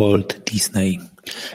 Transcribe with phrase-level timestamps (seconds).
[0.00, 0.98] Walt Disney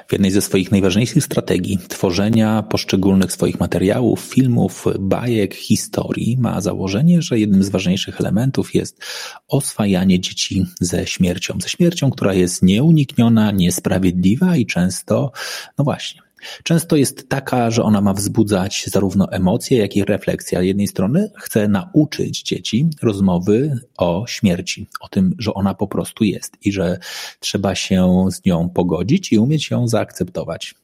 [0.07, 7.21] w jednej ze swoich najważniejszych strategii tworzenia poszczególnych swoich materiałów, filmów, bajek, historii ma założenie,
[7.21, 8.99] że jednym z ważniejszych elementów jest
[9.47, 11.57] oswajanie dzieci ze śmiercią.
[11.61, 15.31] Ze śmiercią, która jest nieunikniona, niesprawiedliwa i często,
[15.77, 16.24] no właśnie,
[16.63, 20.59] Często jest taka, że ona ma wzbudzać zarówno emocje, jak i refleksję.
[20.59, 26.23] Z jednej strony chce nauczyć dzieci rozmowy o śmierci, o tym, że ona po prostu
[26.23, 26.99] jest i że
[27.39, 30.75] trzeba się z nią pogodzić i umieć ją zaakceptować.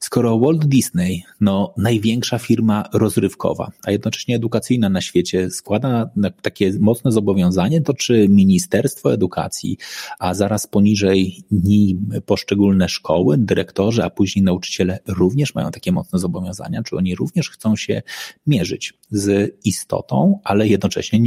[0.00, 6.10] Skoro Walt Disney, no największa firma rozrywkowa, a jednocześnie edukacyjna na świecie, składa
[6.42, 9.78] takie mocne zobowiązanie, to czy Ministerstwo Edukacji,
[10.18, 16.82] a zaraz poniżej nim poszczególne szkoły, dyrektorzy, a później nauczyciele również mają takie mocne zobowiązania,
[16.82, 18.02] czy oni również chcą się
[18.46, 21.20] mierzyć z istotą, ale jednocześnie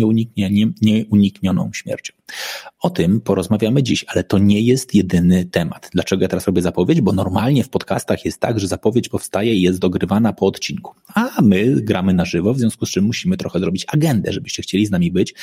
[0.82, 2.14] nieuniknioną śmiercią.
[2.80, 5.90] O tym porozmawiamy dziś, ale to nie jest jedyny temat.
[5.94, 7.02] Dlaczego ja teraz robię zapowiedź?
[7.02, 10.94] Bo normalnie w podcastach jest tak, że zapowiedź powstaje i jest dogrywana po odcinku.
[11.16, 14.86] A my gramy na żywo, w związku z czym musimy trochę zrobić agendę, żebyście chcieli
[14.86, 15.34] z nami być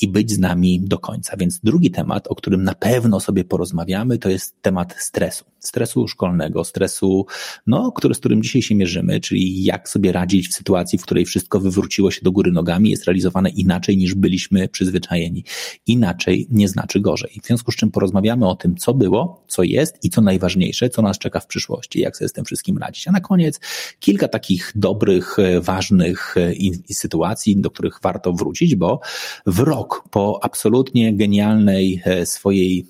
[0.00, 1.36] i być z nami do końca.
[1.36, 5.44] Więc drugi temat, o którym na pewno sobie porozmawiamy, to jest temat stresu.
[5.58, 7.26] Stresu szkolnego, stresu,
[7.66, 11.24] no, który, z którym dzisiaj się mierzymy, czyli jak sobie radzić w sytuacji, w której
[11.24, 15.44] wszystko wywróciło się do góry nogami, jest realizowane inaczej niż byliśmy przyzwyczajeni.
[15.86, 17.40] Inaczej nie znaczy gorzej.
[17.42, 21.02] W związku z czym porozmawiamy o tym, co było, co jest i co najważniejsze, co
[21.02, 23.08] nas czeka w przyszłości, jak sobie z tym wszystkim radzić.
[23.08, 23.60] A na koniec
[24.00, 29.00] kilka takich dobrych, e, ważnych e, sytuacji, do których warto wrócić, bo
[29.46, 32.86] w rok po absolutnie genialnej e, swojej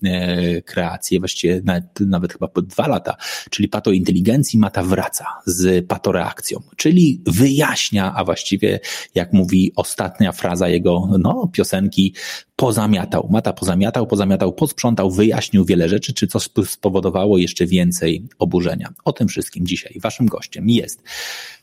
[0.64, 3.16] kreacji, właściwie nawet, nawet chyba po dwa lata,
[3.50, 8.80] czyli patointeligencji, Mata wraca z patoreakcją, czyli wyjaśnia, a właściwie
[9.14, 12.14] jak mówi ostatnia fraza jego no, piosenki,
[12.62, 13.28] pozamiatał.
[13.30, 18.88] Mata pozamiatał, pozamiatał, posprzątał, wyjaśnił wiele rzeczy, czy coś spowodowało jeszcze więcej oburzenia.
[19.04, 21.02] O tym wszystkim dzisiaj waszym gościem jest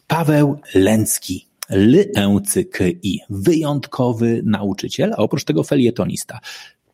[0.07, 6.39] Paweł Lęcki, Lęcyki, wyjątkowy nauczyciel, a oprócz tego felietonista.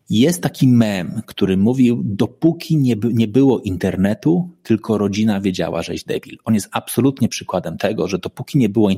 [0.09, 6.37] Jest taki mem, który mówił, dopóki nie, nie było internetu, tylko rodzina wiedziała, żeś debil.
[6.43, 8.89] On jest absolutnie przykładem tego, że dopóki nie było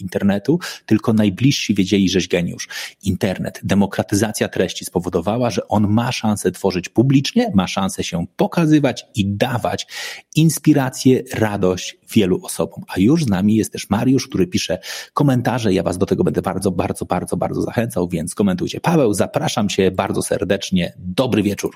[0.00, 2.68] internetu, tylko najbliżsi wiedzieli, żeś geniusz.
[3.02, 9.26] Internet, demokratyzacja treści spowodowała, że on ma szansę tworzyć publicznie, ma szansę się pokazywać i
[9.26, 9.86] dawać
[10.34, 12.84] inspirację, radość wielu osobom.
[12.88, 14.78] A już z nami jest też Mariusz, który pisze
[15.14, 15.72] komentarze.
[15.72, 18.80] Ja Was do tego będę bardzo, bardzo, bardzo, bardzo zachęcał, więc komentujcie.
[18.80, 20.92] Paweł, zapraszam Cię bardzo serdecznie.
[20.98, 21.74] Dobry wieczór.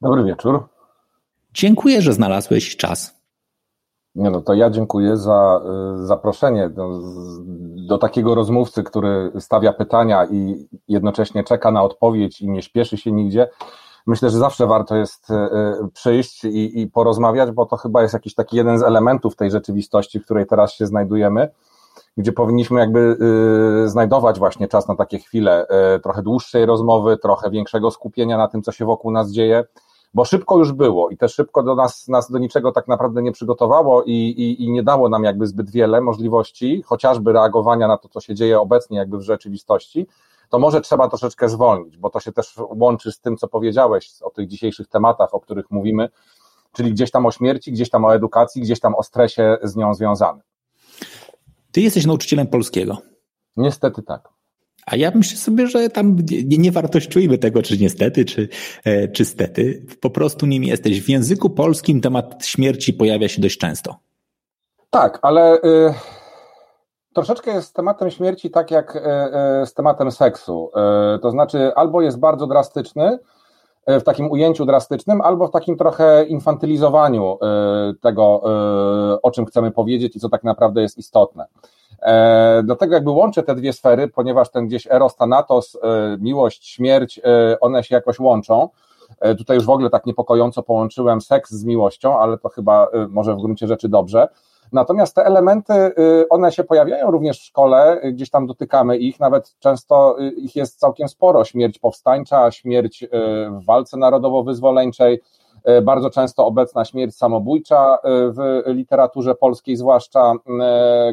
[0.00, 0.68] Dobry wieczór.
[1.54, 3.18] Dziękuję, że znalazłeś czas.
[4.14, 5.60] Nie no, to ja dziękuję za
[6.02, 7.00] y, zaproszenie do,
[7.88, 13.12] do, takiego rozmówcy, który stawia pytania i jednocześnie czeka na odpowiedź i nie śpieszy się
[13.12, 13.48] nigdzie.
[14.08, 18.14] Myślę, że zawsze warto jest y, y, przyjść i, i porozmawiać, bo to chyba jest
[18.14, 21.48] jakiś taki jeden z elementów tej rzeczywistości, w której teraz się znajdujemy,
[22.16, 23.16] gdzie powinniśmy jakby
[23.86, 25.66] znajdować właśnie czas na takie chwile,
[26.02, 29.64] trochę dłuższej rozmowy, trochę większego skupienia na tym, co się wokół nas dzieje
[30.14, 33.32] bo szybko już było i też szybko do nas, nas do niczego tak naprawdę nie
[33.32, 38.08] przygotowało i, i, i nie dało nam jakby zbyt wiele możliwości, chociażby reagowania na to,
[38.08, 40.06] co się dzieje obecnie jakby w rzeczywistości,
[40.48, 44.30] to może trzeba troszeczkę zwolnić, bo to się też łączy z tym, co powiedziałeś o
[44.30, 46.08] tych dzisiejszych tematach, o których mówimy,
[46.72, 49.94] czyli gdzieś tam o śmierci, gdzieś tam o edukacji, gdzieś tam o stresie z nią
[49.94, 50.42] związanym.
[51.72, 52.98] Ty jesteś nauczycielem polskiego.
[53.56, 54.28] Niestety tak.
[54.86, 58.48] A ja myślę sobie, że tam nie, nie wartościujmy tego, czy niestety, czy,
[58.84, 59.86] e, czy stety.
[60.00, 61.02] Po prostu nim jesteś.
[61.02, 63.96] W języku polskim temat śmierci pojawia się dość często.
[64.90, 65.94] Tak, ale y,
[67.12, 69.00] troszeczkę jest z tematem śmierci tak jak y,
[69.62, 70.70] y, z tematem seksu.
[71.16, 73.18] Y, to znaczy, albo jest bardzo drastyczny,
[73.86, 77.38] w takim ujęciu drastycznym, albo w takim trochę infantylizowaniu
[78.00, 78.42] tego,
[79.22, 81.46] o czym chcemy powiedzieć i co tak naprawdę jest istotne.
[82.02, 87.20] E, dlatego jakby łączę te dwie sfery, ponieważ ten gdzieś eros, thanatos, e, miłość, śmierć,
[87.24, 88.68] e, one się jakoś łączą.
[89.38, 93.40] Tutaj już w ogóle tak niepokojąco połączyłem seks z miłością, ale to chyba może w
[93.40, 94.28] gruncie rzeczy dobrze.
[94.72, 95.72] Natomiast te elementy,
[96.30, 101.08] one się pojawiają również w szkole, gdzieś tam dotykamy ich, nawet często ich jest całkiem
[101.08, 101.44] sporo.
[101.44, 103.06] Śmierć powstańcza, śmierć
[103.50, 105.20] w walce narodowo-wyzwoleńczej,
[105.82, 110.32] bardzo często obecna śmierć samobójcza w literaturze polskiej, zwłaszcza,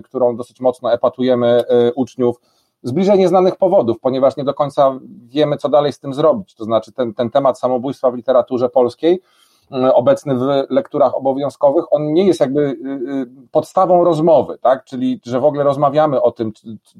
[0.03, 1.63] którą dosyć mocno epatujemy
[1.95, 2.41] uczniów
[2.83, 6.55] z bliżej nieznanych powodów, ponieważ nie do końca wiemy, co dalej z tym zrobić.
[6.55, 9.21] To znaczy, ten, ten temat samobójstwa w literaturze polskiej,
[9.71, 14.83] obecny w lekturach obowiązkowych, on nie jest jakby y, y, podstawą rozmowy, tak?
[14.83, 16.51] Czyli, że w ogóle rozmawiamy o tym,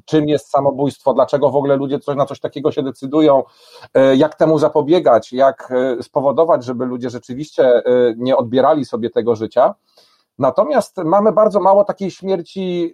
[0.04, 3.42] czym jest samobójstwo, dlaczego w ogóle ludzie coś, na coś takiego się decydują,
[3.98, 5.72] y, jak temu zapobiegać, jak
[6.02, 7.82] spowodować, żeby ludzie rzeczywiście
[8.16, 9.74] nie odbierali sobie tego życia.
[10.38, 12.92] Natomiast mamy bardzo mało takiej śmierci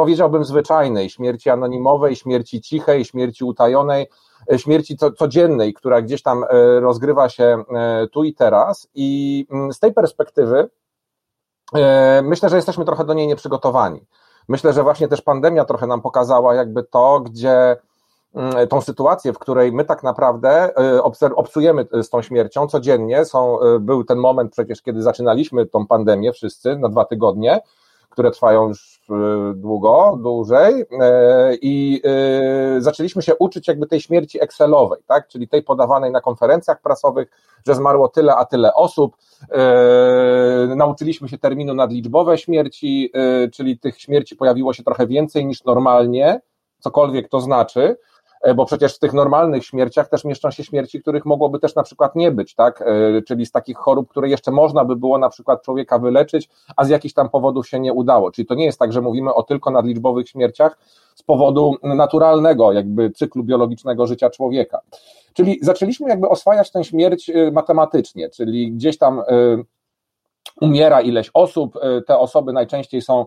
[0.00, 4.06] powiedziałbym zwyczajnej, śmierci anonimowej, śmierci cichej, śmierci utajonej,
[4.52, 8.88] e, śmierci codziennej, która gdzieś tam e, rozgrywa się e, tu i teraz.
[8.94, 10.70] I mm, z tej perspektywy
[12.22, 14.06] myślę, że jesteśmy trochę do niej nieprzygotowani.
[14.48, 17.76] Myślę, że właśnie też pandemia trochę nam pokazała jakby to, gdzie
[18.34, 20.74] mm, tą sytuację, w której my tak naprawdę
[21.34, 23.24] obcujemy z tą śmiercią codziennie.
[23.24, 27.60] Są, był ten moment przecież, kiedy zaczynaliśmy tą pandemię wszyscy na dwa tygodnie,
[28.10, 29.14] które trwają już e,
[29.54, 35.62] długo, dłużej e, i e, zaczęliśmy się uczyć jakby tej śmierci Excelowej, tak, czyli tej
[35.62, 37.30] podawanej na konferencjach prasowych,
[37.66, 39.16] że zmarło tyle, a tyle osób,
[40.76, 43.12] nauczyliśmy się terminu nadliczbowe śmierci,
[43.52, 46.40] czyli tych śmierci pojawiło się trochę więcej niż normalnie,
[46.78, 47.96] cokolwiek to znaczy,
[48.54, 52.16] bo przecież w tych normalnych śmierciach też mieszczą się śmierci, których mogłoby też na przykład
[52.16, 52.82] nie być, tak?
[52.82, 56.84] E, czyli z takich chorób, które jeszcze można by było na przykład człowieka wyleczyć, a
[56.84, 58.30] z jakichś tam powodów się nie udało.
[58.30, 60.78] Czyli to nie jest tak, że mówimy o tylko nadliczbowych śmierciach
[61.14, 64.80] z powodu naturalnego, jakby cyklu biologicznego życia człowieka.
[65.32, 69.22] Czyli zaczęliśmy jakby oswajać tę śmierć e, matematycznie, czyli gdzieś tam
[70.60, 73.26] umiera ileś osób, te osoby najczęściej są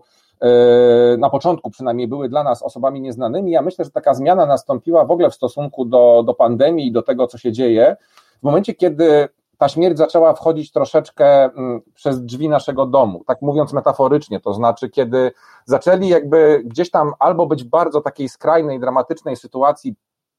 [1.18, 3.52] na początku przynajmniej były dla nas osobami nieznanymi.
[3.52, 7.02] Ja myślę, że taka zmiana nastąpiła w ogóle w stosunku do, do pandemii i do
[7.02, 7.96] tego, co się dzieje.
[8.40, 9.28] W momencie, kiedy
[9.58, 14.90] ta śmierć zaczęła wchodzić troszeczkę mm, przez drzwi naszego domu, tak mówiąc metaforycznie, to znaczy,
[14.90, 15.32] kiedy
[15.64, 19.94] zaczęli jakby gdzieś tam albo być w bardzo takiej skrajnej, dramatycznej sytuacji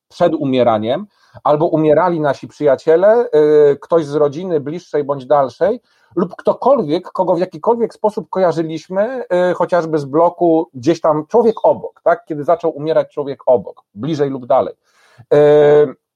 [0.08, 1.08] przed umieraniem,
[1.44, 3.26] albo umierali nasi przyjaciele,
[3.72, 5.82] y, ktoś z rodziny bliższej bądź dalszej,
[6.16, 12.02] lub ktokolwiek, kogo w jakikolwiek sposób kojarzyliśmy, y, chociażby z bloku gdzieś tam człowiek obok,
[12.04, 12.26] tak?
[12.26, 14.74] Kiedy zaczął umierać człowiek obok, bliżej lub dalej.
[15.34, 15.38] Y,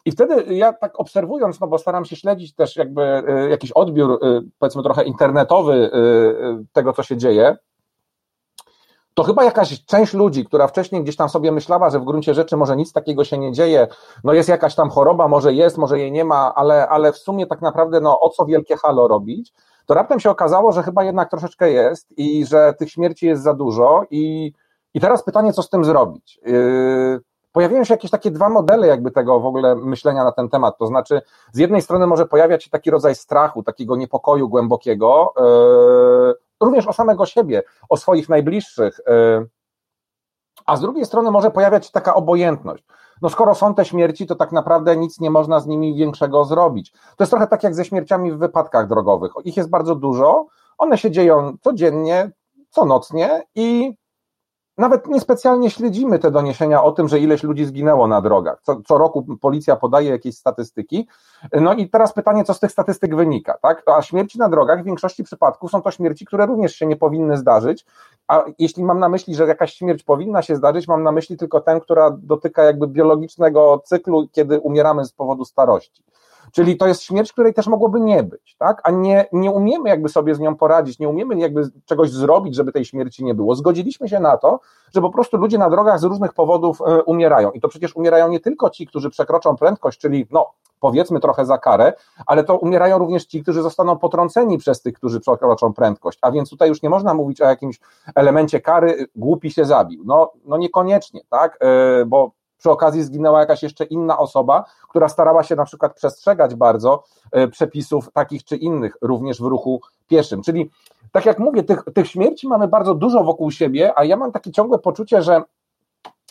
[0.05, 4.19] I wtedy ja tak obserwując, no bo staram się śledzić też jakby y, jakiś odbiór,
[4.59, 5.91] powiedzmy trochę internetowy
[6.73, 7.57] tego, co się dzieje,
[9.19, 12.57] to chyba jakaś część ludzi, która wcześniej gdzieś tam sobie myślała, że w gruncie rzeczy
[12.57, 13.87] może nic takiego się nie dzieje,
[14.23, 17.47] no jest jakaś tam choroba, może jest, może jej nie ma, ale, ale w sumie
[17.47, 19.53] tak naprawdę no o co wielkie halo robić,
[19.89, 23.53] to raptem się okazało, że chyba jednak troszeczkę jest i że tych śmierci jest za
[23.53, 24.53] dużo i,
[24.93, 26.39] i teraz pytanie, co z tym zrobić?
[26.45, 27.19] Yy,
[27.51, 30.87] pojawiają się jakieś takie dwa modele jakby tego w ogóle myślenia na ten temat, to
[30.87, 31.21] znaczy
[31.51, 36.93] z jednej strony może pojawiać się taki rodzaj strachu, takiego niepokoju głębokiego, yy, również o
[36.93, 39.47] samego siebie, o swoich najbliższych, yy,
[40.65, 42.83] a z drugiej strony może pojawiać się taka obojętność
[43.21, 46.91] no skoro są te śmierci, to tak naprawdę nic nie można z nimi większego zrobić.
[46.91, 49.31] To jest trochę tak jak ze śmierciami w wypadkach drogowych.
[49.45, 50.45] Ich jest bardzo dużo,
[50.77, 52.31] one się dzieją codziennie,
[52.69, 53.93] co nocnie i
[54.79, 58.59] nawet niespecjalnie śledzimy te doniesienia o tym, że ileś ludzi zginęło na drogach.
[58.61, 61.07] Co, co, roku policja podaje jakieś statystyki.
[61.61, 63.83] No i teraz pytanie, co z tych statystyk wynika, tak?
[63.85, 67.37] A śmierci na drogach w większości przypadków są to śmierci, które również się nie powinny
[67.37, 67.85] zdarzyć.
[68.27, 71.61] A jeśli mam na myśli, że jakaś śmierć powinna się zdarzyć, mam na myśli tylko
[71.61, 76.03] tę, która dotyka jakby biologicznego cyklu, kiedy umieramy z powodu starości.
[76.51, 78.81] Czyli to jest śmierć, której też mogłoby nie być, tak?
[78.83, 82.71] A nie, nie umiemy jakby sobie z nią poradzić, nie umiemy jakby czegoś zrobić, żeby
[82.71, 83.55] tej śmierci nie było.
[83.55, 84.59] Zgodziliśmy się na to,
[84.95, 87.51] że po prostu ludzie na drogach z różnych powodów e, umierają.
[87.51, 91.57] I to przecież umierają nie tylko ci, którzy przekroczą prędkość, czyli no, powiedzmy trochę za
[91.57, 91.93] karę,
[92.25, 96.19] ale to umierają również ci, którzy zostaną potrąceni przez tych, którzy przekroczą prędkość.
[96.21, 97.79] A więc tutaj już nie można mówić o jakimś
[98.15, 100.03] elemencie kary, głupi się zabił.
[100.05, 101.57] No, no niekoniecznie, tak?
[101.61, 106.55] E, bo przy okazji zginęła jakaś jeszcze inna osoba, która starała się na przykład przestrzegać
[106.55, 110.41] bardzo e, przepisów takich czy innych, również w ruchu pieszym.
[110.41, 110.69] Czyli
[111.11, 114.51] tak jak mówię, tych, tych śmierci mamy bardzo dużo wokół siebie, a ja mam takie
[114.51, 115.41] ciągłe poczucie, że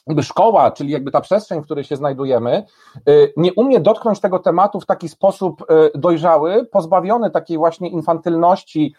[0.07, 2.65] jakby szkoła, czyli jakby ta przestrzeń, w której się znajdujemy,
[2.97, 8.95] e, nie umie dotknąć tego tematu w taki sposób e, dojrzały, pozbawiony takiej właśnie infantylności,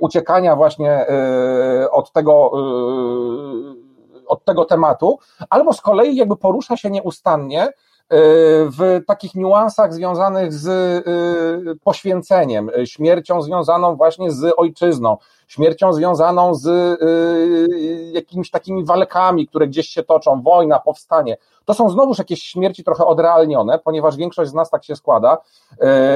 [0.00, 1.06] uciekania właśnie
[1.90, 2.52] od tego
[4.26, 5.18] od tego tematu,
[5.50, 7.68] albo z kolei jakby porusza się nieustannie
[8.78, 11.04] w takich niuansach związanych z
[11.84, 15.16] poświęceniem, śmiercią związaną właśnie z ojczyzną,
[15.46, 17.00] śmiercią związaną z
[18.14, 21.36] jakimiś takimi walkami, które gdzieś się toczą, wojna, powstanie.
[21.64, 25.38] To są znowuż jakieś śmierci trochę odrealnione, ponieważ większość z nas tak się składa,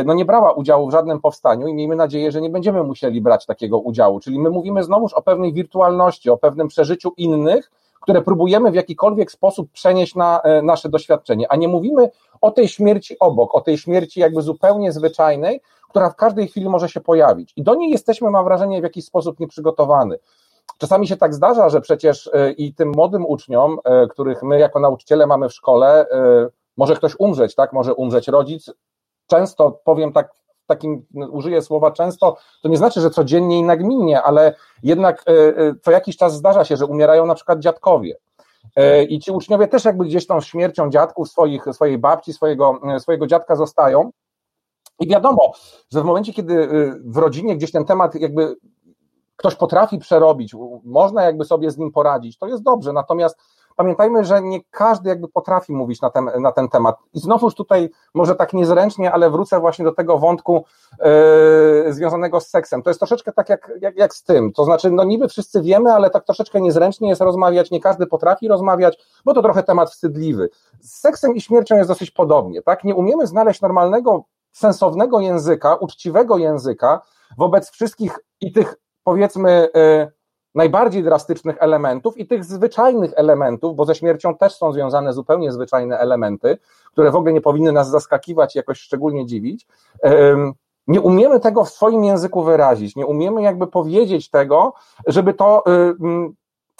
[0.05, 3.47] no nie brała udziału w żadnym powstaniu i miejmy nadzieję, że nie będziemy musieli brać
[3.47, 4.21] takiego udziału.
[4.21, 7.71] Czyli my mówimy znowuż o pewnej wirtualności, o pewnym przeżyciu innych,
[8.09, 12.11] które próbujemy w jakikolwiek sposób przenieść na e, nasze doświadczenie, a nie mówimy
[12.41, 15.61] o tej śmierci obok, o tej śmierci jakby zupełnie zwyczajnej,
[15.91, 17.53] która w każdej chwili może się pojawić.
[17.57, 20.13] I do niej jesteśmy, mam wrażenie, w jakiś sposób nieprzygotowani.
[20.79, 24.81] Czasami się tak zdarza, że przecież e, i tym młodym uczniom, e, których my jako
[24.81, 26.07] nauczyciele mamy w szkole,
[26.77, 27.73] może ktoś umrzeć, tak?
[27.73, 28.73] Może umrzeć rodzic.
[29.27, 30.31] Często powiem tak
[30.69, 35.33] takim, no, użyję słowa często, to nie znaczy, że codziennie i nagminnie, ale jednak e,
[35.33, 38.17] e, co jakiś czas zdarza się, że umierają na przykład dziadkowie.
[38.77, 43.27] E, I ci uczniowie też jakby gdzieś tą śmiercią dziadków, swoich, swojej babci, swojego, swojego
[43.27, 44.11] dziadka zostają.
[45.01, 45.53] I wiadomo,
[45.93, 46.69] że w momencie, kiedy
[47.05, 48.57] w rodzinie gdzieś ten temat jakby
[49.37, 52.93] ktoś potrafi przerobić, można jakby sobie z nim poradzić, to jest dobrze.
[52.93, 53.39] Natomiast
[53.79, 56.97] pamiętajmy, że nie każdy jakby potrafi mówić na ten, na ten temat.
[57.15, 60.65] I znowuż tutaj może tak niezręcznie, ale wrócę właśnie do tego wątku
[61.85, 62.83] yy, związanego z seksem.
[62.83, 64.53] To jest troszeczkę tak jak, jak, jak z tym.
[64.53, 68.49] To znaczy, no niby wszyscy wiemy, ale tak troszeczkę niezręcznie jest rozmawiać, nie każdy potrafi
[68.49, 70.51] rozmawiać, bo to trochę temat wstydliwy.
[70.81, 72.85] Z seksem i śmiercią jest dosyć podobnie, tak?
[72.85, 77.01] Nie umiemy znaleźć normalnego, sensownego języka, uczciwego języka
[77.39, 80.18] wobec wszystkich i tych powiedzmy yy,
[80.55, 85.99] najbardziej drastycznych elementów i tych zwyczajnych elementów, bo ze śmiercią też są związane zupełnie zwyczajne
[85.99, 86.59] elementy,
[86.93, 89.67] które w ogóle nie powinny nas zaskakiwać jakoś szczególnie dziwić.
[90.87, 94.73] Nie umiemy tego w swoim języku wyrazić, nie umiemy jakby powiedzieć tego,
[95.07, 95.65] żeby to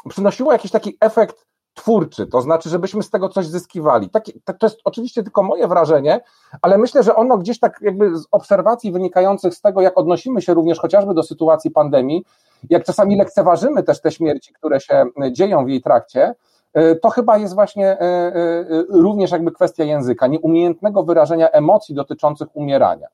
[0.09, 1.47] przynosiło jakiś taki efekt
[1.79, 4.11] twórczy, to znaczy, żebyśmy z tego coś zyskiwali.
[4.11, 6.21] Taki, to jest oczywiście tylko moje wrażenie,
[6.63, 10.55] ale myślę, że ono gdzieś tak jakby z obserwacji wynikających z tego, jak odnosimy się
[10.55, 12.25] również chociażby do sytuacji pandemii,
[12.71, 16.35] jak czasami lekceważymy też te śmierci, które się dzieją w jej trakcie,
[16.79, 23.09] y, to chyba jest właśnie y, również jakby kwestia języka, nieumiejętnego wyrażenia emocji dotyczących umierania.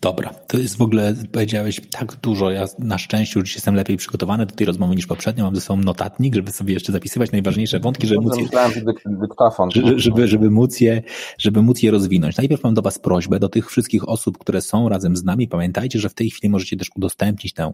[0.00, 2.50] Dobra, to jest w ogóle, powiedziałeś tak dużo.
[2.50, 5.44] Ja na szczęście już jestem lepiej przygotowany do tej rozmowy niż poprzednio.
[5.44, 8.48] Mam ze sobą notatnik, żeby sobie jeszcze zapisywać najważniejsze wątki, żeby móc je,
[9.72, 11.02] żeby, żeby, żeby, móc je,
[11.38, 12.36] żeby móc je rozwinąć.
[12.36, 15.48] Najpierw mam do Was prośbę, do tych wszystkich osób, które są razem z nami.
[15.48, 17.72] Pamiętajcie, że w tej chwili możecie też udostępnić tę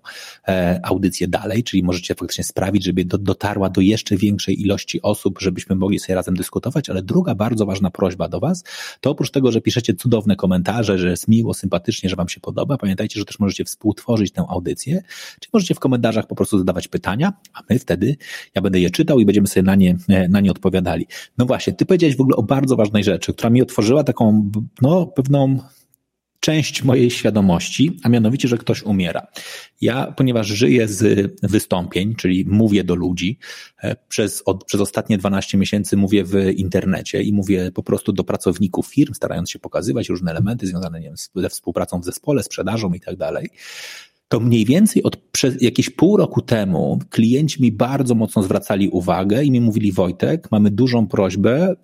[0.49, 5.41] e, audycję dalej, czyli możecie faktycznie sprawić, żeby do, dotarła do jeszcze większej ilości osób,
[5.41, 6.91] żebyśmy mogli sobie razem dyskutować.
[6.91, 8.64] Ale druga bardzo ważna prośba do Was,
[9.00, 12.78] to oprócz tego, że piszecie cudowne komentarze, że jest miło, sympatycznie, że Wam się podoba.
[12.78, 15.02] Pamiętajcie, że też możecie współtworzyć tę audycję,
[15.40, 18.16] czy możecie w komentarzach po prostu zadawać pytania, a my wtedy,
[18.54, 19.97] ja będę je czytał i będziemy sobie na nie,
[20.28, 21.07] na nie odpowiadali.
[21.38, 24.50] No właśnie, Ty powiedziałeś w ogóle o bardzo ważnej rzeczy, która mi otworzyła taką,
[24.83, 25.59] no, pewną
[26.42, 29.26] część mojej świadomości, a mianowicie, że ktoś umiera.
[29.80, 33.38] Ja, ponieważ żyję z wystąpień, czyli mówię do ludzi,
[33.82, 38.25] e, przez, od, przez ostatnie 12 miesięcy mówię w internecie i mówię po prostu do
[38.25, 42.92] pracowników firm, starając się pokazywać różne elementy związane nie wiem, ze współpracą w zespole, sprzedażą
[42.92, 43.49] i tak dalej
[44.28, 45.16] to mniej więcej od
[45.61, 50.70] jakieś pół roku temu klienci mi bardzo mocno zwracali uwagę i mi mówili: Wojtek, mamy
[50.70, 51.76] dużą prośbę,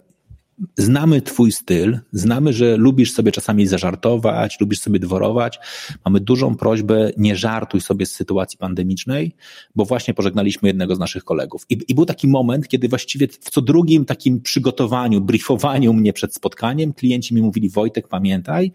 [0.77, 5.59] znamy Twój styl, znamy, że lubisz sobie czasami zażartować, lubisz sobie dworować.
[6.05, 9.33] Mamy dużą prośbę, nie żartuj sobie z sytuacji pandemicznej,
[9.77, 11.67] bo właśnie pożegnaliśmy jednego z naszych kolegów.
[11.71, 16.35] I, i był taki moment, kiedy właściwie w co drugim takim przygotowaniu, briefowaniu mnie przed
[16.35, 18.73] spotkaniem, klienci mi mówili: Wojtek, pamiętaj,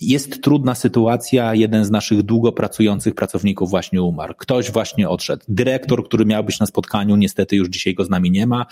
[0.00, 4.34] jest trudna sytuacja, jeden z naszych długo pracujących pracowników właśnie umarł.
[4.38, 5.44] Ktoś właśnie odszedł.
[5.48, 8.66] Dyrektor, który miał być na spotkaniu, niestety już dzisiaj go z nami nie ma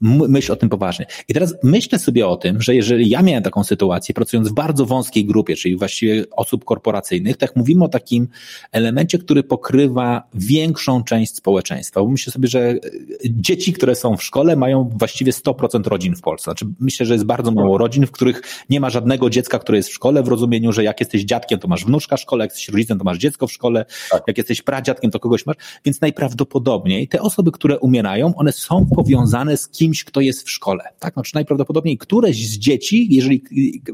[0.00, 1.06] myśl o tym poważnie.
[1.28, 4.86] I teraz myślę sobie o tym, że jeżeli ja miałem taką sytuację, pracując w bardzo
[4.86, 8.28] wąskiej grupie, czyli właściwie osób korporacyjnych, tak mówimy o takim
[8.72, 12.00] elemencie, który pokrywa większą część społeczeństwa.
[12.00, 12.78] Bo myślę sobie, że e,
[13.24, 16.44] dzieci, które są w szkole, mają właściwie 100% rodzin w Polsce.
[16.44, 19.88] Znaczy, myślę, że jest bardzo mało rodzin, w których nie ma żadnego dziecka, które jest
[19.88, 22.68] w szkole, w rozumieniu, że jak jesteś dziadkiem, to masz wnuczka w szkole, jak jesteś
[22.68, 24.22] rodzicem, to masz dziecko w szkole, tak.
[24.26, 25.56] jak jesteś pradziadkiem, to kogoś masz.
[25.84, 30.50] Więc najprawdopodobniej te osoby, które umierają, one są powiązane z kim kimś, kto jest w
[30.50, 30.84] szkole.
[30.98, 31.14] Tak?
[31.14, 33.42] Znaczy najprawdopodobniej któreś z dzieci, jeżeli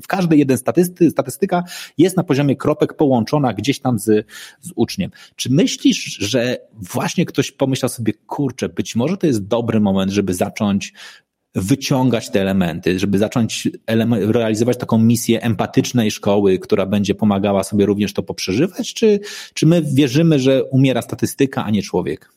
[0.02, 1.64] w każdej jeden statysty, statystyka
[1.98, 4.26] jest na poziomie kropek połączona gdzieś tam z,
[4.60, 5.10] z uczniem.
[5.36, 10.34] Czy myślisz, że właśnie ktoś pomyślał sobie, kurczę, być może to jest dobry moment, żeby
[10.34, 10.92] zacząć
[11.54, 13.68] wyciągać te elementy, żeby zacząć
[14.08, 19.20] realizować taką misję empatycznej szkoły, która będzie pomagała sobie również to poprzeżywać, czy,
[19.54, 22.32] czy my wierzymy, że umiera statystyka, a nie człowiek?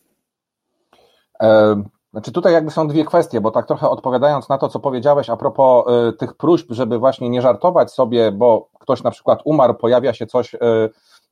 [2.15, 5.37] Znaczy tutaj jakby są dwie kwestie, bo tak trochę odpowiadając na to, co powiedziałeś a
[5.37, 10.13] propos y, tych próśb, żeby właśnie nie żartować sobie, bo ktoś na przykład umarł, pojawia
[10.13, 10.59] się coś y,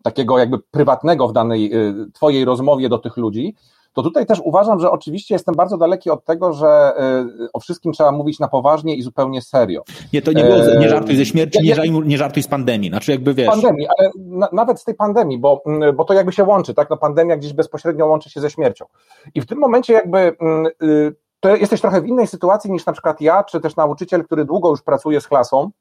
[0.03, 3.55] takiego jakby prywatnego w danej y, twojej rozmowie do tych ludzi,
[3.93, 6.93] to tutaj też uważam, że oczywiście jestem bardzo daleki od tego, że
[7.41, 9.83] y, o wszystkim trzeba mówić na poważnie i zupełnie serio.
[10.13, 13.11] Nie, to nie było, nie żartuj ze śmierci, nie, żartuj, nie żartuj z pandemii, znaczy
[13.11, 13.47] jakby wiesz.
[13.47, 16.89] Pandemii, ale na, nawet z tej pandemii, bo, mm, bo to jakby się łączy, tak,
[16.89, 18.85] no pandemia gdzieś bezpośrednio łączy się ze śmiercią.
[19.35, 22.93] I w tym momencie jakby mm, y, to jesteś trochę w innej sytuacji niż na
[22.93, 25.71] przykład ja, czy też nauczyciel, który długo już pracuje z klasą,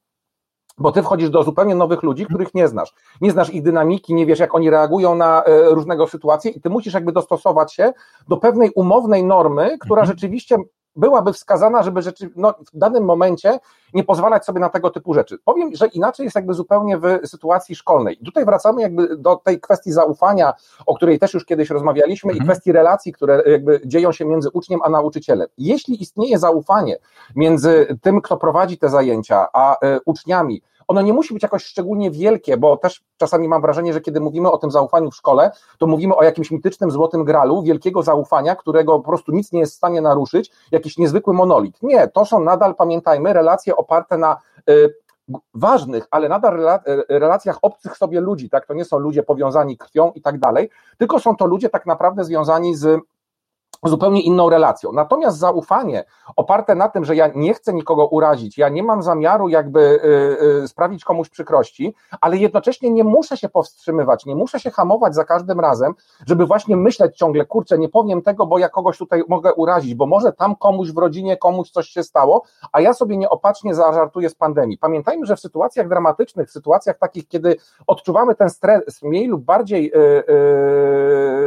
[0.79, 2.95] bo ty wchodzisz do zupełnie nowych ludzi, których nie znasz.
[3.21, 6.71] Nie znasz ich dynamiki, nie wiesz, jak oni reagują na e, różnego sytuacje i ty
[6.71, 7.93] musisz jakby dostosować się
[8.29, 10.17] do pewnej umownej normy, która mhm.
[10.17, 10.57] rzeczywiście
[10.97, 13.59] byłaby wskazana, żeby rzeczy, no, w danym momencie
[13.95, 15.39] nie pozwalać sobie na tego typu rzeczy.
[15.45, 18.23] Powiem, że inaczej jest jakby zupełnie w sytuacji szkolnej.
[18.23, 20.53] I tutaj wracamy jakby do tej kwestii zaufania,
[20.87, 22.45] o której też już kiedyś rozmawialiśmy mhm.
[22.45, 25.49] i kwestii relacji, które jakby dzieją się między uczniem a nauczycielem.
[25.59, 26.97] Jeśli istnieje zaufanie
[27.37, 32.11] między tym, kto prowadzi te zajęcia, a y, uczniami, ono nie musi być jakoś szczególnie
[32.11, 35.87] wielkie, bo też czasami mam wrażenie, że kiedy mówimy o tym zaufaniu w szkole, to
[35.87, 39.77] mówimy o jakimś mitycznym złotym gralu, wielkiego zaufania, którego po prostu nic nie jest w
[39.77, 41.83] stanie naruszyć, jakiś niezwykły monolit.
[41.83, 44.37] Nie, to są nadal, pamiętajmy, relacje oparte na
[44.71, 44.95] y,
[45.55, 48.67] ważnych, ale nadal y, relacjach obcych sobie ludzi, tak?
[48.67, 52.25] To nie są ludzie powiązani krwią i tak dalej, tylko są to ludzie tak naprawdę
[52.25, 53.01] związani z
[53.89, 54.93] zupełnie inną relacją.
[54.93, 56.05] Natomiast zaufanie
[56.37, 60.63] oparte na tym, że ja nie chcę nikogo urazić, ja nie mam zamiaru jakby y,
[60.63, 65.25] y, sprawić komuś przykrości, ale jednocześnie nie muszę się powstrzymywać, nie muszę się hamować za
[65.25, 65.95] każdym razem,
[66.27, 70.07] żeby właśnie myśleć ciągle, kurczę, nie powiem tego, bo ja kogoś tutaj mogę urazić, bo
[70.07, 74.35] może tam komuś w rodzinie, komuś coś się stało, a ja sobie nieopatrznie zażartuję z
[74.35, 74.79] pandemii.
[74.79, 79.93] Pamiętajmy, że w sytuacjach dramatycznych, w sytuacjach takich, kiedy odczuwamy ten stres mniej lub bardziej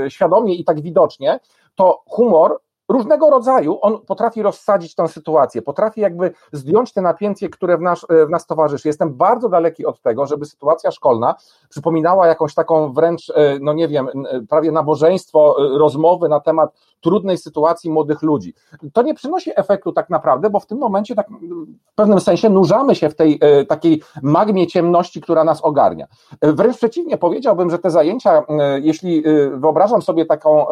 [0.02, 1.40] yy, świadomie i tak widocznie,
[1.78, 7.78] to humor różnego rodzaju, on potrafi rozsadzić tę sytuację, potrafi jakby zdjąć te napięcie, które
[7.78, 8.88] w nas, w nas towarzyszy.
[8.88, 11.36] Jestem bardzo daleki od tego, żeby sytuacja szkolna
[11.70, 14.08] przypominała jakąś taką wręcz, e, no nie wiem,
[14.50, 18.54] prawie nabożeństwo, e, rozmowy na temat trudnej sytuacji młodych ludzi.
[18.94, 21.28] To nie przynosi efektu tak naprawdę, bo w tym momencie tak
[21.92, 26.08] w pewnym sensie nurzamy się w tej e, takiej magmie ciemności, która nas ogarnia.
[26.42, 28.44] Wręcz przeciwnie, powiedziałbym, że te zajęcia,
[28.82, 29.24] jeśli
[29.54, 30.66] wyobrażam sobie taką,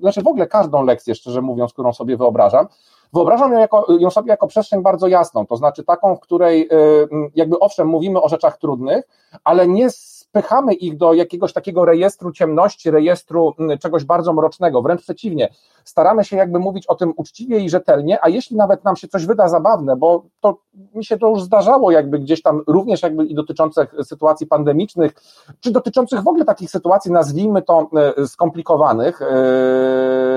[0.00, 2.66] znaczy w ogóle każdą lekcję, szczerze mówiąc, którą sobie wyobrażam.
[3.12, 7.08] Wyobrażam ją, jako, ją sobie jako przestrzeń bardzo jasną, to znaczy taką, w której y,
[7.34, 9.08] jakby owszem mówimy o rzeczach trudnych,
[9.44, 15.48] ale nie spychamy ich do jakiegoś takiego rejestru ciemności, rejestru czegoś bardzo mrocznego, wręcz przeciwnie.
[15.84, 19.26] Staramy się jakby mówić o tym uczciwie i rzetelnie, a jeśli nawet nam się coś
[19.26, 20.56] wyda zabawne, bo to
[20.94, 25.14] mi się to już zdarzało jakby gdzieś tam również jakby i dotyczących sytuacji pandemicznych,
[25.60, 30.27] czy dotyczących w ogóle takich sytuacji, nazwijmy to y, skomplikowanych, yy,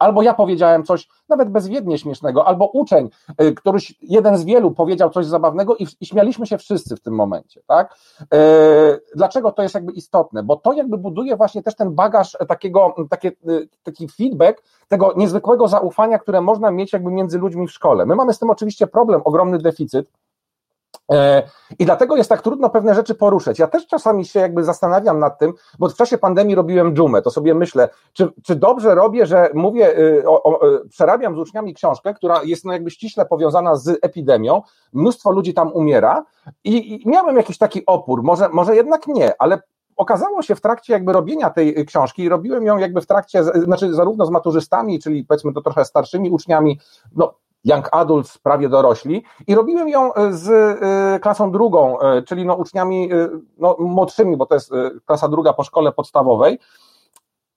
[0.00, 3.10] albo ja powiedziałem coś nawet bezwiednie śmiesznego, albo uczeń,
[3.42, 7.14] y, któryś jeden z wielu powiedział coś zabawnego i, i śmialiśmy się wszyscy w tym
[7.14, 7.96] momencie, tak?
[8.20, 10.42] Yy, dlaczego to jest jakby istotne?
[10.42, 15.68] Bo to jakby buduje właśnie też ten bagaż takiego, takie, y, taki feedback tego niezwykłego
[15.68, 18.06] zaufania, które można mieć jakby między ludźmi w szkole.
[18.06, 20.10] My mamy z tym oczywiście problem, ogromny deficyt,
[21.78, 23.58] I dlatego jest tak trudno pewne rzeczy poruszać.
[23.58, 27.30] Ja też czasami się jakby zastanawiam nad tym, bo w czasie pandemii robiłem dżumę, to
[27.30, 31.74] sobie myślę, czy, czy dobrze robię, że mówię, y, o, o, y, przerabiam z uczniami
[31.74, 36.24] książkę, która jest no jakby ściśle powiązana z epidemią, mnóstwo ludzi tam umiera
[36.64, 39.62] i, i miałem jakiś taki opór, może, może jednak nie, ale
[39.96, 44.26] okazało się w trakcie jakby robienia tej książki, robiłem ją jakby w trakcie, znaczy zarówno
[44.26, 46.80] z maturzystami, czyli powiedzmy to trochę starszymi uczniami,
[47.16, 49.24] no young adults, prawie dorośli.
[49.46, 53.10] I robiłem ją e, z e, klasą drugą, e, czyli no uczniami
[53.58, 54.70] no, młodszymi, bo to jest
[55.06, 56.58] klasa druga po szkole podstawowej.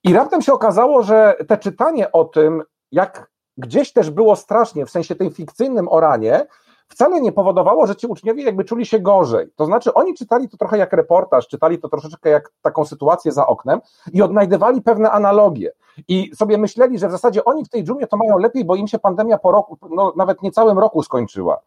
[0.03, 4.89] I raptem się okazało, że te czytanie o tym, jak gdzieś też było strasznie, w
[4.89, 6.45] sensie tym fikcyjnym oranie,
[6.87, 9.47] wcale nie powodowało, że ci uczniowie jakby czuli się gorzej.
[9.55, 13.47] To znaczy, oni czytali to trochę jak reportaż, czytali to troszeczkę jak taką sytuację za
[13.47, 13.79] oknem
[14.13, 15.71] i odnajdywali pewne analogie.
[16.07, 18.87] I sobie myśleli, że w zasadzie oni w tej dżumie to mają lepiej, bo im
[18.87, 21.59] się pandemia po roku, no nawet niecałym roku skończyła.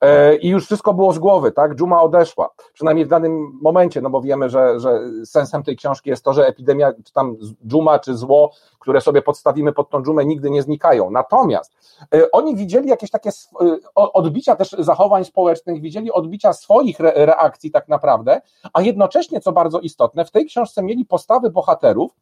[0.00, 1.74] E, i już wszystko było z głowy, tak?
[1.74, 6.24] Dżuma odeszła, przynajmniej w danym momencie, no bo wiemy, że, że sensem tej książki jest
[6.24, 10.50] to, że epidemia, czy tam dżuma, czy zło, które sobie podstawimy pod tą dżumę, nigdy
[10.50, 11.10] nie znikają.
[11.10, 11.72] Natomiast
[12.14, 17.88] e, oni widzieli jakieś takie e, odbicia też zachowań społecznych, widzieli odbicia swoich reakcji tak
[17.88, 18.40] naprawdę,
[18.72, 22.12] a jednocześnie, co bardzo istotne, w tej książce mieli postawy bohaterów,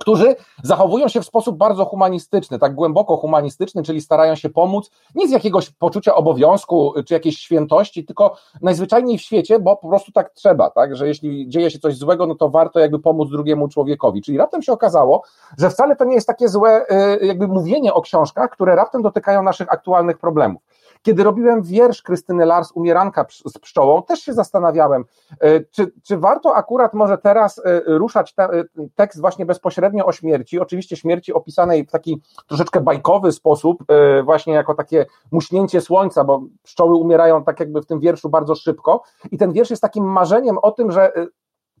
[0.00, 5.28] którzy zachowują się w sposób bardzo humanistyczny, tak głęboko humanistyczny, czyli starają się pomóc nie
[5.28, 10.30] z jakiegoś poczucia obowiązku czy jakiejś świętości, tylko najzwyczajniej w świecie, bo po prostu tak
[10.30, 14.22] trzeba, tak, że jeśli dzieje się coś złego, no to warto jakby pomóc drugiemu człowiekowi.
[14.22, 15.22] Czyli raptem się okazało,
[15.58, 16.86] że wcale to nie jest takie złe
[17.22, 20.62] y, jakby mówienie o książkach, które raptem dotykają naszych aktualnych problemów.
[21.02, 25.04] Kiedy robiłem wiersz Krystyny Lars, Umieranka z pszczołą, też się zastanawiałem,
[25.40, 30.12] e, czy, czy warto akurat może teraz e, ruszać te, e, tekst właśnie bezpośrednio o
[30.12, 33.84] śmierci, oczywiście śmierci opisanej w taki troszeczkę bajkowy sposób,
[34.24, 39.02] właśnie jako takie muśnięcie słońca, bo pszczoły umierają tak jakby w tym wierszu bardzo szybko.
[39.30, 41.12] I ten wiersz jest takim marzeniem o tym, że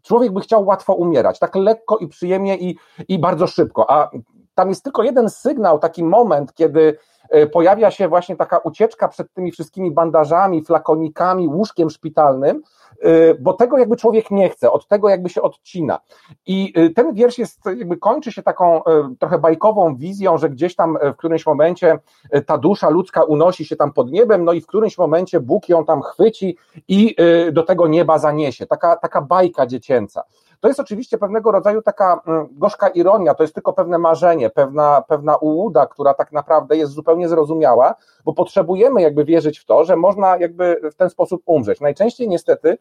[0.02, 2.76] człowiek by chciał łatwo umierać, tak lekko i przyjemnie i,
[3.08, 4.10] i bardzo szybko, a
[4.54, 6.96] tam jest tylko jeden sygnał, taki moment, kiedy
[7.30, 12.62] E, pojawia się właśnie taka ucieczka przed tymi wszystkimi bandażami, flakonikami, łóżkiem szpitalnym,
[13.02, 16.00] e, bo tego jakby człowiek nie chce, od tego jakby się odcina.
[16.46, 18.80] I e, ten wiersz jest, jakby kończy się taką
[19.18, 21.98] trochę bajkową wizją, że gdzieś tam w którymś momencie
[22.46, 25.84] ta dusza ludzka unosi się tam pod niebem, no i w którymś momencie Bóg ją
[25.84, 26.56] tam chwyci
[26.88, 27.16] i
[27.52, 28.66] do tego nieba zaniesie.
[28.66, 30.22] Taka, taka bajka dziecięca.
[30.60, 35.02] To jest oczywiście pewnego rodzaju taka mm, gorzka ironia, to jest tylko pewne marzenie, pewna,
[35.08, 37.94] pewna ułuda, która tak naprawdę jest zupełnie zrozumiała,
[38.24, 41.80] bo potrzebujemy jakby wierzyć w to, że można jakby w ten sposób umrzeć.
[41.80, 42.78] Najczęściej niestety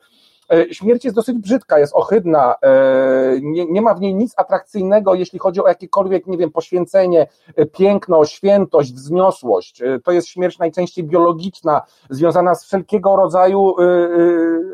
[0.71, 5.39] śmierć jest dosyć brzydka, jest ohydna, e, nie, nie ma w niej nic atrakcyjnego, jeśli
[5.39, 9.81] chodzi o jakiekolwiek, nie wiem, poświęcenie, e, piękno, świętość, wzniosłość.
[10.03, 13.75] To jest śmierć najczęściej biologiczna, związana z wszelkiego rodzaju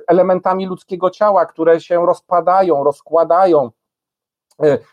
[0.07, 3.71] elementami ludzkiego ciała, które się rozpadają, rozkładają.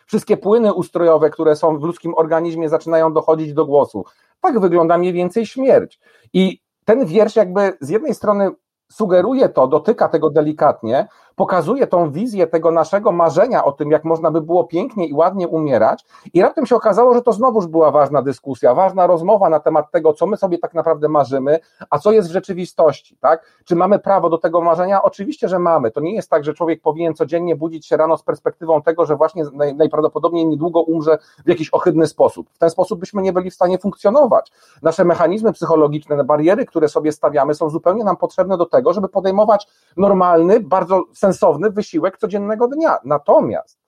[0.05, 4.05] Wszystkie płyny ustrojowe, które są w ludzkim organizmie, zaczynają dochodzić do głosu.
[4.41, 5.99] Tak wygląda mniej więcej śmierć.
[6.33, 8.51] I ten wiersz, jakby z jednej strony
[8.93, 14.31] sugeruje to, dotyka tego delikatnie, pokazuje tą wizję tego naszego marzenia o tym, jak można
[14.31, 18.21] by było pięknie i ładnie umierać, i raptem się okazało, że to znowuż była ważna
[18.21, 22.29] dyskusja, ważna rozmowa na temat tego, co my sobie tak naprawdę marzymy, a co jest
[22.29, 23.45] w rzeczywistości, tak?
[23.65, 25.03] Czy mamy prawo do tego marzenia?
[25.03, 25.91] Oczywiście, że mamy.
[25.91, 29.15] To nie jest tak, że człowiek powinien codziennie budzić się rano z perspektywą tego, że
[29.15, 29.43] właśnie
[29.75, 32.49] najprawdopodobniej niedługo umrze w jakiś ohydny sposób.
[32.49, 34.51] W ten sposób byśmy nie byli w stanie funkcjonować.
[34.81, 39.67] Nasze mechanizmy psychologiczne, bariery, które sobie stawiamy, są zupełnie nam potrzebne do tego, żeby podejmować
[39.97, 42.97] normalny, bardzo sensowny wysiłek codziennego dnia.
[43.05, 43.79] Natomiast,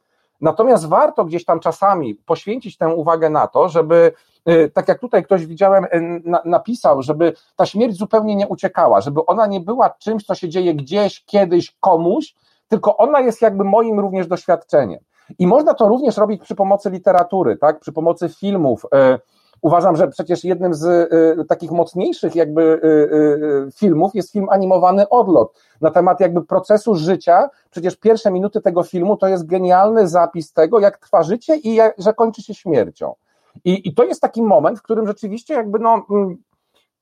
[0.41, 4.11] natomiast warto gdzieś tam czasami poświęcić tę uwagę na to, żeby
[4.49, 9.25] y, tak jak tutaj ktoś widziałem, y, napisał, żeby ta śmierć zupełnie nie uciekała, żeby
[9.25, 12.35] ona nie była czymś, co się dzieje gdzieś, kiedyś, komuś,
[12.67, 14.99] tylko ona jest jakby moim również doświadczeniem.
[15.39, 19.19] I można to również robić przy pomocy literatury, tak, przy pomocy filmów, y,
[19.65, 20.83] Uważam, że przecież jednym z
[21.39, 22.87] y, takich mocniejszych jakby y,
[23.67, 27.49] y, filmów jest film animowany Odlot na temat jakby procesu życia.
[27.71, 31.95] Przecież pierwsze minuty tego filmu to jest genialny zapis tego, jak trwa życie i jak,
[31.97, 33.13] że kończy się śmiercią.
[33.63, 36.37] I, I to jest taki moment, w którym rzeczywiście jakby no, mm,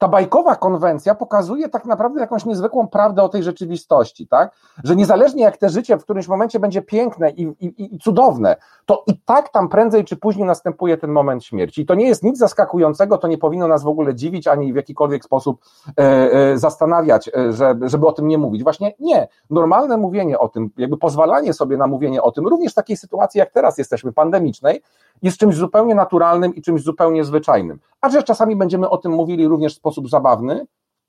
[0.03, 4.55] ta bajkowa konwencja pokazuje tak naprawdę jakąś niezwykłą prawdę o tej rzeczywistości, tak?
[4.83, 9.03] Że niezależnie jak te życie w którymś momencie będzie piękne i, i, i cudowne, to
[9.07, 11.81] i tak tam prędzej czy później następuje ten moment śmierci.
[11.81, 14.75] I to nie jest nic zaskakującego, to nie powinno nas w ogóle dziwić ani w
[14.75, 15.61] jakikolwiek sposób
[15.99, 18.63] e, e, zastanawiać, e, że, żeby o tym nie mówić.
[18.63, 19.27] Właśnie nie.
[19.49, 23.39] Normalne mówienie o tym, jakby pozwalanie sobie na mówienie o tym, również w takiej sytuacji
[23.39, 24.81] jak teraz jesteśmy, pandemicznej,
[25.23, 27.79] jest czymś zupełnie naturalnym i czymś zupełnie zwyczajnym.
[28.01, 30.65] A że czasami będziemy o tym mówili również w sposób zabawny,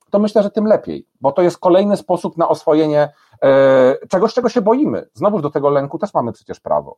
[0.09, 4.49] to myślę, że tym lepiej, bo to jest kolejny sposób na oswojenie e, czegoś, czego
[4.49, 5.09] się boimy.
[5.13, 6.97] Znowuż do tego lęku też mamy przecież prawo.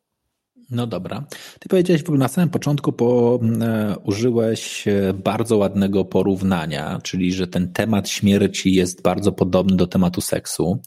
[0.72, 1.24] No dobra.
[1.60, 7.34] Ty powiedziałeś w ogóle na samym początku, bo e, użyłeś e, bardzo ładnego porównania, czyli
[7.34, 10.82] że ten temat śmierci jest bardzo podobny do tematu seksu,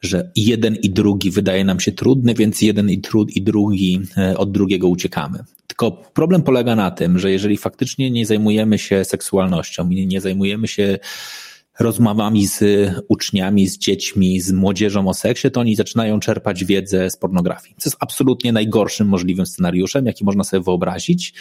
[0.00, 4.38] że jeden i drugi wydaje nam się trudny, więc jeden i, trud, i drugi e,
[4.38, 5.44] od drugiego uciekamy.
[5.66, 10.98] Tylko problem polega na tym, że jeżeli faktycznie nie zajmujemy się seksualnością nie zajmujemy się
[11.80, 12.64] rozmowami z
[13.08, 17.74] uczniami, z dziećmi, z młodzieżą o seksie, to oni zaczynają czerpać wiedzę z pornografii.
[17.78, 21.34] Co jest absolutnie najgorszym możliwym scenariuszem, jaki można sobie wyobrazić,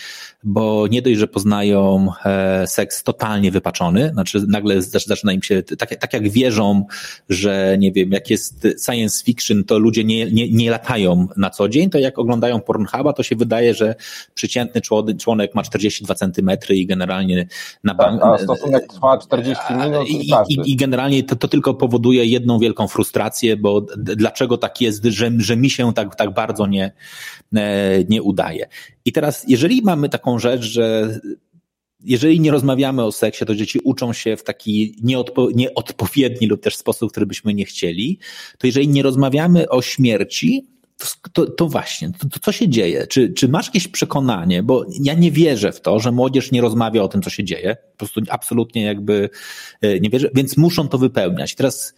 [0.44, 5.96] bo nie dość, że poznają e, seks totalnie wypaczony, znaczy nagle zaczyna im się, tak,
[5.96, 6.86] tak jak wierzą,
[7.30, 11.70] że nie wiem, jak jest science fiction, to ludzie nie, nie, nie latają na co
[11.70, 13.96] dzień, to jak oglądają Pornhuba, to się wydaje, że
[14.34, 14.82] przeciętny
[15.18, 17.48] członek ma 42 centymetry i generalnie
[17.84, 18.22] na bank...
[18.22, 20.29] Tak, a stosunek trwa 40 minut i,
[20.66, 25.58] i, generalnie to, to tylko powoduje jedną wielką frustrację, bo dlaczego tak jest, że, że
[25.58, 26.92] mi się tak, tak bardzo nie,
[27.56, 28.68] e, nie udaje.
[29.06, 31.20] I teraz, jeżeli mamy taką rzecz, że
[32.04, 36.76] jeżeli nie rozmawiamy o seksie, to dzieci uczą się w taki nieodpo, nieodpowiedni lub też
[36.76, 38.20] sposób, który byśmy nie chcieli,
[38.58, 40.68] to jeżeli nie rozmawiamy o śmierci,
[41.34, 43.08] to, to właśnie, to, to, co się dzieje?
[43.08, 47.04] Czy, czy masz jakieś przekonanie, bo ja nie wierzę w to, że młodzież nie rozmawia
[47.04, 49.30] o tym, co się dzieje, po prostu absolutnie jakby
[49.82, 51.56] e, nie wierzę, więc muszą to wypełniać.
[51.56, 51.94] Teraz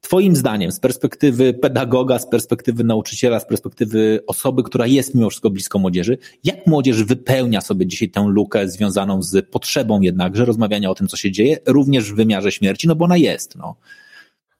[0.00, 5.50] Twoim zdaniem, z perspektywy pedagoga, z perspektywy nauczyciela, z perspektywy osoby, która jest mimo wszystko
[5.50, 10.94] blisko młodzieży, jak młodzież wypełnia sobie dzisiaj tę lukę związaną z potrzebą jednakże rozmawiania o
[10.94, 13.56] tym, co się dzieje, również w wymiarze śmierci, no bo ona jest.
[13.56, 13.76] No.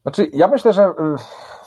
[0.08, 0.92] Znaczy, ja myślę, że y,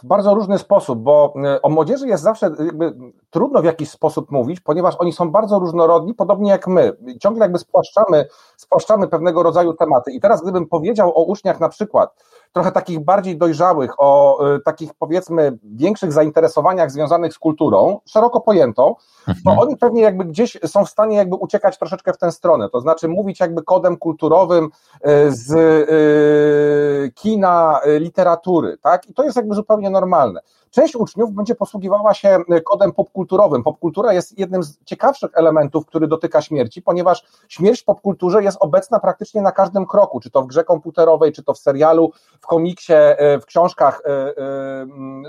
[0.03, 2.93] w bardzo różny sposób, bo y, o młodzieży jest zawsze jakby
[3.29, 6.97] trudno w jakiś sposób mówić, ponieważ oni są bardzo różnorodni, podobnie jak my.
[7.19, 8.27] Ciągle jakby spłaszczamy,
[8.57, 10.11] spłaszczamy pewnego rodzaju tematy.
[10.11, 14.93] I teraz gdybym powiedział o uczniach na przykład, trochę takich bardziej dojrzałych, o y, takich
[14.93, 19.59] powiedzmy większych zainteresowaniach związanych z kulturą, szeroko pojętą, to mhm.
[19.59, 23.07] oni pewnie jakby gdzieś są w stanie jakby uciekać troszeczkę w tę stronę, to znaczy
[23.07, 24.69] mówić jakby kodem kulturowym y,
[25.31, 29.09] z y, kina, literatury, tak?
[29.09, 30.41] I to jest jakby zupełnie normalne.
[30.71, 33.63] Część uczniów będzie posługiwała się kodem popkulturowym.
[33.63, 38.99] Popkultura jest jednym z ciekawszych elementów, który dotyka śmierci, ponieważ śmierć w popkulturze jest obecna
[38.99, 42.93] praktycznie na każdym kroku, czy to w grze komputerowej, czy to w serialu, w komiksie,
[43.41, 44.01] w książkach.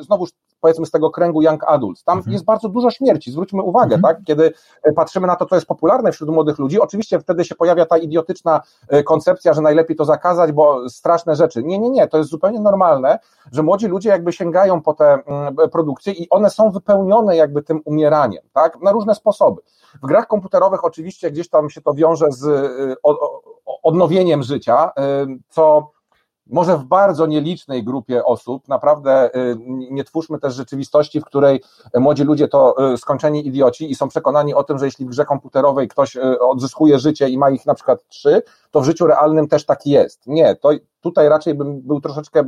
[0.01, 0.31] Znowuż
[0.63, 2.05] powiedzmy z tego kręgu young adults.
[2.05, 2.33] Tam mhm.
[2.33, 4.03] jest bardzo dużo śmierci, zwróćmy uwagę, mhm.
[4.03, 4.25] tak?
[4.25, 7.87] Kiedy e, patrzymy na to, co jest popularne wśród młodych ludzi, oczywiście wtedy się pojawia
[7.87, 11.63] ta idiotyczna e, koncepcja, że najlepiej to zakazać, bo straszne rzeczy.
[11.63, 13.19] Nie, nie, nie, to jest zupełnie normalne,
[13.53, 17.81] że młodzi ludzie jakby sięgają po te mm, produkcje i one są wypełnione jakby tym
[17.85, 18.81] umieraniem, tak?
[18.83, 19.63] Na różne sposoby.
[20.03, 22.95] W grach komputerowych oczywiście gdzieś tam się to wiąże z e,
[23.83, 24.91] odnowieniem życia,
[25.49, 25.91] co
[26.47, 29.57] może w bardzo nielicznej grupie osób, naprawdę y,
[29.91, 31.63] nie twórzmy też rzeczywistości, w której
[31.95, 35.25] młodzi ludzie to y, skończeni idioci i są przekonani o tym, że jeśli w grze
[35.25, 39.49] komputerowej ktoś y, odzyskuje życie i ma ich na przykład trzy, to w życiu realnym
[39.49, 40.27] też tak jest.
[40.27, 40.71] Nie, to
[41.03, 42.45] tutaj raczej bym był troszeczkę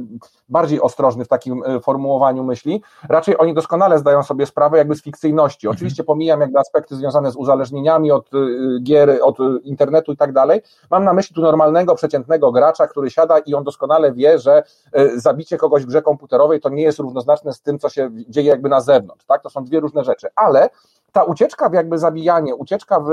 [0.49, 2.83] bardziej ostrożny w takim e, formułowaniu myśli.
[3.09, 5.67] Raczej oni doskonale zdają sobie sprawę jakby z fikcyjności.
[5.67, 5.77] Mhm.
[5.77, 8.39] Oczywiście pomijam jakby aspekty związane z uzależnieniami od e,
[8.83, 10.61] gier, od internetu i tak dalej.
[10.91, 14.63] Mam na myśli tu normalnego, przeciętnego gracza, który siada i on doskonale wie, że
[14.93, 18.49] e, zabicie kogoś w grze komputerowej to nie jest równoznaczne z tym, co się dzieje
[18.49, 19.25] jakby na zewnątrz.
[19.27, 19.43] Tak?
[19.43, 20.29] To są dwie różne rzeczy.
[20.37, 20.71] Ale
[21.13, 23.09] ta ucieczka w jakby zabijanie, ucieczka w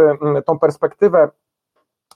[0.46, 1.30] tą perspektywę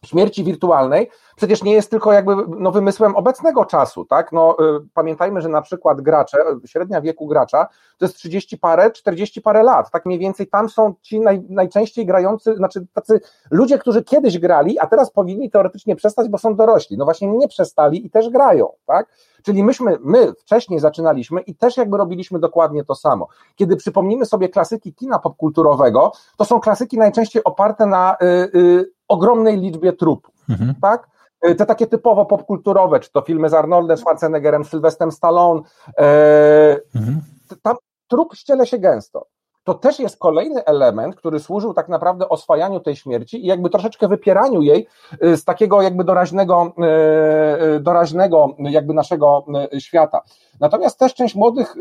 [0.06, 4.32] śmierci wirtualnej przecież nie jest tylko jakby no, wymysłem obecnego czasu, tak?
[4.32, 9.42] No, y, pamiętajmy, że na przykład gracze, średnia wieku gracza to jest 30 parę, 40
[9.42, 13.20] parę lat, tak mniej więcej tam są ci naj, najczęściej grający, znaczy tacy
[13.52, 16.98] ludzie, którzy kiedyś grali, a teraz powinni teoretycznie przestać, bo są dorośli.
[16.98, 19.08] No właśnie nie przestali i też grają, tak?
[19.44, 23.28] Czyli myśmy, my wcześniej zaczynaliśmy i też jakby robiliśmy dokładnie to samo.
[23.56, 29.58] Kiedy przypomnimy sobie klasyki kina popkulturowego, to są klasyki najczęściej oparte na y, y, ogromnej
[29.58, 30.76] liczbie trupów, mhm.
[30.82, 31.08] tak?
[31.48, 35.62] Y, te takie typowo popkulturowe, czy to filmy z Arnoldem Schwarzeneggerem, Sylwestrem Stallone,
[35.98, 37.22] e, mhm.
[37.62, 37.76] tam
[38.08, 39.28] trup ściele się gęsto
[39.66, 44.08] to też jest kolejny element, który służył tak naprawdę oswajaniu tej śmierci i jakby troszeczkę
[44.08, 44.88] wypieraniu jej
[45.24, 49.46] y, z takiego jakby doraźnego, y, y, doraźnego jakby naszego
[49.80, 50.22] świata.
[50.60, 51.76] Natomiast też część młodych,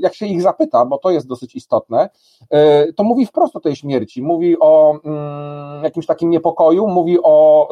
[0.00, 2.10] jak się ich zapyta, bo to jest dosyć istotne,
[2.96, 7.68] to mówi wprost o tej śmierci, mówi o mm, jakimś takim niepokoju, mówi o,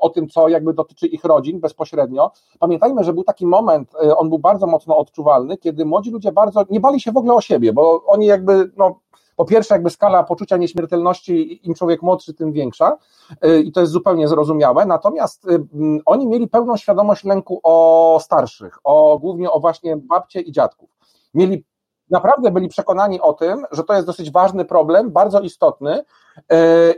[0.00, 2.30] o tym, co jakby dotyczy ich rodzin bezpośrednio.
[2.58, 6.80] Pamiętajmy, że był taki moment, on był bardzo mocno odczuwalny, kiedy młodzi ludzie bardzo nie
[6.80, 9.00] bali się w ogóle o siebie, bo oni jakby, no,
[9.36, 12.98] po pierwsze, jakby skala poczucia nieśmiertelności, im człowiek młodszy, tym większa,
[13.44, 14.86] y, i to jest zupełnie zrozumiałe.
[14.86, 15.66] Natomiast y,
[16.06, 20.90] oni mieli pełną świadomość lęku o starszych, o głównie o właśnie babcie i dziadków.
[21.34, 21.64] Mieli
[22.10, 26.04] naprawdę byli przekonani o tym, że to jest dosyć ważny problem, bardzo istotny y,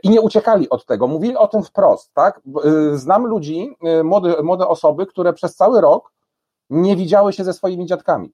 [0.03, 1.07] i nie uciekali od tego.
[1.07, 2.40] Mówili o tym wprost, tak?
[2.93, 6.12] Znam ludzi, młode, młode osoby, które przez cały rok
[6.71, 8.33] nie widziały się ze swoimi dziadkami.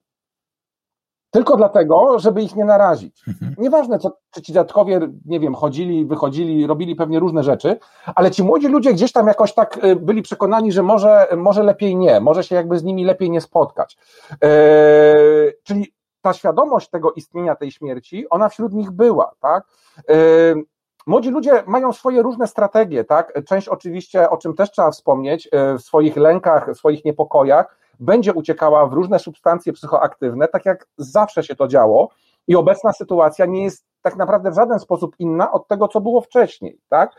[1.30, 3.22] Tylko dlatego, żeby ich nie narazić.
[3.28, 3.54] Mhm.
[3.58, 7.78] Nieważne, co, czy ci dziadkowie, nie wiem, chodzili, wychodzili, robili pewnie różne rzeczy,
[8.14, 11.96] ale ci młodzi ludzie gdzieś tam jakoś tak y, byli przekonani, że może, może lepiej
[11.96, 13.98] nie, może się jakby z nimi lepiej nie spotkać.
[14.40, 19.64] Eee, czyli ta świadomość tego istnienia tej śmierci, ona wśród nich była, tak?
[20.08, 20.64] Eee,
[21.06, 23.32] Młodzi ludzie mają swoje różne strategie, tak?
[23.46, 28.32] Część oczywiście, o czym też trzeba wspomnieć, e, w swoich lękach, w swoich niepokojach, będzie
[28.32, 32.08] uciekała w różne substancje psychoaktywne, tak jak zawsze się to działo.
[32.48, 36.20] I obecna sytuacja nie jest tak naprawdę w żaden sposób inna od tego, co było
[36.20, 37.12] wcześniej, tak?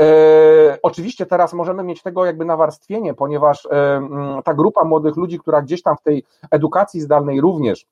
[0.00, 4.00] E, oczywiście teraz możemy mieć tego jakby nawarstwienie, ponieważ e,
[4.44, 7.86] ta grupa młodych ludzi, która gdzieś tam w tej edukacji zdalnej również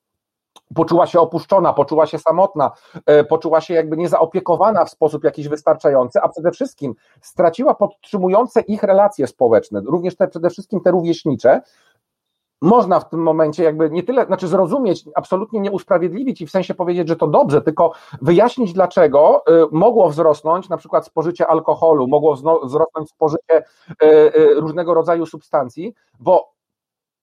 [0.75, 2.71] poczuła się opuszczona, poczuła się samotna,
[3.05, 8.83] e, poczuła się jakby niezaopiekowana w sposób jakiś wystarczający, a przede wszystkim straciła podtrzymujące ich
[8.83, 11.61] relacje społeczne, również te przede wszystkim te rówieśnicze,
[12.61, 16.73] można w tym momencie jakby nie tyle, znaczy zrozumieć, absolutnie nie usprawiedliwić i w sensie
[16.73, 17.91] powiedzieć, że to dobrze, tylko
[18.21, 23.63] wyjaśnić, dlaczego y, mogło wzrosnąć na przykład spożycie alkoholu, mogło wzrosnąć spożycie
[24.03, 26.57] y, y, różnego rodzaju substancji, bo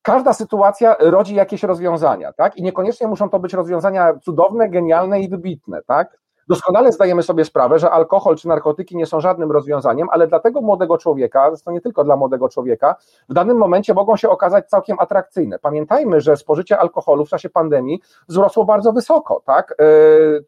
[0.03, 2.57] każda sytuacja rodzi jakieś rozwiązania, tak?
[2.57, 6.24] I niekoniecznie muszą to być rozwiązania cudowne, genialne i wybitne, tak?
[6.49, 10.61] Doskonale zdajemy sobie sprawę, że alkohol czy narkotyki nie są żadnym rozwiązaniem, ale dla tego
[10.61, 12.97] młodego człowieka, zresztą nie tylko dla młodego człowieka,
[13.29, 15.59] w danym momencie mogą się okazać całkiem atrakcyjne.
[15.59, 19.75] Pamiętajmy, że spożycie alkoholu w czasie pandemii wzrosło bardzo wysoko, tak?
[19.79, 19.85] E,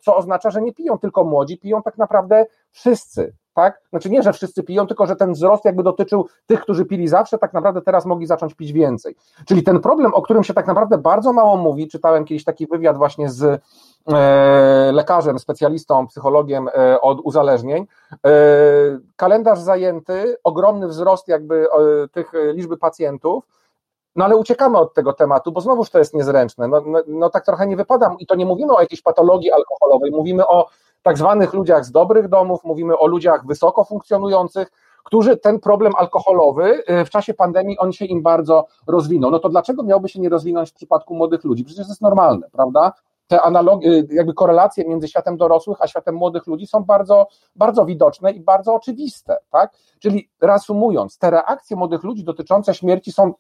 [0.01, 3.81] co oznacza, że nie piją tylko młodzi, piją tak naprawdę wszyscy tak?
[3.91, 7.39] Znaczy nie, że wszyscy piją, tylko że ten wzrost jakby dotyczył tych, którzy pili zawsze,
[7.39, 9.17] tak naprawdę teraz mogli zacząć pić więcej.
[9.47, 12.97] Czyli ten problem, o którym się tak naprawdę bardzo mało mówi, czytałem kiedyś taki wywiad
[12.97, 13.63] właśnie z
[14.13, 18.31] e, lekarzem, specjalistą, psychologiem e, od uzależnień, e,
[19.17, 21.67] kalendarz zajęty, ogromny wzrost jakby
[22.13, 23.45] tych liczby pacjentów,
[24.17, 26.69] no ale uciekamy od tego tematu, bo znowuż to jest niezręczne.
[26.69, 30.11] No, no, no tak trochę nie wypada, i to nie mówimy o jakiejś patologii alkoholowej,
[30.11, 30.67] mówimy o
[31.07, 34.73] tak zwanych ludziach z dobrych domów, mówimy o ludziach wysoko funkcjonujących,
[35.05, 39.31] którzy ten problem alkoholowy y, w czasie pandemii on się im bardzo rozwinął.
[39.31, 41.65] No to dlaczego miałby się nie rozwinąć w przypadku młodych ludzi?
[41.65, 42.93] Przecież to jest normalne, prawda?
[43.27, 47.85] Te analogie, y, jakby korelacje między światem dorosłych a światem młodych ludzi są bardzo, bardzo
[47.85, 49.73] widoczne i bardzo oczywiste, tak?
[49.99, 53.33] Czyli reasumując, te reakcje młodych ludzi dotyczące śmierci są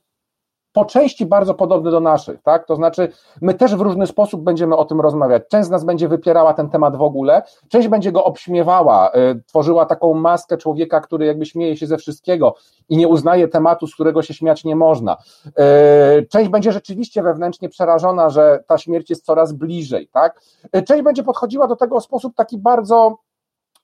[0.76, 2.66] po części bardzo podobny do naszych, tak?
[2.66, 3.08] To znaczy,
[3.40, 5.42] my też w różny sposób będziemy o tym rozmawiać.
[5.48, 9.86] Część z nas będzie wypierała ten temat w ogóle, część będzie go obśmiewała, y, tworzyła
[9.86, 12.54] taką maskę człowieka, który jakby śmieje się ze wszystkiego
[12.88, 15.16] i nie uznaje tematu, z którego się śmiać nie można.
[15.46, 20.40] Y, część będzie rzeczywiście wewnętrznie przerażona, że ta śmierć jest coraz bliżej, tak?
[20.76, 23.16] Y, część będzie podchodziła do tego w sposób taki bardzo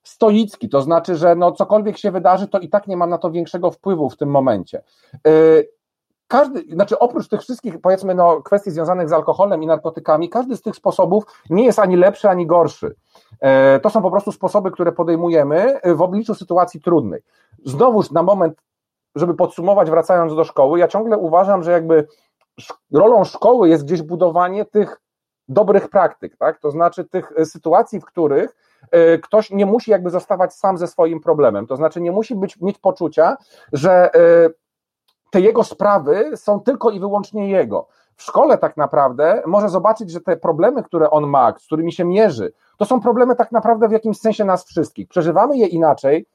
[0.03, 3.31] stoicki, to znaczy, że no cokolwiek się wydarzy, to i tak nie mam na to
[3.31, 4.83] większego wpływu w tym momencie
[6.33, 10.63] każdy, znaczy oprócz tych wszystkich, powiedzmy, no, kwestii związanych z alkoholem i narkotykami, każdy z
[10.63, 12.95] tych sposobów nie jest ani lepszy, ani gorszy.
[13.41, 17.23] E, to są po prostu sposoby, które podejmujemy w obliczu sytuacji trudnej.
[17.65, 18.63] Znowuż na moment,
[19.15, 22.07] żeby podsumować, wracając do szkoły, ja ciągle uważam, że jakby
[22.93, 25.01] rolą szkoły jest gdzieś budowanie tych
[25.49, 26.61] dobrych praktyk, tak?
[26.61, 28.57] To znaczy tych sytuacji, w których
[28.91, 31.67] e, ktoś nie musi jakby zostawać sam ze swoim problemem.
[31.67, 33.37] To znaczy nie musi być, mieć poczucia,
[33.73, 34.62] że e,
[35.33, 37.87] te jego sprawy są tylko i wyłącznie jego.
[38.17, 42.05] W szkole tak naprawdę może zobaczyć, że te problemy, które on ma, z którymi się
[42.05, 45.09] mierzy, to są problemy tak naprawdę w jakimś sensie nas wszystkich.
[45.09, 46.27] Przeżywamy je inaczej,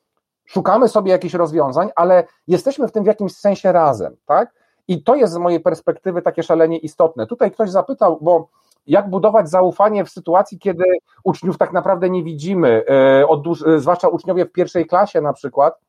[0.45, 4.53] szukamy sobie jakichś rozwiązań, ale jesteśmy w tym w jakimś sensie razem, tak?
[4.87, 7.27] I to jest z mojej perspektywy takie szalenie istotne.
[7.27, 8.47] Tutaj ktoś zapytał, bo
[8.87, 10.83] jak budować zaufanie w sytuacji, kiedy
[11.23, 15.79] uczniów tak naprawdę nie widzimy, e, zwłaszcza uczniowie w pierwszej klasie na przykład,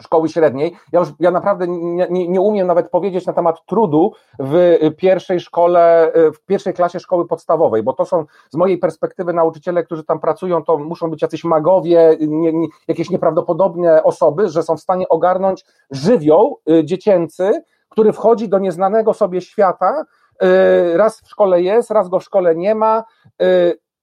[0.00, 0.76] szkoły średniej.
[0.92, 5.40] Ja już ja naprawdę nie, nie, nie, umiem nawet powiedzieć na temat trudu w pierwszej
[5.40, 10.20] szkole, w pierwszej klasie szkoły podstawowej, bo to są z mojej perspektywy nauczyciele, którzy tam
[10.20, 12.52] pracują, to muszą być jacyś magowie, nie,
[12.88, 19.14] jakieś nieprawdopodobne osoby, że są w stanie ogarnąć żywioł y, dziecięcy, który wchodzi do nieznanego
[19.14, 20.04] sobie świata,
[20.42, 23.04] y, raz w szkole jest, raz go w szkole nie ma,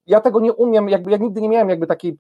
[0.08, 2.18] ja tego nie umiem, jakby ja nigdy nie miałem jakby takiej,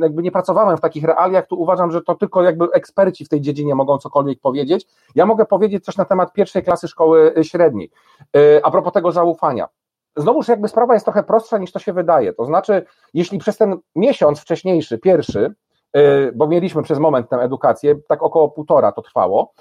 [0.00, 3.40] jakby nie pracowałem w takich realiach, tu uważam, że to tylko jakby eksperci w tej
[3.40, 4.86] dziedzinie mogą cokolwiek powiedzieć.
[5.14, 7.90] Ja mogę powiedzieć coś na temat pierwszej klasy szkoły y, średniej.
[8.36, 9.68] Y, a propos tego zaufania.
[10.16, 12.32] Znowuż jakby sprawa jest trochę prostsza niż to się wydaje.
[12.32, 15.54] To znaczy, jeśli przez ten miesiąc wcześniejszy, pierwszy,
[15.96, 19.52] y, bo mieliśmy przez moment tę edukację, tak około półtora to trwało,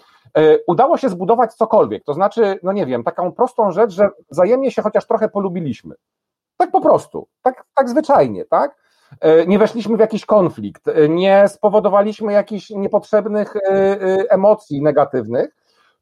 [0.68, 2.04] udało się zbudować cokolwiek.
[2.04, 5.96] To znaczy, no nie wiem, taką prostą rzecz, że wzajemnie się chociaż trochę polubiliśmy.
[6.58, 8.76] Tak po prostu, tak, tak zwyczajnie, tak?
[9.22, 13.62] E, nie weszliśmy w jakiś konflikt, e, nie spowodowaliśmy jakichś niepotrzebnych e,
[14.30, 15.56] emocji negatywnych,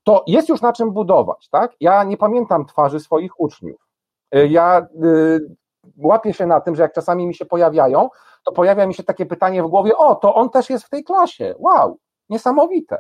[0.04, 1.72] to jest już na czym budować, tak?
[1.80, 3.88] Ja nie pamiętam twarzy swoich uczniów.
[4.50, 4.88] Ja
[5.98, 8.10] łapię się na tym, że jak czasami mi się pojawiają,
[8.44, 11.04] to pojawia mi się takie pytanie w głowie, o, to on też jest w tej
[11.04, 11.98] klasie, wow,
[12.30, 12.98] niesamowite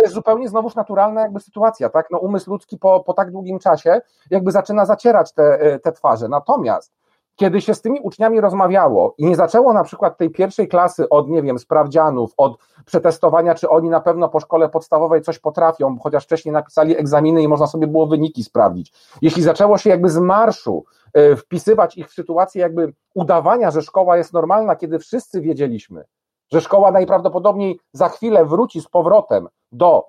[0.00, 2.06] to jest zupełnie znowuż naturalna jakby sytuacja, tak?
[2.10, 6.28] No umysł ludzki po, po tak długim czasie jakby zaczyna zacierać te, e, te twarze.
[6.28, 6.92] Natomiast
[7.36, 11.28] kiedy się z tymi uczniami rozmawiało i nie zaczęło na przykład tej pierwszej klasy od,
[11.28, 16.24] nie wiem, sprawdzianów, od przetestowania, czy oni na pewno po szkole podstawowej coś potrafią, chociaż
[16.24, 18.92] wcześniej napisali egzaminy i można sobie było wyniki sprawdzić.
[19.22, 24.16] Jeśli zaczęło się jakby z marszu e, wpisywać ich w sytuację jakby udawania, że szkoła
[24.16, 26.04] jest normalna, kiedy wszyscy wiedzieliśmy,
[26.52, 30.04] że szkoła najprawdopodobniej za chwilę wróci z powrotem do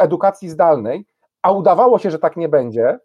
[0.00, 1.06] edukacji zdalnej,
[1.42, 2.98] a udawało się, że tak nie będzie,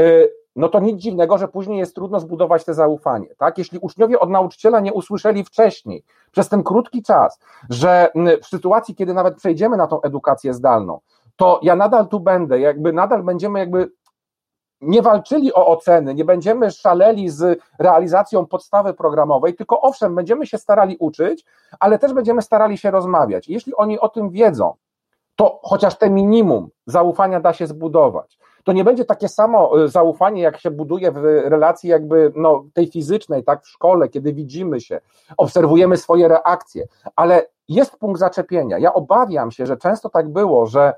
[0.00, 3.28] y, no to nic dziwnego, że później jest trudno zbudować te zaufanie.
[3.38, 3.58] Tak?
[3.58, 7.38] Jeśli uczniowie od nauczyciela nie usłyszeli wcześniej, przez ten krótki czas,
[7.70, 8.08] że
[8.42, 11.00] w sytuacji, kiedy nawet przejdziemy na tą edukację zdalną,
[11.36, 13.90] to ja nadal tu będę, jakby nadal będziemy jakby
[14.86, 20.58] nie walczyli o oceny, nie będziemy szaleli z realizacją podstawy programowej, tylko owszem, będziemy się
[20.58, 21.44] starali uczyć,
[21.80, 23.48] ale też będziemy starali się rozmawiać.
[23.48, 24.74] Jeśli oni o tym wiedzą,
[25.36, 28.38] to chociaż te minimum zaufania da się zbudować.
[28.64, 32.86] To nie będzie takie samo y, zaufanie, jak się buduje w relacji jakby no, tej
[32.86, 35.00] fizycznej, tak w szkole, kiedy widzimy się,
[35.36, 38.78] obserwujemy swoje reakcje, ale jest punkt zaczepienia.
[38.78, 40.92] Ja obawiam się, że często tak było, że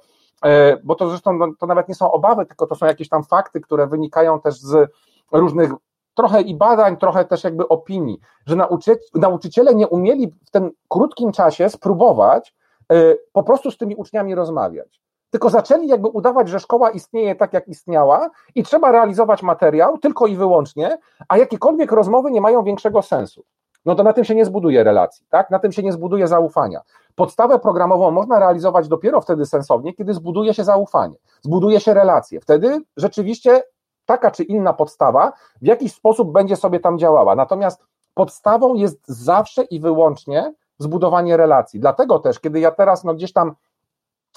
[0.85, 3.61] bo to zresztą no, to nawet nie są obawy, tylko to są jakieś tam fakty,
[3.61, 4.91] które wynikają też z
[5.33, 5.73] różnych
[6.15, 11.33] trochę i badań, trochę też jakby opinii, że nauczy, nauczyciele nie umieli w tym krótkim
[11.33, 12.55] czasie spróbować
[12.93, 15.01] e, po prostu z tymi uczniami rozmawiać.
[15.31, 20.27] Tylko zaczęli jakby udawać, że szkoła istnieje tak, jak istniała i trzeba realizować materiał tylko
[20.27, 23.45] i wyłącznie, a jakiekolwiek rozmowy nie mają większego sensu.
[23.85, 25.51] No to na tym się nie zbuduje relacji, tak?
[25.51, 26.81] Na tym się nie zbuduje zaufania.
[27.17, 32.41] Podstawę programową można realizować dopiero wtedy sensownie, kiedy zbuduje się zaufanie, zbuduje się relacje.
[32.41, 33.63] Wtedy rzeczywiście
[34.07, 37.35] taka czy inna podstawa w jakiś sposób będzie sobie tam działała.
[37.35, 37.83] Natomiast
[38.15, 41.81] podstawą jest zawsze i wyłącznie zbudowanie relacji.
[41.81, 43.55] Dlatego też, kiedy ja teraz no gdzieś tam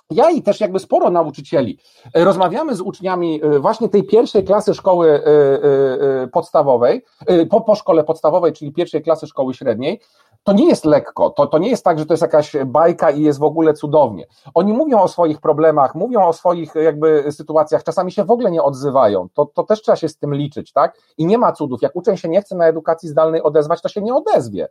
[0.09, 1.79] ja i też jakby sporo nauczycieli.
[2.13, 7.05] E, rozmawiamy z uczniami e, właśnie tej pierwszej klasy szkoły e, podstawowej,
[7.49, 10.01] po, po szkole podstawowej, czyli pierwszej klasy szkoły średniej,
[10.43, 13.21] to nie jest lekko, to, to nie jest tak, że to jest jakaś bajka i
[13.21, 14.27] jest w ogóle cudownie.
[14.53, 18.63] Oni mówią o swoich problemach, mówią o swoich jakby sytuacjach, czasami się w ogóle nie
[18.63, 20.97] odzywają, to, to też trzeba się z tym liczyć, tak?
[21.17, 24.01] I nie ma cudów, jak uczeń się nie chce na edukacji zdalnej odezwać, to się
[24.01, 24.67] nie odezwie.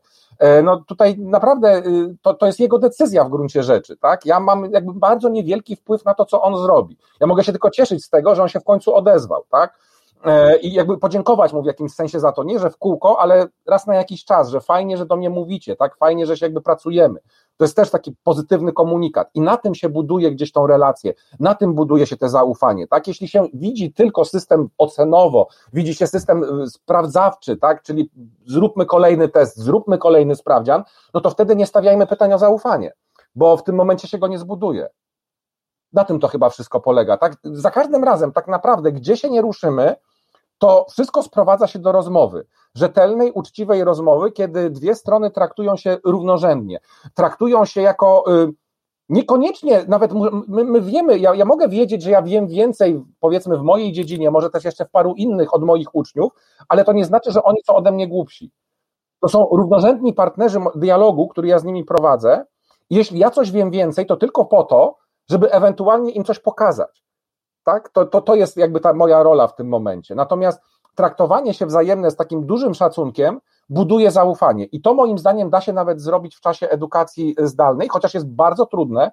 [0.62, 4.26] No tutaj naprawdę y, to, to jest jego decyzja w gruncie rzeczy, tak?
[4.26, 6.96] Ja mam jakby bardzo niewielki wpływ na to, co on zrobi.
[7.20, 9.78] Ja mogę się tylko cieszyć z tego, że on się w końcu odezwał, tak?
[10.24, 13.46] E, i jakby podziękować mu w jakimś sensie za to, nie że w kółko, ale
[13.66, 16.60] raz na jakiś czas, że fajnie, że do mnie mówicie, tak, fajnie, że się jakby
[16.60, 17.20] pracujemy.
[17.56, 21.54] To jest też taki pozytywny komunikat i na tym się buduje gdzieś tą relację, na
[21.54, 26.62] tym buduje się te zaufanie, tak, jeśli się widzi tylko system ocenowo, widzi się system
[26.62, 28.10] y, sprawdzawczy, tak, czyli
[28.46, 32.92] zróbmy kolejny test, zróbmy kolejny sprawdzian, no to wtedy nie stawiajmy pytania o zaufanie,
[33.34, 34.88] bo w tym momencie się go nie zbuduje.
[35.92, 37.16] Na tym to chyba wszystko polega.
[37.16, 37.36] Tak?
[37.44, 39.96] Za każdym razem, tak naprawdę, gdzie się nie ruszymy,
[40.58, 42.46] to wszystko sprowadza się do rozmowy.
[42.74, 46.80] Rzetelnej, uczciwej rozmowy, kiedy dwie strony traktują się równorzędnie.
[47.14, 48.24] Traktują się jako.
[48.42, 48.52] Y,
[49.08, 50.12] niekoniecznie, nawet
[50.48, 54.30] my, my wiemy, ja, ja, mogę wiedzieć, że ja wiem więcej, powiedzmy, w mojej dziedzinie,
[54.30, 56.32] może też jeszcze w paru innych od moich uczniów,
[56.68, 58.50] ale to nie znaczy, że oni są ode mnie głupsi.
[59.20, 62.44] To są równorzędni partnerzy dialogu, który ja z nimi prowadzę.
[62.90, 64.96] Jeśli ja coś wiem więcej, to tylko po to,
[65.30, 67.04] żeby ewentualnie im coś pokazać.
[67.64, 67.88] Tak?
[67.88, 70.14] To, to, to jest jakby ta moja rola w tym momencie.
[70.14, 70.60] Natomiast
[70.94, 74.64] traktowanie się wzajemne z takim dużym szacunkiem buduje zaufanie.
[74.64, 78.66] I to moim zdaniem da się nawet zrobić w czasie edukacji zdalnej, chociaż jest bardzo
[78.66, 79.12] trudne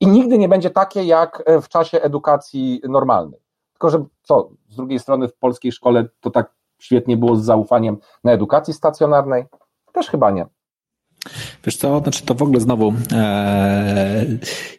[0.00, 3.40] i nigdy nie będzie takie jak w czasie edukacji normalnej.
[3.72, 7.98] Tylko, że co, z drugiej strony w polskiej szkole to tak świetnie było z zaufaniem
[8.24, 9.44] na edukacji stacjonarnej?
[9.92, 10.46] Też chyba nie.
[11.66, 14.26] Wiesz co, znaczy to w ogóle znowu, e,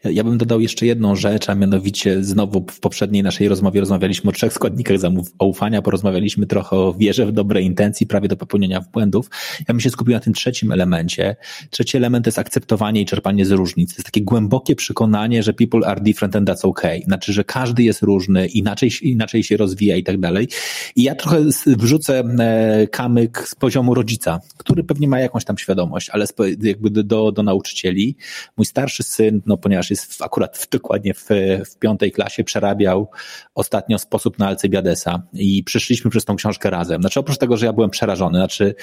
[0.03, 4.33] ja bym dodał jeszcze jedną rzecz, a mianowicie znowu w poprzedniej naszej rozmowie rozmawialiśmy o
[4.33, 9.29] trzech składnikach zaufania, porozmawialiśmy trochę o wierze w dobre intencji, prawie do popełnienia błędów.
[9.59, 11.35] Ja bym się skupił na tym trzecim elemencie.
[11.69, 13.89] Trzeci element to jest akceptowanie i czerpanie z różnic.
[13.89, 17.01] To jest takie głębokie przekonanie, że people are different and that's okay.
[17.05, 20.47] Znaczy, że każdy jest różny, inaczej, inaczej się rozwija i tak dalej.
[20.95, 26.09] I ja trochę wrzucę e, kamyk z poziomu rodzica, który pewnie ma jakąś tam świadomość,
[26.09, 28.15] ale z jakby do, do, nauczycieli.
[28.57, 31.27] Mój starszy syn, no ponieważ jest w, akurat w, dokładnie w,
[31.65, 33.09] w piątej klasie, przerabiał
[33.55, 37.01] ostatnio sposób na Alcybiadesa i przyszliśmy przez tą książkę razem.
[37.01, 38.75] Znaczy oprócz tego, że ja byłem przerażony, znaczy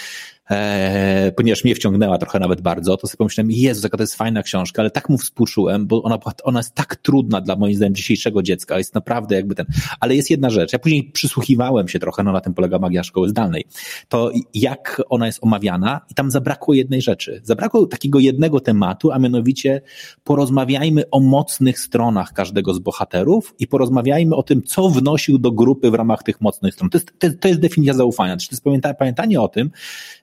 [0.51, 4.42] e, ponieważ mnie wciągnęła trochę nawet bardzo, to sobie pomyślałem, Jezu, jaka to jest fajna
[4.42, 8.42] książka, ale tak mu współczułem, bo ona, ona jest tak trudna dla moim zdaniem dzisiejszego
[8.42, 9.66] dziecka, jest naprawdę jakby ten,
[10.01, 13.28] ale jest jedna rzecz, ja później przysłuchiwałem się trochę, no na tym polega magia szkoły
[13.28, 13.64] zdalnej,
[14.09, 19.18] to jak ona jest omawiana i tam zabrakło jednej rzeczy, zabrakło takiego jednego tematu, a
[19.18, 19.80] mianowicie
[20.24, 25.90] porozmawiajmy o mocnych stronach każdego z bohaterów i porozmawiajmy o tym, co wnosił do grupy
[25.90, 26.90] w ramach tych mocnych stron.
[26.90, 28.36] To jest, to, to jest definicja zaufania.
[28.36, 28.64] to jest
[28.99, 29.70] pamiętanie o tym,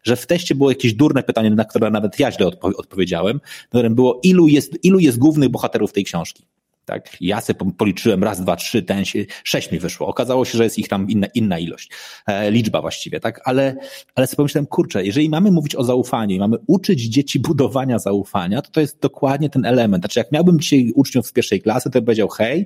[0.03, 3.39] że w teście było jakieś durne pytanie, na które nawet ja źle odpo odpowiedziałem,
[3.70, 6.45] którym było, ilu jest, ilu jest głównych bohaterów tej książki.
[6.86, 9.03] Tak, ja sobie policzyłem raz, dwa, trzy, ten
[9.43, 10.07] sześć mi wyszło.
[10.07, 11.89] Okazało się, że jest ich tam inna, inna ilość,
[12.28, 13.76] e, liczba właściwie, tak, ale,
[14.16, 18.62] ale sobie pomyślałem, kurczę, jeżeli mamy mówić o zaufaniu i mamy uczyć dzieci budowania zaufania,
[18.62, 20.03] to to jest dokładnie ten element.
[20.03, 22.66] Znaczy, jak miałbym dzisiaj uczniów z pierwszej klasy, to bym powiedział, hej,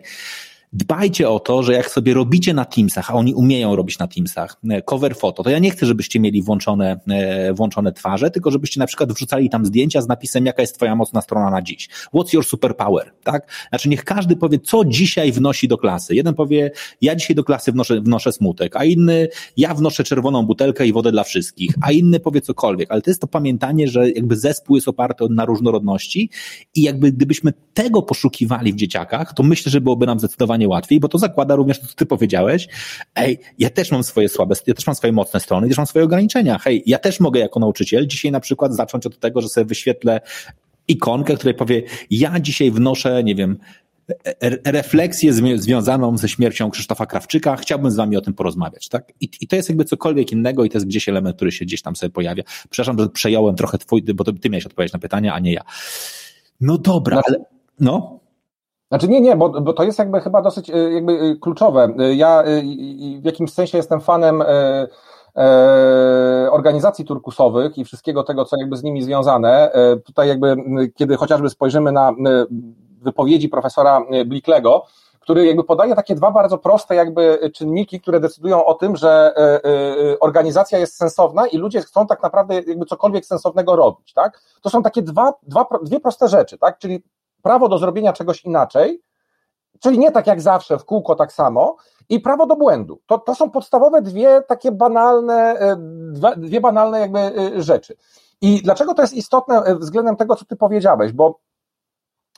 [0.76, 4.58] dbajcie o to, że jak sobie robicie na Teamsach, a oni umieją robić na Teamsach,
[4.70, 8.80] e, cover foto, to ja nie chcę, żebyście mieli włączone, e, włączone twarze, tylko żebyście
[8.80, 11.90] na przykład wrzucali tam zdjęcia z napisem, jaka jest twoja mocna strona na dziś.
[12.14, 13.52] What's your superpower, tak?
[13.70, 16.16] Znaczy niech każdy powie, co dzisiaj wnosi do klasy.
[16.16, 16.72] Jeden powie,
[17.02, 21.12] ja dzisiaj do klasy wnoszę, wnoszę smutek, a inny, ja wnoszę czerwoną butelkę i wodę
[21.12, 24.88] dla wszystkich, a inny powie cokolwiek, ale to jest to pamiętanie, że jakby zespół jest
[24.88, 26.30] oparty na różnorodności
[26.76, 31.08] i jakby gdybyśmy tego poszukiwali w dzieciakach, to myślę, że byłoby nam zdecydowanie łatwiej, bo
[31.08, 32.68] to zakłada również to, co ty powiedziałeś.
[33.16, 36.06] Ej, ja też mam swoje słabe, ja też mam swoje mocne strony, też mam swoje
[36.06, 36.58] ograniczenia.
[36.58, 40.22] Hej, ja też mogę jako nauczyciel dzisiaj na przykład zacząć od tego, że sobie wyświetlę
[40.88, 43.58] ikonkę, której powie, ja dzisiaj wnoszę, nie wiem,
[44.66, 49.14] refleksję związaną ze śmiercią Krzysztofa Krawczyka, chciałbym z wami o tym porozmawiać, tak?
[49.22, 51.82] I, I, to jest jakby cokolwiek innego i to jest gdzieś element, który się gdzieś
[51.82, 52.44] tam sobie pojawia.
[52.70, 55.62] Przepraszam, że przejąłem trochę twój, bo to ty miałeś odpowiedzieć na pytania, a nie ja.
[56.62, 57.46] No dobra, znaczy, ale
[57.80, 58.20] no.
[58.90, 61.94] Znaczy nie, nie, bo, bo to jest jakby chyba dosyć e, jakby e, kluczowe.
[62.00, 62.44] E, ja
[63.22, 64.44] w jakimś sensie jestem fanem
[66.52, 69.72] organizacji turkusowych i wszystkiego tego, co jakby z nimi związane.
[70.06, 70.56] Tutaj jakby,
[70.96, 72.14] kiedy chociażby spojrzymy na
[73.02, 74.86] wypowiedzi profesora Bliklego,
[75.20, 79.34] który jakby podaje takie dwa bardzo proste jakby czynniki, które decydują o tym, że
[80.20, 84.42] organizacja jest sensowna i ludzie chcą tak naprawdę jakby cokolwiek sensownego robić, tak?
[84.62, 86.78] To są takie dwa, dwa, dwie proste rzeczy, tak?
[86.78, 87.04] Czyli
[87.46, 89.02] prawo do zrobienia czegoś inaczej,
[89.80, 91.76] czyli nie tak jak zawsze, w kółko tak samo,
[92.10, 93.00] i prawo do błędu.
[93.06, 95.78] To, to są podstawowe dwie takie banalne, e,
[96.38, 97.96] dwie banalne jakby e, rzeczy.
[98.42, 101.40] I dlaczego to jest istotne e, względem tego, co ty powiedziałeś, bo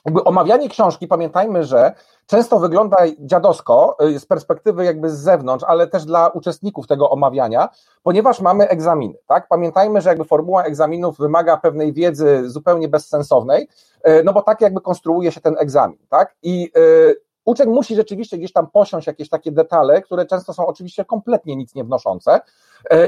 [0.08, 1.92] jakby omawianie książki, pamiętajmy, że
[2.26, 7.68] często wygląda dziadowsko y, z perspektywy jakby z zewnątrz, ale też dla uczestników tego omawiania,
[8.02, 9.48] ponieważ mamy egzaminy, tak?
[9.48, 13.68] Pamiętajmy, że jakby formuła egzaminów wymaga pewnej wiedzy zupełnie bezsensownej,
[14.08, 16.36] y, no bo tak jakby konstruuje się ten egzamin, tak?
[16.42, 21.04] I y, uczeń musi rzeczywiście gdzieś tam posiąść jakieś takie detale, które często są oczywiście
[21.04, 22.40] kompletnie nic nie wnoszące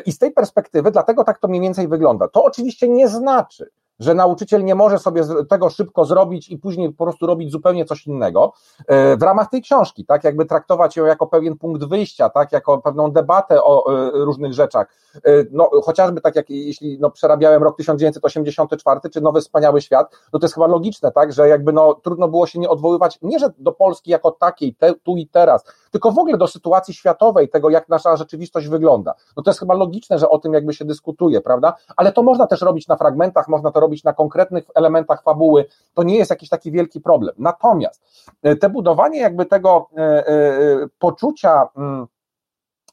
[0.07, 2.29] i z tej perspektywy dlatego tak to mniej więcej wygląda.
[2.29, 3.71] To oczywiście nie znaczy,
[4.01, 8.07] że nauczyciel nie może sobie tego szybko zrobić i później po prostu robić zupełnie coś
[8.07, 8.53] innego.
[8.87, 12.79] E, w ramach tej książki, tak, jakby traktować ją jako pewien punkt wyjścia, tak, jako
[12.79, 14.87] pewną debatę o e, różnych rzeczach.
[15.15, 15.21] E,
[15.51, 20.45] no, chociażby tak jak jeśli no, przerabiałem rok 1984 czy Nowy Wspaniały Świat, no to
[20.45, 23.73] jest chyba logiczne, tak, że jakby no, trudno było się nie odwoływać, nie że do
[23.73, 27.89] Polski jako takiej, te, tu i teraz, tylko w ogóle do sytuacji światowej, tego jak
[27.89, 29.15] nasza rzeczywistość wygląda.
[29.37, 31.75] No to jest chyba logiczne, że o tym jakby się dyskutuje, prawda?
[31.97, 35.65] Ale to można też robić na fragmentach, można to robić na konkretnych elementach fabuły,
[35.95, 37.35] to nie jest jakiś taki wielki problem.
[37.39, 38.03] Natomiast
[38.43, 42.07] e, te budowanie jakby tego e, e, poczucia, mm,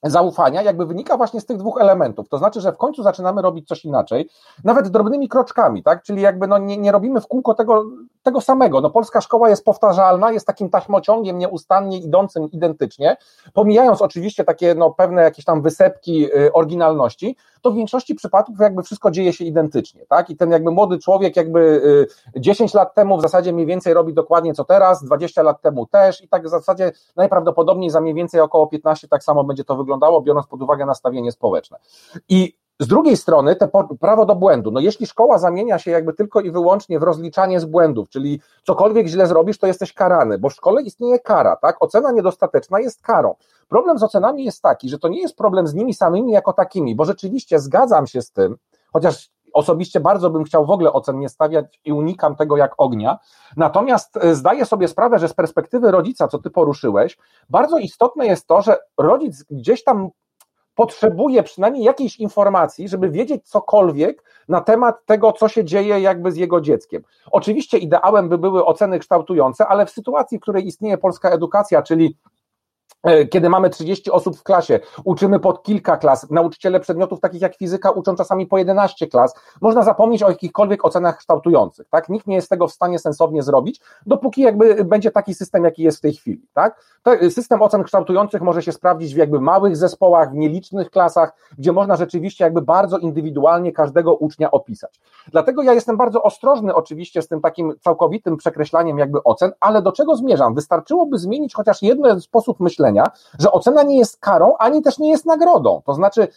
[0.04, 2.30] zaufania jakby wynika właśnie z tych dwóch elementów.
[2.30, 4.30] To znaczy, że w końcu zaczynamy robić coś inaczej,
[4.64, 6.04] nawet drobnymi kroczkami, tak?
[6.04, 7.86] Czyli jakby no nie, nie robimy w kółko tego,
[8.28, 8.82] tego samego.
[8.82, 13.18] No polska szkoła jest powtarzalna, jest takim taśmociągiem nieustannie idącym identycznie,
[13.54, 18.84] pomijając oczywiście takie no pewne jakieś tam wysepki y, oryginalności, to w większości przypadków jakby
[18.84, 20.30] wszystko dzieje się identycznie, tak?
[20.30, 21.82] I ten jakby młody człowiek jakby
[22.36, 25.86] 10 y, lat temu w zasadzie mniej więcej robi dokładnie co teraz, 20 lat temu
[25.86, 29.76] też i tak w zasadzie najprawdopodobniej za mniej więcej około 15 tak samo będzie to
[29.76, 31.78] wyglądało, biorąc pod uwagę nastawienie społeczne.
[32.30, 33.70] I z drugiej strony, te
[34.00, 34.72] prawo do błędu.
[34.72, 39.08] No jeśli szkoła zamienia się jakby tylko i wyłącznie w rozliczanie z błędów, czyli cokolwiek
[39.08, 41.84] źle zrobisz, to jesteś karany, bo w szkole istnieje kara, tak?
[41.84, 43.36] Ocena niedostateczna jest karą.
[43.70, 46.96] Problem z ocenami jest taki, że to nie jest problem z nimi samymi jako takimi,
[46.96, 48.58] bo rzeczywiście zgadzam się z tym,
[48.94, 53.20] chociaż osobiście bardzo bym chciał w ogóle ocen nie stawiać i unikam tego jak ognia.
[53.58, 57.18] Natomiast e, zdaję sobie sprawę, że z perspektywy rodzica, co ty poruszyłeś,
[57.50, 60.10] bardzo istotne jest to, że rodzic gdzieś tam
[60.78, 66.36] potrzebuje przynajmniej jakiejś informacji, żeby wiedzieć cokolwiek na temat tego, co się dzieje jakby z
[66.36, 67.04] jego dzieckiem.
[67.32, 72.18] Oczywiście ideałem by były oceny kształtujące, ale w sytuacji, w której istnieje polska edukacja, czyli
[73.32, 77.92] kiedy mamy 30 osób w klasie, uczymy pod kilka klas, nauczyciele przedmiotów takich jak fizyka
[77.92, 82.10] uczą czasami po 11 klas, można zapomnieć o jakichkolwiek ocenach kształtujących, tak?
[82.10, 85.98] Nikt nie jest tego w stanie sensownie zrobić, dopóki jakby będzie taki system, jaki jest
[85.98, 86.82] w tej chwili, tak?
[87.30, 91.96] System ocen kształtujących może się sprawdzić w jakby małych zespołach, w nielicznych klasach, gdzie można
[91.96, 95.00] rzeczywiście jakby bardzo indywidualnie każdego ucznia opisać.
[95.32, 99.92] Dlatego ja jestem bardzo ostrożny oczywiście z tym takim całkowitym przekreślaniem jakby ocen, ale do
[99.92, 100.54] czego zmierzam?
[100.54, 105.12] Wystarczyłoby zmienić chociaż jeden sposób myślenia, myślenia, że ocena nie jest karą, ani też nie
[105.12, 105.82] jest nagrodą.
[105.86, 106.28] To znaczy,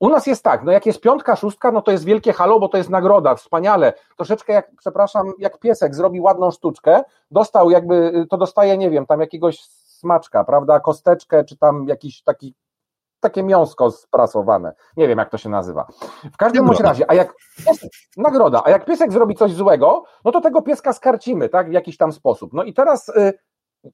[0.00, 2.68] u nas jest tak, no jak jest piątka, szóstka, no to jest wielkie halo, bo
[2.68, 3.92] to jest nagroda, wspaniale.
[4.16, 9.20] Troszeczkę jak, przepraszam, jak piesek zrobi ładną sztuczkę, dostał jakby, to dostaje, nie wiem, tam
[9.20, 9.60] jakiegoś
[9.98, 12.54] smaczka, prawda, kosteczkę, czy tam jakiś taki
[13.20, 14.74] takie miąsko sprasowane.
[14.96, 15.86] Nie wiem, jak to się nazywa.
[16.32, 17.34] W każdym bądź razie, a jak
[18.16, 21.96] nagroda, a jak piesek zrobi coś złego, no to tego pieska skarcimy, tak, w jakiś
[21.96, 22.52] tam sposób.
[22.52, 23.32] No i teraz y,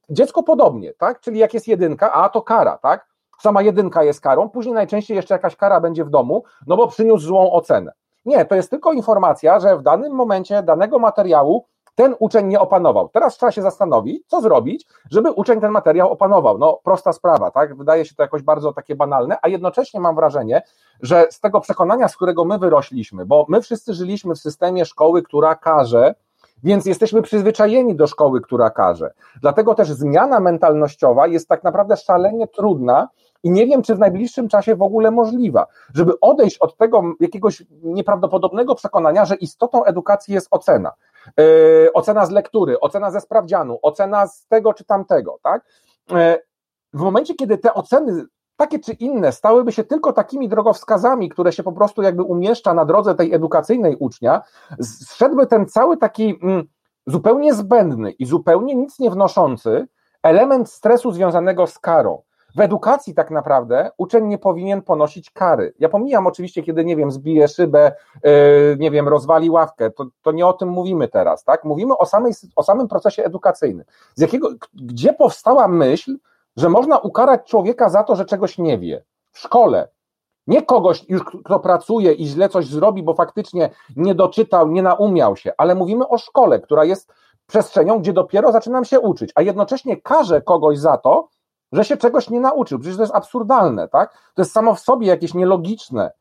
[0.09, 1.19] dziecko podobnie, tak?
[1.19, 3.07] Czyli jak jest jedynka, a to kara, tak?
[3.41, 7.25] Sama jedynka jest karą, później najczęściej jeszcze jakaś kara będzie w domu, no bo przyniósł
[7.25, 7.91] złą ocenę.
[8.25, 11.65] Nie, to jest tylko informacja, że w danym momencie danego materiału
[11.95, 13.09] ten uczeń nie opanował.
[13.09, 16.57] Teraz trzeba się zastanowić, co zrobić, żeby uczeń ten materiał opanował.
[16.57, 17.77] No, prosta sprawa, tak?
[17.77, 20.61] Wydaje się to jakoś bardzo takie banalne, a jednocześnie mam wrażenie,
[21.01, 25.23] że z tego przekonania, z którego my wyrośliśmy, bo my wszyscy żyliśmy w systemie szkoły,
[25.23, 26.15] która każe,
[26.63, 29.13] więc jesteśmy przyzwyczajeni do szkoły, która każe.
[29.41, 33.09] Dlatego też zmiana mentalnościowa jest tak naprawdę szalenie trudna
[33.43, 37.63] i nie wiem, czy w najbliższym czasie w ogóle możliwa, żeby odejść od tego jakiegoś
[37.83, 40.91] nieprawdopodobnego przekonania, że istotą edukacji jest ocena.
[41.37, 45.65] Yy, ocena z lektury, ocena ze sprawdzianu, ocena z tego czy tamtego, tak?
[46.11, 46.17] Yy,
[46.93, 48.25] w momencie, kiedy te oceny
[48.61, 52.85] takie czy inne stałyby się tylko takimi drogowskazami, które się po prostu jakby umieszcza na
[52.85, 54.41] drodze tej edukacyjnej ucznia,
[54.81, 56.63] zszedłby ten cały taki mm,
[57.07, 59.87] zupełnie zbędny i zupełnie nic nie wnoszący
[60.23, 62.21] element stresu związanego z karą.
[62.55, 65.73] W edukacji tak naprawdę uczeń nie powinien ponosić kary.
[65.79, 67.91] Ja pomijam oczywiście, kiedy, nie wiem, zbije szybę,
[68.23, 68.31] yy,
[68.79, 71.63] nie wiem, rozwali ławkę, to, to nie o tym mówimy teraz, tak?
[71.63, 73.85] Mówimy o, samej, o samym procesie edukacyjnym.
[74.15, 76.17] Z jakiego, gdzie powstała myśl,
[76.57, 79.03] że można ukarać człowieka za to, że czegoś nie wie?
[79.31, 79.87] W szkole.
[80.47, 85.35] Nie kogoś, już kto pracuje i źle coś zrobi, bo faktycznie nie doczytał, nie naumiał
[85.35, 87.13] się, ale mówimy o szkole, która jest
[87.47, 91.29] przestrzenią, gdzie dopiero zaczynam się uczyć, a jednocześnie każe kogoś za to,
[91.71, 92.79] że się czegoś nie nauczył.
[92.79, 94.13] Przecież to jest absurdalne, tak?
[94.33, 96.11] To jest samo w sobie jakieś nielogiczne.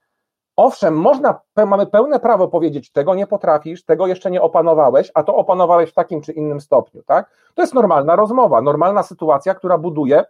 [0.60, 5.36] Owszem, można, mamy pełne prawo powiedzieć, tego nie potrafisz, tego jeszcze nie opanowałeś, a to
[5.36, 7.30] opanowałeś w takim czy innym stopniu, tak?
[7.54, 10.24] To jest normalna rozmowa, normalna sytuacja, która buduje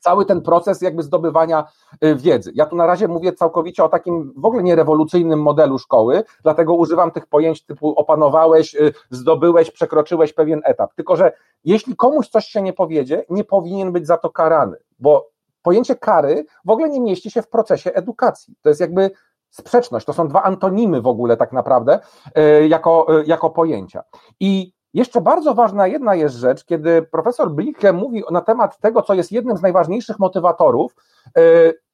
[0.00, 1.64] cały ten proces jakby zdobywania
[2.04, 2.52] y, wiedzy.
[2.54, 7.10] Ja tu na razie mówię całkowicie o takim w ogóle nierewolucyjnym modelu szkoły, dlatego używam
[7.10, 10.94] tych pojęć typu opanowałeś, y, zdobyłeś, przekroczyłeś pewien etap.
[10.94, 11.32] Tylko, że
[11.64, 15.36] jeśli komuś coś się nie powiedzie, nie powinien być za to karany, bo
[15.66, 18.54] pojęcie kary w ogóle nie mieści się w procesie edukacji.
[18.62, 19.10] To jest jakby
[19.50, 22.00] sprzeczność, to są dwa antonimy w ogóle tak naprawdę
[22.38, 24.02] y, jako, jako pojęcia.
[24.40, 29.14] I jeszcze bardzo ważna jedna jest rzecz, kiedy profesor Blicke mówi na temat tego, co
[29.14, 30.94] jest jednym z najważniejszych motywatorów,
[31.26, 31.40] e,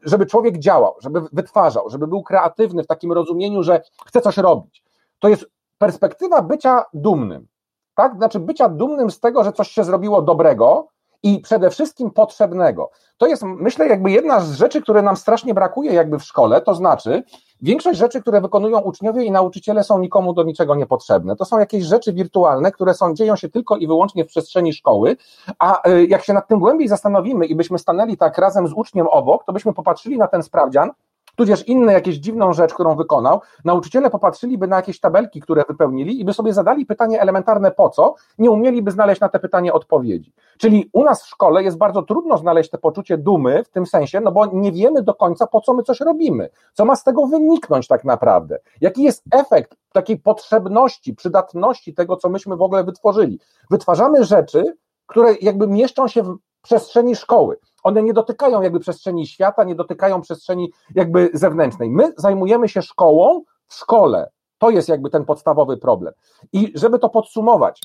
[0.03, 4.84] żeby człowiek działał, żeby wytwarzał, żeby był kreatywny w takim rozumieniu, że chce coś robić.
[5.18, 5.46] To jest
[5.78, 7.46] perspektywa bycia dumnym.
[7.94, 8.16] Tak?
[8.16, 10.88] Znaczy bycia dumnym z tego, że coś się zrobiło dobrego,
[11.22, 12.90] i przede wszystkim potrzebnego.
[13.18, 16.74] To jest, myślę, jakby jedna z rzeczy, które nam strasznie brakuje jakby w szkole, to
[16.74, 17.22] znaczy
[17.60, 21.36] większość rzeczy, które wykonują uczniowie i nauczyciele są nikomu do niczego niepotrzebne.
[21.36, 25.16] To są jakieś rzeczy wirtualne, które są, dzieją się tylko i wyłącznie w przestrzeni szkoły,
[25.58, 29.06] a y, jak się nad tym głębiej zastanowimy i byśmy stanęli tak razem z uczniem
[29.06, 30.90] obok, to byśmy popatrzyli na ten sprawdzian
[31.36, 36.24] tudzież inne jakieś dziwną rzecz, którą wykonał, nauczyciele popatrzyliby na jakieś tabelki, które wypełnili i
[36.24, 40.32] by sobie zadali pytanie elementarne po co, nie umieliby znaleźć na te pytanie odpowiedzi.
[40.58, 44.20] Czyli u nas w szkole jest bardzo trudno znaleźć te poczucie dumy w tym sensie,
[44.20, 47.26] no bo nie wiemy do końca po co my coś robimy, co ma z tego
[47.26, 53.40] wyniknąć tak naprawdę, jaki jest efekt takiej potrzebności, przydatności tego, co myśmy w ogóle wytworzyli.
[53.70, 54.76] Wytwarzamy rzeczy,
[55.06, 57.56] które jakby mieszczą się w przestrzeni szkoły.
[57.82, 61.90] One nie dotykają jakby przestrzeni świata, nie dotykają przestrzeni jakby zewnętrznej.
[61.90, 64.30] My zajmujemy się szkołą w szkole.
[64.58, 66.14] To jest jakby ten podstawowy problem.
[66.52, 67.82] I żeby to podsumować,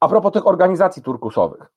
[0.00, 1.72] a propos tych organizacji turkusowych.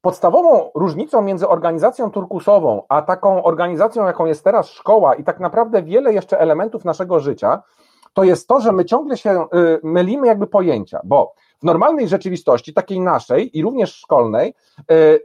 [0.00, 5.82] Podstawową różnicą między organizacją turkusową, a taką organizacją, jaką jest teraz szkoła, i tak naprawdę
[5.82, 7.62] wiele jeszcze elementów naszego życia,
[8.14, 12.74] to jest to, że my ciągle się y, mylimy jakby pojęcia, bo w normalnej rzeczywistości,
[12.74, 14.54] takiej naszej i również szkolnej,
[14.90, 15.20] y,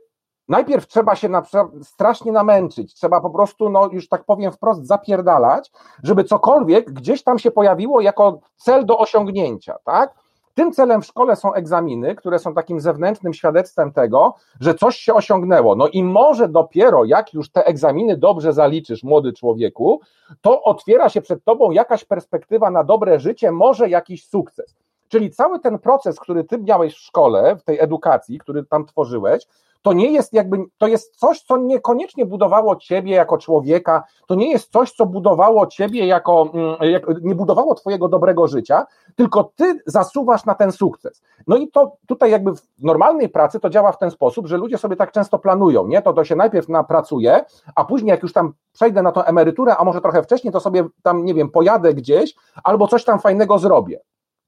[0.47, 1.43] najpierw trzeba się na,
[1.83, 5.71] strasznie namęczyć, trzeba po prostu, no już tak powiem wprost, zapierdalać,
[6.03, 10.13] żeby cokolwiek gdzieś tam się pojawiło jako cel do osiągnięcia, tak?
[10.55, 15.13] Tym celem w szkole są egzaminy, które są takim zewnętrznym świadectwem tego, że coś się
[15.13, 15.75] osiągnęło.
[15.75, 20.01] No i może dopiero jak już te egzaminy dobrze zaliczysz, młody człowieku,
[20.41, 24.75] to otwiera się przed tobą jakaś perspektywa na dobre życie, może jakiś sukces.
[25.07, 29.47] Czyli cały ten proces, który ty miałeś w szkole, w tej edukacji, który tam tworzyłeś,
[29.85, 34.51] to nie jest jakby, to jest coś, co niekoniecznie budowało ciebie jako człowieka, to nie
[34.51, 39.79] jest coś, co budowało ciebie jako, mm, jak, nie budowało twojego dobrego życia, tylko ty
[39.85, 41.21] zasuwasz na ten sukces.
[41.47, 44.77] No i to tutaj jakby w normalnej pracy to działa w ten sposób, że ludzie
[44.77, 46.01] sobie tak często planują, nie?
[46.01, 49.83] To to się najpierw napracuje, a później jak już tam przejdę na tą emeryturę, a
[49.83, 53.99] może trochę wcześniej, to sobie tam, nie wiem, pojadę gdzieś albo coś tam fajnego zrobię.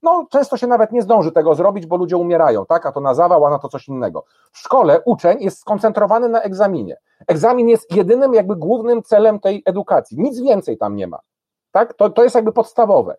[0.08, 2.86] No, często się nawet nie zdąży tego zrobić, bo ludzie umierają, tak?
[2.86, 4.26] A to na zawał, a na to coś innego.
[4.52, 6.98] W szkole uczeń jest skoncentrowany na egzaminie.
[7.28, 10.18] Egzamin jest jedynym, jakby głównym celem tej edukacji.
[10.20, 11.20] Nic więcej tam nie ma.
[11.72, 11.94] Tak?
[11.94, 13.18] To, to jest jakby podstawowe.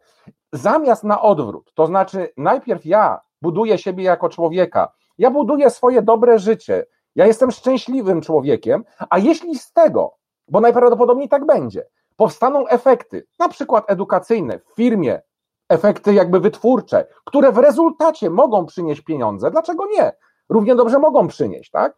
[0.52, 6.38] Zamiast na odwrót, to znaczy najpierw ja buduję siebie jako człowieka, Ja buduję swoje dobre
[6.38, 6.86] życie.
[7.14, 10.14] Ja jestem szczęśliwym człowiekiem, a jeśli z tego,
[10.48, 11.86] bo najprawdopodobniej tak będzie,
[12.16, 15.20] powstaną efekty, na przykład edukacyjne w firmie,
[15.68, 20.12] efekty jakby wytwórcze, które w rezultacie mogą przynieść pieniądze, dlaczego nie?
[20.48, 21.96] Równie dobrze mogą przynieść, tak?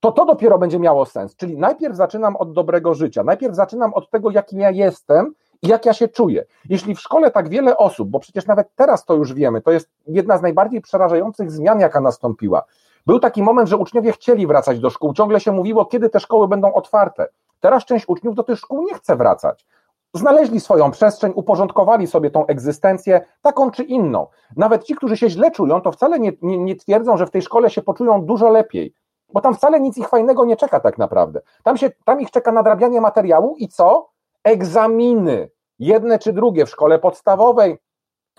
[0.00, 1.36] To to dopiero będzie miało sens.
[1.36, 5.86] Czyli najpierw zaczynam od dobrego życia, najpierw zaczynam od tego, jakim ja jestem i jak
[5.86, 6.44] ja się czuję.
[6.68, 9.90] Jeśli w szkole tak wiele osób, bo przecież nawet teraz to już wiemy, to jest
[10.06, 12.62] jedna z najbardziej przerażających zmian, jaka nastąpiła.
[13.06, 16.48] Był taki moment, że uczniowie chcieli wracać do szkół, ciągle się mówiło, kiedy te szkoły
[16.48, 17.28] będą otwarte.
[17.60, 19.66] Teraz część uczniów do tych szkół nie chce wracać.
[20.14, 24.26] Znaleźli swoją przestrzeń, uporządkowali sobie tą egzystencję, taką czy inną.
[24.56, 27.42] Nawet ci, którzy się źle czują, to wcale nie, nie, nie twierdzą, że w tej
[27.42, 28.94] szkole się poczują dużo lepiej,
[29.32, 31.40] bo tam wcale nic ich fajnego nie czeka tak naprawdę.
[31.62, 34.10] Tam, się, tam ich czeka nadrabianie materiału i co?
[34.44, 35.50] Egzaminy.
[35.78, 37.78] Jedne czy drugie w szkole podstawowej,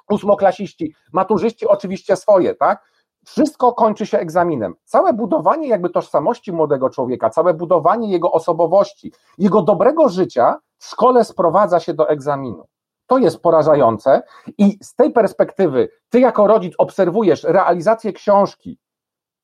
[0.09, 2.83] ósmoklasiści, maturzyści oczywiście swoje, tak?
[3.25, 4.75] Wszystko kończy się egzaminem.
[4.85, 11.23] Całe budowanie jakby tożsamości młodego człowieka, całe budowanie jego osobowości, jego dobrego życia w szkole
[11.23, 12.67] sprowadza się do egzaminu.
[13.07, 14.21] To jest porażające
[14.57, 18.77] i z tej perspektywy ty jako rodzic obserwujesz realizację książki,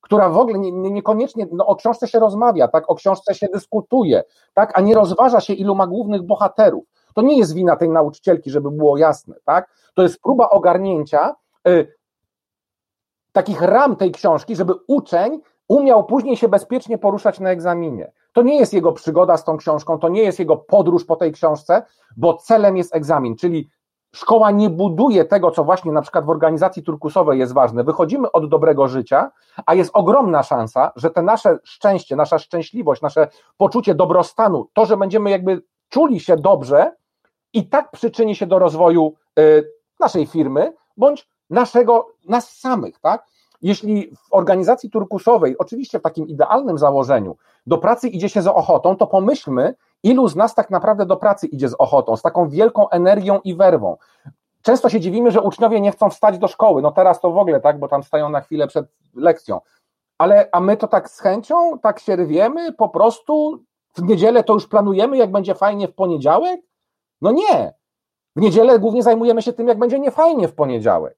[0.01, 3.47] która w ogóle nie, nie, niekoniecznie, no o książce się rozmawia, tak, o książce się
[3.53, 4.23] dyskutuje,
[4.53, 6.83] tak, a nie rozważa się ilu ma głównych bohaterów.
[7.15, 9.69] To nie jest wina tej nauczycielki, żeby było jasne, tak?
[9.93, 11.35] To jest próba ogarnięcia
[11.67, 11.95] y,
[13.31, 18.11] takich ram tej książki, żeby uczeń umiał później się bezpiecznie poruszać na egzaminie.
[18.33, 21.31] To nie jest jego przygoda z tą książką, to nie jest jego podróż po tej
[21.31, 21.83] książce,
[22.17, 23.69] bo celem jest egzamin, czyli
[24.15, 27.83] szkoła nie buduje tego, co właśnie na przykład w organizacji turkusowej jest ważne.
[27.83, 29.31] Wychodzimy od dobrego życia,
[29.65, 34.97] a jest ogromna szansa, że te nasze szczęście, nasza szczęśliwość, nasze poczucie dobrostanu, to, że
[34.97, 36.91] będziemy jakby czuli się dobrze,
[37.53, 43.25] i tak przyczyni się do rozwoju y, naszej firmy, bądź naszego, nas samych, tak?
[43.61, 47.37] Jeśli w organizacji turkusowej, oczywiście w takim idealnym założeniu,
[47.67, 51.47] do pracy idzie się z ochotą, to pomyślmy, ilu z nas tak naprawdę do pracy
[51.47, 53.97] idzie z ochotą, z taką wielką energią i werwą.
[54.61, 56.81] Często się dziwimy, że uczniowie nie chcą wstać do szkoły.
[56.81, 58.85] No teraz to w ogóle, tak, bo tam stają na chwilę przed
[59.15, 59.61] lekcją.
[60.17, 63.63] Ale a my to tak z chęcią, tak się rwiemy, po prostu
[63.95, 66.61] w niedzielę to już planujemy, jak będzie fajnie w poniedziałek?
[67.21, 67.73] No nie.
[68.35, 71.17] W niedzielę głównie zajmujemy się tym, jak będzie niefajnie w poniedziałek.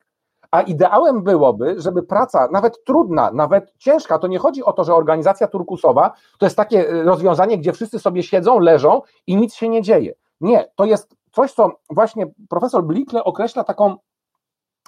[0.51, 4.95] A ideałem byłoby, żeby praca, nawet trudna, nawet ciężka, to nie chodzi o to, że
[4.95, 9.69] organizacja turkusowa to jest takie e, rozwiązanie, gdzie wszyscy sobie siedzą, leżą i nic się
[9.69, 10.13] nie dzieje.
[10.41, 13.95] Nie, to jest coś, co właśnie profesor Blikle określa taką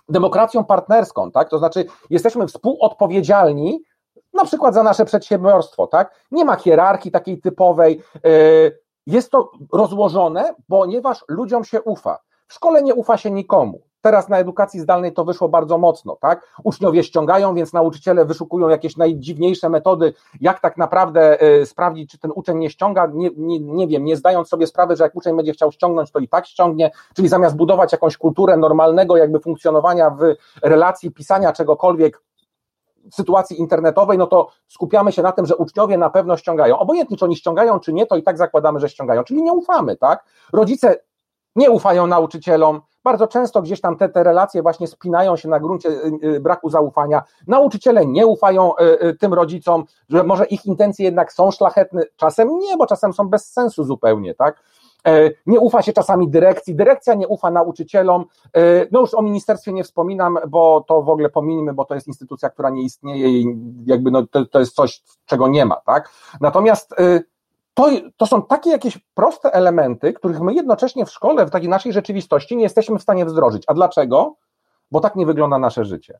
[0.09, 1.49] demokracją partnerską, tak?
[1.49, 3.83] To znaczy, jesteśmy współodpowiedzialni
[4.33, 6.15] na przykład za nasze przedsiębiorstwo, tak?
[6.31, 8.29] Nie ma hierarchii takiej typowej, e,
[9.07, 12.19] jest to rozłożone, ponieważ ludziom się ufa.
[12.47, 13.81] W szkole nie ufa się nikomu.
[14.03, 16.47] Teraz na edukacji zdalnej to wyszło bardzo mocno, tak?
[16.63, 22.31] Uczniowie ściągają, więc nauczyciele wyszukują jakieś najdziwniejsze metody, jak tak naprawdę y, sprawdzić, czy ten
[22.35, 23.11] uczeń nie ściąga.
[23.13, 26.19] Nie, nie, nie wiem, nie zdając sobie sprawy, że jak uczeń będzie chciał ściągnąć, to
[26.19, 32.21] i tak ściągnie, czyli zamiast budować jakąś kulturę normalnego jakby funkcjonowania w relacji, pisania czegokolwiek,
[33.11, 36.77] sytuacji internetowej, no to skupiamy się na tym, że uczniowie na pewno ściągają.
[36.77, 39.97] Obojętnie, czy oni ściągają, czy nie, to i tak zakładamy, że ściągają, czyli nie ufamy,
[39.97, 40.25] tak?
[40.53, 40.95] Rodzice
[41.55, 45.89] nie ufają nauczycielom, bardzo często gdzieś tam te, te relacje właśnie spinają się na gruncie
[45.89, 47.23] y, y, braku zaufania.
[47.47, 52.77] Nauczyciele nie ufają y, tym rodzicom, że może ich intencje jednak są szlachetne, czasem nie,
[52.77, 54.63] bo czasem są bez sensu zupełnie, tak?
[55.07, 58.25] E, nie ufa się czasami dyrekcji, dyrekcja nie ufa nauczycielom.
[58.53, 62.07] E, no już o ministerstwie nie wspominam, bo to w ogóle pominimy, bo to jest
[62.07, 66.09] instytucja, która nie istnieje i jakby no, to, to jest coś, czego nie ma, tak?
[66.41, 66.95] Natomiast
[67.73, 71.93] to, to są takie jakieś proste elementy, których my jednocześnie w szkole, w takiej naszej
[71.93, 73.63] rzeczywistości nie jesteśmy w stanie wdrożyć.
[73.67, 74.35] A dlaczego?
[74.91, 76.19] Bo tak nie wygląda nasze życie.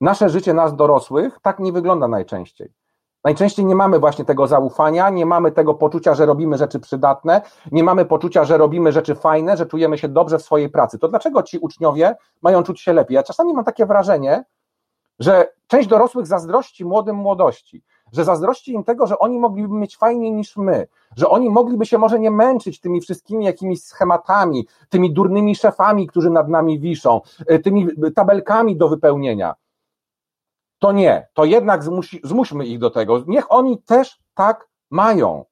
[0.00, 2.72] Nasze życie nas dorosłych tak nie wygląda najczęściej.
[3.24, 7.42] Najczęściej nie mamy właśnie tego zaufania, nie mamy tego poczucia, że robimy rzeczy przydatne,
[7.72, 10.98] nie mamy poczucia, że robimy rzeczy fajne, że czujemy się dobrze w swojej pracy.
[10.98, 13.14] To dlaczego ci uczniowie mają czuć się lepiej?
[13.14, 14.44] Ja czasami mam takie wrażenie,
[15.18, 17.82] że część dorosłych zazdrości młodym młodości,
[18.16, 20.86] że zazdrości im tego, że oni mogliby mieć fajniej niż my,
[21.16, 26.30] że oni mogliby się może nie męczyć tymi wszystkimi jakimiś schematami, tymi durnymi szefami, którzy
[26.30, 29.54] nad nami wiszą, y, tymi tabelkami do wypełnienia
[30.78, 33.22] to nie, to jednak zmusi, zmuśmy ich do tego.
[33.26, 35.44] Niech oni też tak mają.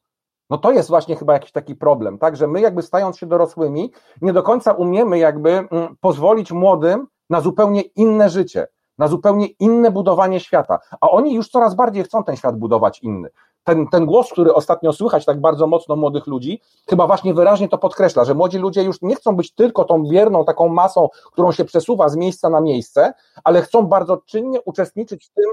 [0.50, 3.92] No to jest właśnie chyba jakiś taki problem, tak, że my jakby stając się dorosłymi,
[4.22, 8.66] nie do końca umiemy jakby mm, pozwolić młodym na zupełnie inne życie,
[8.98, 13.30] na zupełnie inne budowanie świata, a oni już coraz bardziej chcą ten świat budować inny
[13.64, 17.78] ten, ten głos, który ostatnio słychać tak bardzo mocno młodych ludzi, chyba właśnie wyraźnie to
[17.78, 21.64] podkreśla, że młodzi ludzie już nie chcą być tylko tą bierną taką masą, którą się
[21.64, 23.14] przesuwa z miejsca na miejsce,
[23.44, 25.44] ale chcą bardzo czynnie uczestniczyć w tym,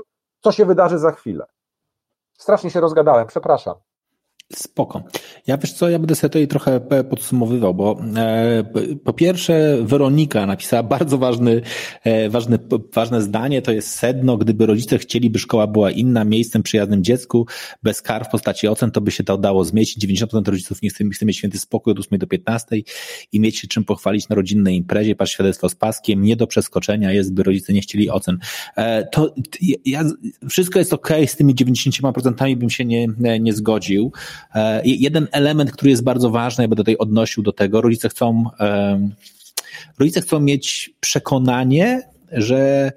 [0.42, 1.46] co się wydarzy za chwilę.
[2.38, 3.76] Strasznie się rozgadałem, przepraszam.
[4.56, 5.04] Spoko.
[5.48, 8.64] Ja wiesz co, ja będę sobie tutaj trochę podsumowywał, bo e,
[9.04, 11.62] po pierwsze Weronika napisała bardzo ważny,
[12.04, 12.60] e, ważny,
[12.94, 17.48] ważne zdanie, to jest sedno, gdyby rodzice chcieli, by szkoła była inna, miejscem przyjaznym dziecku,
[17.84, 20.06] bez kar w postaci ocen, to by się to dało zmieścić.
[20.06, 22.76] 90% rodziców nie chce, chce mieć święty spokój od 8 do 15
[23.32, 27.12] i mieć się czym pochwalić na rodzinnej imprezie, patrz świadectwo z paskiem, nie do przeskoczenia
[27.12, 28.38] jest, by rodzice nie chcieli ocen.
[28.78, 29.36] E, to
[29.86, 30.04] ja,
[30.50, 33.08] wszystko jest ok, z tymi 90% bym się nie,
[33.40, 34.12] nie zgodził.
[34.56, 38.44] E, jeden element, który jest bardzo ważny, ja będę tutaj odnosił do tego, rodzice chcą,
[40.00, 42.92] rodzice chcą mieć przekonanie, że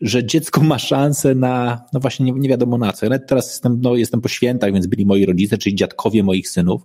[0.00, 3.06] że dziecko ma szansę na, no właśnie nie, nie wiadomo na co.
[3.06, 6.82] Ja teraz jestem, no, jestem po świętach, więc byli moi rodzice, czyli dziadkowie moich synów.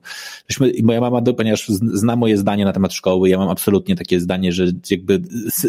[0.49, 4.51] Myśmy, moja mama, ponieważ zna moje zdanie na temat szkoły, ja mam absolutnie takie zdanie,
[4.51, 5.21] że jakby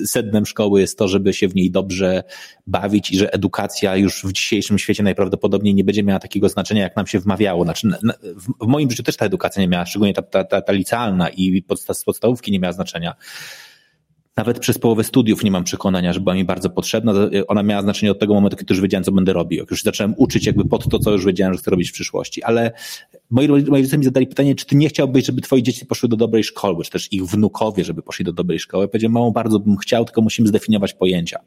[0.04, 2.22] sednem szkoły jest to, żeby się w niej dobrze
[2.66, 6.96] bawić i że edukacja już w dzisiejszym świecie najprawdopodobniej nie będzie miała takiego znaczenia, jak
[6.96, 7.64] nam się wmawiało.
[7.64, 7.88] Znaczy,
[8.60, 11.62] w moim życiu też ta edukacja nie miała, szczególnie ta, ta, ta, ta licealna i
[12.06, 13.14] podstawówki nie miała znaczenia
[14.36, 17.12] nawet przez połowę studiów nie mam przekonania, że była mi bardzo potrzebna.
[17.48, 19.58] Ona miała znaczenie od tego momentu, kiedy już wiedziałem, co będę robił.
[19.58, 22.42] Jak już zacząłem uczyć jakby pod to, co już wiedziałem, że chcę robić w przyszłości.
[22.42, 22.72] Ale
[23.32, 26.44] moi, rodzice mi zadali pytanie, czy ty nie chciałbyś, żeby twoje dzieci poszły do dobrej
[26.44, 28.88] szkoły, czy też ich wnukowie, żeby poszli do dobrej szkoły.
[28.88, 31.38] Powiedziałem, mało bardzo bym chciał, tylko musimy zdefiniować pojęcia.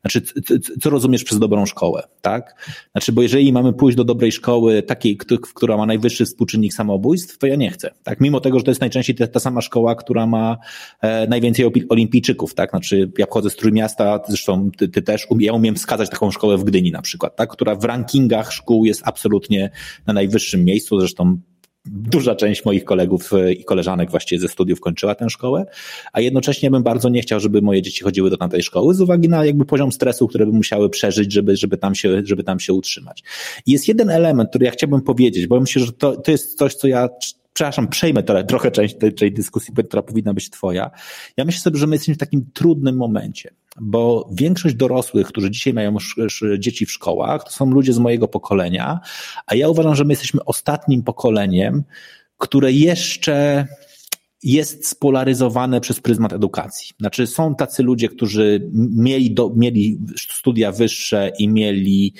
[0.00, 0.22] Znaczy,
[0.80, 2.68] co rozumiesz przez dobrą szkołę, tak?
[2.92, 5.16] Znaczy, bo jeżeli mamy pójść do dobrej szkoły, takiej,
[5.54, 8.20] która ma najwyższy współczynnik samobójstw, to ja nie chcę, tak?
[8.20, 10.56] Mimo tego, że to jest najczęściej ta, sama szkoła, która ma
[11.00, 12.70] e, najwięcej olimpijczyków, tak?
[12.70, 16.64] Znaczy, ja pochodzę z Trójmiasta, zresztą ty, ty też, ja umiem wskazać taką szkołę w
[16.64, 17.50] Gdyni na przykład, tak?
[17.50, 19.70] Która w rankingach szkół jest absolutnie
[20.06, 21.17] na najwyższym miejscu, zresztą
[21.90, 25.66] duża część moich kolegów e, i koleżanek właściwie ze studiów kończyła tę szkołę,
[26.12, 29.28] a jednocześnie bym bardzo nie chciał, żeby moje dzieci chodziły do tamtej szkoły z uwagi
[29.28, 32.72] na jakby poziom stresu, który by musiały przeżyć, żeby, żeby, tam, się, żeby tam się
[32.72, 33.24] utrzymać.
[33.66, 36.88] Jest jeden element, który ja chciałbym powiedzieć, bo myślę, że to, to jest coś, co
[36.88, 37.08] ja
[37.58, 40.90] przepraszam, przejmę trochę, trochę część tej, tej dyskusji, która powinna być twoja.
[41.36, 43.50] Ja myślę sobie, że my jesteśmy w takim trudnym momencie,
[43.80, 45.96] bo większość dorosłych, którzy dzisiaj mają
[46.58, 49.00] dzieci w szkołach, to są ludzie z mojego pokolenia,
[49.46, 51.84] a ja uważam, że my jesteśmy ostatnim pokoleniem,
[52.36, 53.66] które jeszcze
[54.42, 56.94] jest spolaryzowane przez pryzmat edukacji.
[57.00, 62.14] Znaczy są tacy ludzie, którzy mieli, do, mieli studia wyższe i mieli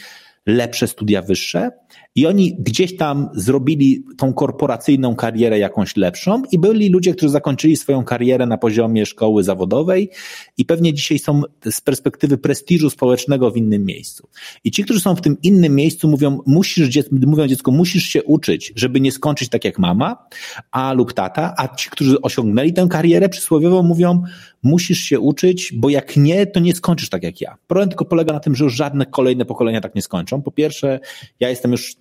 [0.47, 1.70] lepsze studia wyższe,
[2.15, 7.77] i oni gdzieś tam zrobili tą korporacyjną karierę jakąś lepszą i byli ludzie, którzy zakończyli
[7.77, 10.11] swoją karierę na poziomie szkoły zawodowej
[10.57, 14.29] i pewnie dzisiaj są z perspektywy prestiżu społecznego w innym miejscu.
[14.65, 18.73] I ci, którzy są w tym innym miejscu mówią, musisz, mówią dziecku, musisz się uczyć,
[18.77, 20.27] żeby nie skończyć tak jak mama,
[20.71, 24.23] a lub tata, a ci, którzy osiągnęli tę karierę przysłowiowo mówią,
[24.63, 27.57] musisz się uczyć, bo jak nie, to nie skończysz tak jak ja.
[27.67, 30.43] Problem tylko polega na tym, że już żadne kolejne pokolenia tak nie skończą.
[30.43, 31.01] Po pierwsze,
[31.41, 31.97] ja jestem już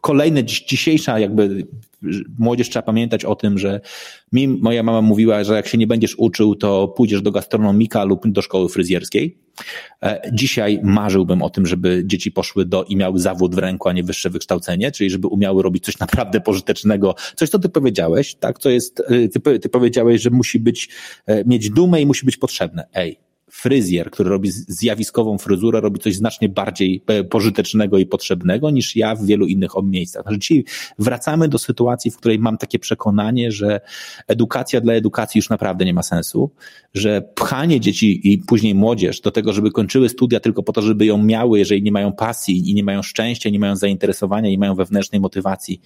[0.00, 1.66] kolejne, dzisiejsza jakby
[2.38, 3.80] młodzież trzeba pamiętać o tym, że
[4.32, 8.28] mi moja mama mówiła, że jak się nie będziesz uczył, to pójdziesz do gastronomika lub
[8.28, 9.38] do szkoły fryzjerskiej.
[10.02, 13.92] E, dzisiaj marzyłbym o tym, żeby dzieci poszły do i miały zawód w ręku, a
[13.92, 17.14] nie wyższe wykształcenie, czyli żeby umiały robić coś naprawdę pożytecznego.
[17.36, 18.58] Coś, co ty powiedziałeś, tak?
[18.58, 20.88] Co jest, e, ty, ty powiedziałeś, że musi być,
[21.26, 22.86] e, mieć dumę i musi być potrzebne.
[22.94, 28.96] Ej, fryzjer, który robi zjawiskową fryzurę, robi coś znacznie bardziej e, pożytecznego i potrzebnego niż
[28.96, 30.24] ja w wielu innych miejscach.
[30.28, 30.54] Znaczy
[30.98, 33.80] wracamy do sytuacji, w której mam takie przekonanie, że
[34.28, 36.50] edukacja dla edukacji już naprawdę nie ma sensu,
[36.94, 41.06] że pchanie dzieci i później młodzież do tego, żeby kończyły studia tylko po to, żeby
[41.06, 44.74] ją miały, jeżeli nie mają pasji i nie mają szczęścia, nie mają zainteresowania, nie mają
[44.74, 45.80] wewnętrznej motywacji,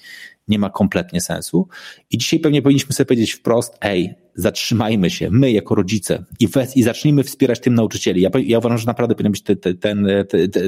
[0.48, 1.68] nie ma kompletnie sensu.
[2.10, 6.82] I dzisiaj pewnie powinniśmy sobie powiedzieć wprost, ej, zatrzymajmy się, my jako rodzice i, i
[6.82, 8.20] zacznijmy wspierać tym nauczycieli.
[8.20, 10.06] Ja, ja uważam, że naprawdę powinny być te, te, ten,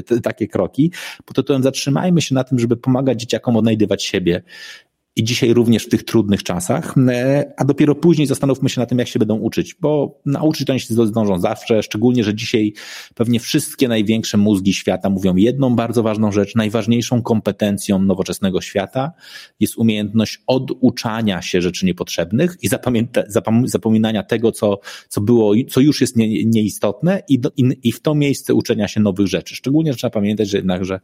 [0.05, 0.91] te, takie kroki,
[1.25, 4.43] pod tytułem zatrzymajmy się na tym, żeby pomagać dzieciakom odnajdywać siebie,
[5.17, 8.99] i dzisiaj również w tych trudnych czasach, e, a dopiero później zastanówmy się na tym,
[8.99, 12.73] jak się będą uczyć, bo nauczyć to oni się zdążą zawsze, szczególnie, że dzisiaj
[13.15, 19.11] pewnie wszystkie największe mózgi świata mówią jedną bardzo ważną rzecz, najważniejszą kompetencją nowoczesnego świata
[19.59, 22.69] jest umiejętność oduczania się rzeczy niepotrzebnych i
[23.65, 28.01] zapominania tego, co, co było, co już jest nie, nieistotne i, do, i, i w
[28.01, 29.55] to miejsce uczenia się nowych rzeczy.
[29.55, 30.99] Szczególnie, że trzeba pamiętać, że jednakże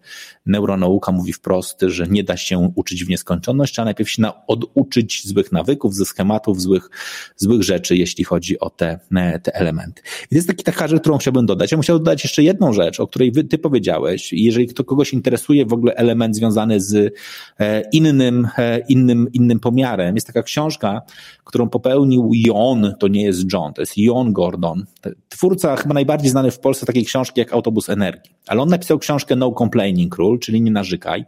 [0.45, 5.28] neuronauka mówi wprost, że nie da się uczyć w nieskończoność, a najpierw najpierw się oduczyć
[5.28, 6.89] złych nawyków, ze schematów, złych,
[7.36, 8.99] złych rzeczy, jeśli chodzi o te,
[9.43, 10.01] te elementy.
[10.01, 11.72] I to jest taki, taka rzecz, którą chciałbym dodać.
[11.72, 14.34] Ja bym chciał dodać jeszcze jedną rzecz, o której wy, ty powiedziałeś.
[14.34, 17.14] Jeżeli kto, kogoś interesuje w ogóle element związany z
[17.60, 21.01] e, innym, e, innym, innym pomiarem, jest taka książka,
[21.43, 24.86] którą popełnił Jon, to nie jest John, to jest Jon Gordon,
[25.30, 28.32] twórca chyba najbardziej znany w Polsce takiej książki jak Autobus Energii.
[28.47, 31.26] Ale on napisał książkę No Complaining Rule, czyli nie narzekaj.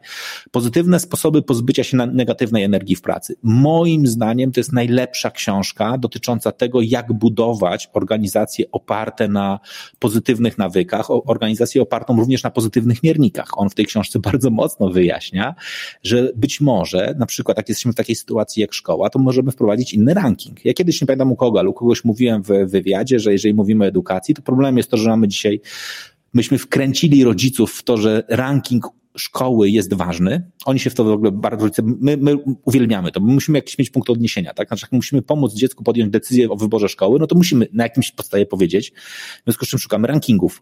[0.51, 3.35] Pozytywne sposoby pozbycia się negatywnej energii w pracy.
[3.43, 9.59] Moim zdaniem to jest najlepsza książka dotycząca tego, jak budować organizacje oparte na
[9.99, 13.57] pozytywnych nawykach, organizację opartą również na pozytywnych miernikach.
[13.57, 15.55] On w tej książce bardzo mocno wyjaśnia,
[16.03, 19.93] że być może, na przykład jak jesteśmy w takiej sytuacji jak szkoła, to możemy wprowadzić
[19.93, 20.65] inny ranking.
[20.65, 23.85] Ja kiedyś nie pamiętam u kogo, ale u kogoś mówiłem w wywiadzie, że jeżeli mówimy
[23.85, 25.61] o edukacji, to problemem jest to, że mamy dzisiaj
[26.33, 28.85] myśmy wkręcili rodziców w to, że ranking
[29.15, 30.51] szkoły jest ważny.
[30.65, 32.35] Oni się w to w ogóle bardzo, my, my
[32.65, 33.19] uwielbiamy to.
[33.19, 34.67] My musimy jakiś mieć punkt odniesienia, tak?
[34.67, 38.11] Znaczy, jak musimy pomóc dziecku podjąć decyzję o wyborze szkoły, no to musimy na jakimś
[38.11, 38.93] podstawie powiedzieć,
[39.41, 40.61] w związku z czym szukamy rankingów.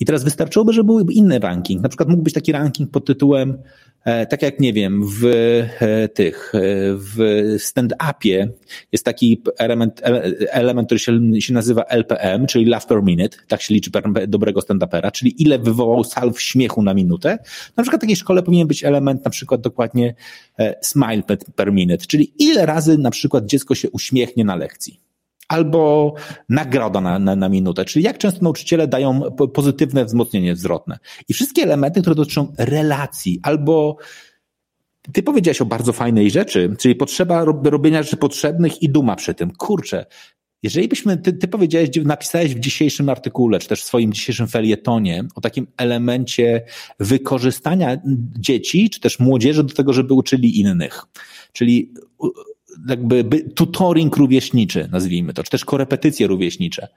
[0.00, 1.82] I teraz wystarczyłoby, że byłby inny ranking.
[1.82, 3.58] Na przykład mógł być taki ranking pod tytułem
[4.04, 6.58] tak jak nie wiem, w e, tych, e,
[6.94, 7.16] w
[7.58, 8.48] stand-upie
[8.92, 10.00] jest taki element,
[10.50, 13.90] element który się, się nazywa LPM, czyli laugh per minute, tak się liczy
[14.28, 17.38] dobrego stand-upera, czyli ile wywołał salw śmiechu na minutę.
[17.76, 20.14] Na przykład w takiej szkole powinien być element na przykład dokładnie
[20.82, 21.22] smile
[21.56, 25.09] per minute, czyli ile razy na przykład dziecko się uśmiechnie na lekcji
[25.50, 26.14] albo
[26.48, 29.20] nagroda na, na, na minutę, czyli jak często nauczyciele dają
[29.54, 30.98] pozytywne wzmocnienie zwrotne.
[31.28, 33.96] I wszystkie elementy, które dotyczą relacji albo
[35.12, 39.50] ty powiedziałeś o bardzo fajnej rzeczy, czyli potrzeba robienia rzeczy potrzebnych i duma przy tym.
[39.50, 40.06] Kurczę,
[40.62, 45.24] jeżeli byśmy, ty, ty powiedziałeś, napisałeś w dzisiejszym artykule, czy też w swoim dzisiejszym felietonie
[45.34, 46.64] o takim elemencie
[47.00, 47.96] wykorzystania
[48.38, 51.02] dzieci, czy też młodzieży do tego, żeby uczyli innych.
[51.52, 51.94] Czyli
[52.88, 56.88] jakby tutoring rówieśniczy, nazwijmy to, czy też korepetycje rówieśnicze.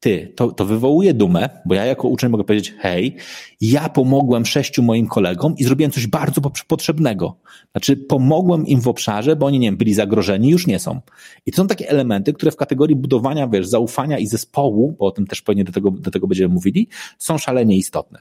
[0.00, 3.16] Ty, to, to wywołuje dumę, bo ja jako uczeń mogę powiedzieć, hej,
[3.60, 7.36] ja pomogłem sześciu moim kolegom i zrobiłem coś bardzo potrzebnego.
[7.72, 11.00] Znaczy, pomogłem im w obszarze, bo oni, nie wiem, byli zagrożeni, już nie są.
[11.46, 15.10] I to są takie elementy, które w kategorii budowania, wiesz, zaufania i zespołu, bo o
[15.10, 18.18] tym też pewnie do tego, do tego będziemy mówili, są szalenie istotne.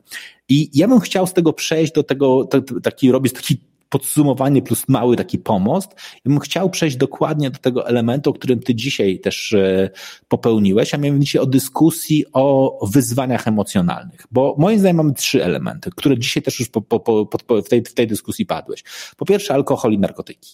[0.50, 2.50] I ja bym chciał z tego przejść do tego,
[2.84, 3.58] taki, robić taki
[3.90, 5.92] podsumowanie plus mały taki pomost.
[6.26, 9.90] Ja bym chciał przejść dokładnie do tego elementu, o którym ty dzisiaj też e,
[10.28, 16.20] popełniłeś, a mianowicie o dyskusji o wyzwaniach emocjonalnych, bo moim zdaniem mamy trzy elementy, które
[16.20, 18.84] dzisiaj też już po, po, po, w, tej, w tej dyskusji padłeś.
[19.18, 20.54] Po pierwsze alkohol i narkotyki.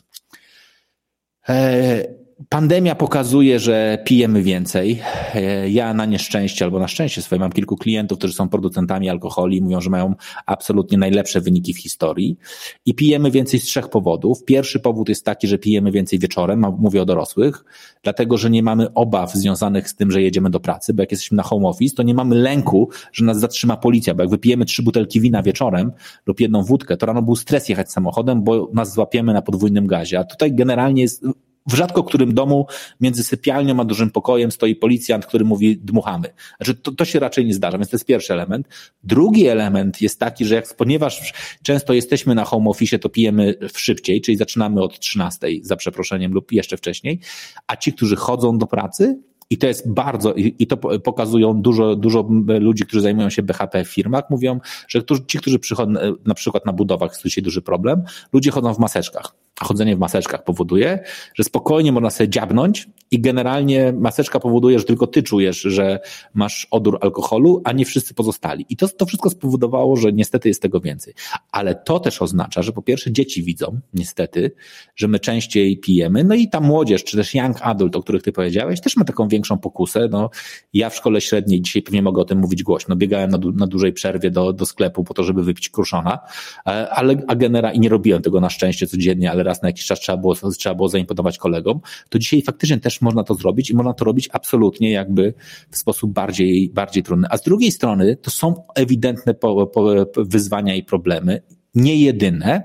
[1.49, 5.01] E, Pandemia pokazuje, że pijemy więcej.
[5.35, 9.57] E, ja na nieszczęście albo na szczęście swoje mam kilku klientów, którzy są producentami alkoholi
[9.57, 10.15] i mówią, że mają
[10.45, 12.37] absolutnie najlepsze wyniki w historii.
[12.85, 14.43] I pijemy więcej z trzech powodów.
[14.45, 17.63] Pierwszy powód jest taki, że pijemy więcej wieczorem, mówię o dorosłych,
[18.03, 21.37] dlatego, że nie mamy obaw związanych z tym, że jedziemy do pracy, bo jak jesteśmy
[21.37, 24.83] na home office, to nie mamy lęku, że nas zatrzyma policja, bo jak wypijemy trzy
[24.83, 25.91] butelki wina wieczorem
[26.25, 30.19] lub jedną wódkę, to rano był stres jechać samochodem, bo nas złapiemy na podwójnym gazie.
[30.19, 31.25] A tutaj generalnie jest
[31.67, 32.67] w rzadko którym domu
[33.01, 36.33] między sypialnią a dużym pokojem stoi policjant, który mówi dmuchamy.
[36.57, 38.67] Znaczy to, to się raczej nie zdarza, więc to jest pierwszy element.
[39.03, 41.33] Drugi element jest taki, że jak, ponieważ
[41.63, 46.51] często jesteśmy na home office, to pijemy szybciej, czyli zaczynamy od 13 za przeproszeniem lub
[46.51, 47.19] jeszcze wcześniej,
[47.67, 52.29] a ci, którzy chodzą do pracy, i to jest bardzo, i to pokazują dużo, dużo
[52.59, 55.93] ludzi, którzy zajmują się BHP w firmach, mówią, że ci, którzy przychodzą
[56.25, 58.03] na przykład na budowach, jest dzisiaj duży problem,
[58.33, 59.35] ludzie chodzą w maseczkach.
[59.61, 60.99] A chodzenie w maseczkach powoduje,
[61.33, 65.99] że spokojnie można sobie dziabnąć i generalnie maseczka powoduje, że tylko ty czujesz, że
[66.33, 68.65] masz odór alkoholu, a nie wszyscy pozostali.
[68.69, 71.13] I to, to wszystko spowodowało, że niestety jest tego więcej.
[71.51, 74.51] Ale to też oznacza, że po pierwsze dzieci widzą, niestety,
[74.95, 78.31] że my częściej pijemy, no i ta młodzież, czy też young adult, o których ty
[78.31, 80.07] powiedziałeś, też ma taką większą pokusę.
[80.11, 80.29] No,
[80.73, 83.93] ja w szkole średniej, dzisiaj pewnie mogę o tym mówić głośno, biegałem na, na dużej
[83.93, 86.19] przerwie do, do sklepu po to, żeby wypić kruszona,
[86.67, 89.85] e, ale a genera i nie robiłem tego na szczęście codziennie, ale raz na jakiś
[89.85, 91.79] czas trzeba było, trzeba było zaimponować kolegom,
[92.09, 95.33] to dzisiaj faktycznie też można to zrobić i można to robić absolutnie jakby
[95.71, 97.27] w sposób bardziej, bardziej trudny.
[97.31, 99.85] A z drugiej strony to są ewidentne po, po,
[100.15, 101.41] wyzwania i problemy,
[101.75, 102.63] nie jedyne,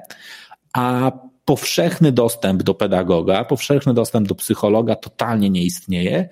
[0.73, 1.13] a
[1.45, 6.29] powszechny dostęp do pedagoga, powszechny dostęp do psychologa totalnie nie istnieje.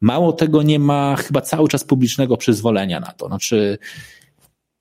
[0.00, 3.26] Mało tego, nie ma chyba cały czas publicznego przyzwolenia na to.
[3.26, 3.78] Znaczy,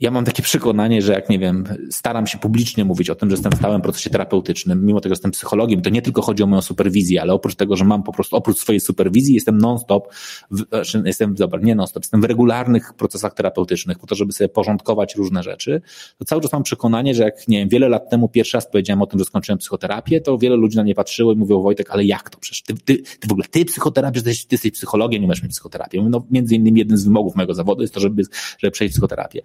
[0.04, 3.34] ja mam takie przekonanie, że jak nie wiem, staram się publicznie mówić o tym, że
[3.34, 6.48] jestem w stałym procesie terapeutycznym, mimo tego, że jestem psychologiem, to nie tylko chodzi o
[6.48, 10.14] moją superwizję, ale oprócz tego, że mam po prostu, oprócz swojej superwizji, jestem non-stop,
[10.52, 15.16] znaczy jestem, dobra, nie non-stop, jestem w regularnych procesach terapeutycznych, po to, żeby sobie porządkować
[15.16, 15.82] różne rzeczy,
[16.18, 19.02] to cały czas mam przekonanie, że jak, nie wiem, wiele lat temu pierwszy raz powiedziałem
[19.02, 22.04] o tym, że skończyłem psychoterapię, to wiele ludzi na mnie patrzyło i mówiło, Wojtek, ale
[22.06, 22.38] jak to?
[22.40, 25.52] Przecież ty, ty, ty w ogóle, ty psychoterapię, ty, ty jesteś psychologiem, nie masz mieć
[25.52, 26.02] psychoterapię.
[26.10, 28.24] No, między innymi jeden z wymogów mojego zawodu jest to, żeby,
[28.60, 29.42] żeby przejść psychoterapię.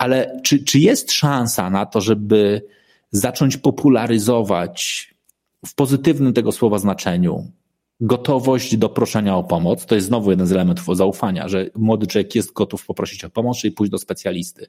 [0.00, 2.62] Ale czy, czy jest szansa na to, żeby
[3.10, 5.10] zacząć popularyzować
[5.66, 7.50] w pozytywnym tego słowa znaczeniu
[8.00, 9.86] gotowość do proszenia o pomoc?
[9.86, 13.58] To jest znowu jeden z elementów zaufania, że młody człowiek jest gotów poprosić o pomoc,
[13.58, 14.66] czyli pójść do specjalisty.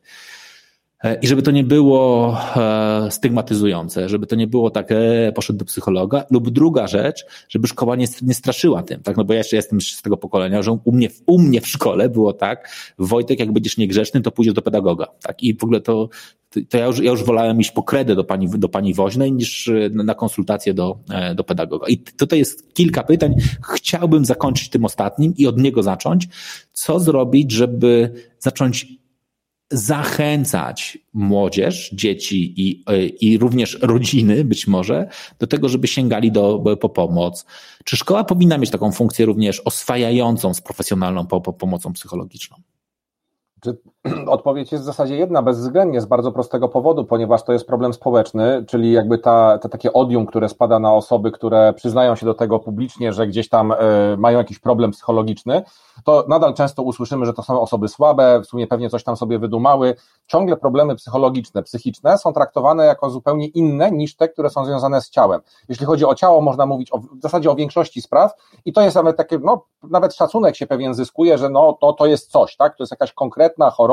[1.04, 5.60] E, I żeby to nie było e, stygmatyzujące, żeby to nie było tak, e, poszedł
[5.60, 9.18] do psychologa, lub druga rzecz, żeby szkoła nie, nie straszyła tym, tak?
[9.18, 12.10] No bo ja jeszcze jestem z tego pokolenia, że u mnie, u mnie w szkole
[12.10, 15.44] było tak, Wojtek, jak będziesz niegrzeczny, to pójdziesz do pedagoga, tak?
[15.44, 16.10] I w ogóle to,
[16.70, 19.72] to ja już, ja już wolałem iść po kredę do pani, do pani woźnej niż
[19.92, 21.00] na konsultację do,
[21.36, 21.88] do pedagoga.
[21.88, 23.36] I tutaj jest kilka pytań.
[23.76, 26.28] Chciałbym zakończyć tym ostatnim i od niego zacząć.
[26.74, 29.01] Co zrobić, żeby zacząć
[29.72, 32.84] zachęcać młodzież, dzieci i,
[33.22, 35.08] i również rodziny być może
[35.40, 37.46] do tego, żeby sięgali do, po pomoc.
[37.86, 42.58] Czy szkoła powinna mieć taką funkcję również oswajającą z profesjonalną po, po pomocą psychologiczną?
[44.28, 48.66] Odpowiedź jest w zasadzie jedna, bezwzględnie, z bardzo prostego powodu, ponieważ to jest problem społeczny,
[48.68, 52.60] czyli jakby ta, to takie odium, które spada na osoby, które przyznają się do tego
[52.60, 53.76] publicznie, że gdzieś tam y,
[54.18, 55.64] mają jakiś problem psychologiczny,
[56.04, 59.40] to nadal często usłyszymy, że to są osoby słabe, w sumie pewnie coś tam sobie
[59.40, 59.96] wydumały.
[60.28, 65.10] Ciągle problemy psychologiczne, psychiczne są traktowane jako zupełnie inne niż te, które są związane z
[65.10, 65.42] ciałem.
[65.70, 68.32] Jeśli chodzi o ciało, można mówić o, w zasadzie o większości spraw
[68.66, 72.06] i to jest nawet takie, no, nawet szacunek się pewien zyskuje, że no, to, to
[72.06, 73.91] jest coś, tak, to jest jakaś konkretna choroba,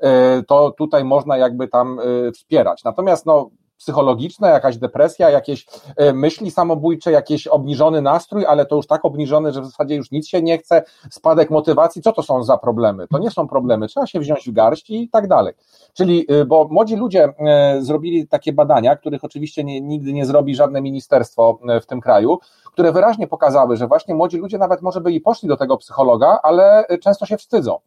[0.00, 2.84] e, to tutaj można jakby tam e, wspierać.
[2.84, 5.66] Natomiast no, psychologiczne, jakaś depresja, jakieś
[5.96, 10.10] e, myśli samobójcze, jakiś obniżony nastrój, ale to już tak obniżony, że w zasadzie już
[10.10, 13.08] nic się nie chce, spadek motywacji, co to są za problemy?
[13.08, 15.54] To nie są problemy, trzeba się wziąć w garści i tak dalej.
[15.94, 17.32] Czyli, bo młodzi ludzie
[17.80, 22.38] zrobili takie badania, których oczywiście nie, nigdy nie zrobi żadne ministerstwo w tym kraju,
[22.72, 26.38] które wyraźnie pokazały, że właśnie młodzi ludzie nawet może by i poszli do tego psychologa,
[26.42, 27.78] ale często się wstydzą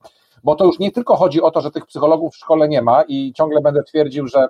[0.45, 3.03] bo to już nie tylko chodzi o to, że tych psychologów w szkole nie ma
[3.07, 4.47] i ciągle będę twierdził, że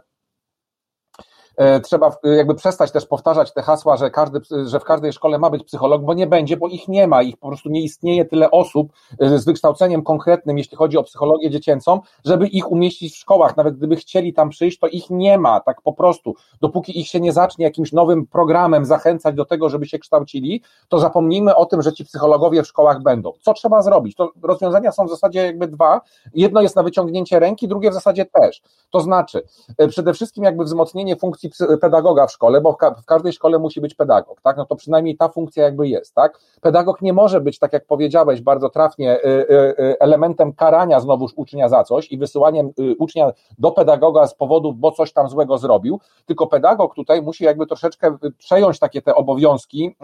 [1.83, 5.63] trzeba jakby przestać też powtarzać te hasła, że, każdy, że w każdej szkole ma być
[5.63, 8.93] psycholog, bo nie będzie, bo ich nie ma, ich po prostu nie istnieje tyle osób
[9.19, 13.77] e, z wykształceniem konkretnym, jeśli chodzi o psychologię dziecięcą, żeby ich umieścić w szkołach, nawet
[13.77, 16.35] gdyby chcieli tam przyjść, to ich nie ma, tak po prostu.
[16.61, 20.99] Dopóki ich się nie zacznie jakimś nowym programem zachęcać do tego, żeby się kształcili, to
[20.99, 23.31] zapomnijmy o tym, że ci psychologowie w szkołach będą.
[23.41, 24.15] Co trzeba zrobić?
[24.15, 26.01] To rozwiązania są w zasadzie jakby dwa.
[26.33, 28.61] Jedno jest na wyciągnięcie ręki, drugie w zasadzie też.
[28.89, 29.43] To znaczy,
[29.77, 33.81] e, przede wszystkim jakby wzmocnienie funkcji funkcji pedagoga w szkole, bo w każdej szkole musi
[33.81, 34.57] być pedagog, tak?
[34.57, 36.39] No to przynajmniej ta funkcja jakby jest, tak?
[36.61, 41.31] Pedagog nie może być, tak jak powiedziałeś bardzo trafnie, y, y, y, elementem karania znowuż
[41.35, 45.99] ucznia za coś i wysyłaniem ucznia do pedagoga z powodu, bo coś tam złego zrobił,
[46.25, 49.95] tylko pedagog tutaj musi jakby troszeczkę przejąć takie te obowiązki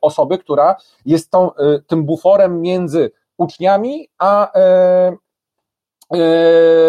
[0.00, 1.50] osoby, która jest tą,
[1.86, 4.52] tym buforem między uczniami a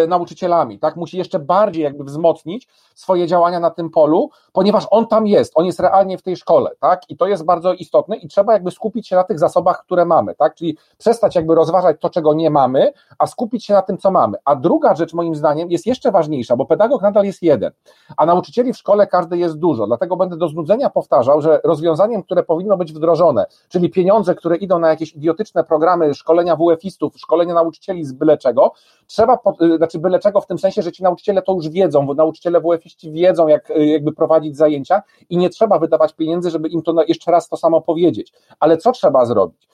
[0.07, 0.95] nauczycielami, tak?
[0.95, 5.65] Musi jeszcze bardziej jakby wzmocnić swoje działania na tym polu, ponieważ on tam jest, on
[5.65, 7.09] jest realnie w tej szkole, tak?
[7.09, 10.35] I to jest bardzo istotne i trzeba jakby skupić się na tych zasobach, które mamy,
[10.35, 10.55] tak?
[10.55, 14.37] Czyli przestać jakby rozważać to, czego nie mamy, a skupić się na tym, co mamy.
[14.45, 17.71] A druga rzecz moim zdaniem jest jeszcze ważniejsza, bo pedagog nadal jest jeden,
[18.17, 22.43] a nauczycieli w szkole każdy jest dużo, dlatego będę do znudzenia powtarzał, że rozwiązaniem, które
[22.43, 28.05] powinno być wdrożone, czyli pieniądze, które idą na jakieś idiotyczne programy szkolenia WF-istów, szkolenia nauczycieli
[28.05, 28.73] z byle czego,
[29.11, 32.13] trzeba, y, znaczy byle czego w tym sensie, że ci nauczyciele to już wiedzą, bo
[32.13, 36.81] nauczyciele WF-iści wiedzą, jak y, jakby prowadzić zajęcia i nie trzeba wydawać pieniędzy, żeby im
[36.81, 38.33] to jeszcze raz to samo powiedzieć.
[38.59, 39.67] Ale co trzeba zrobić?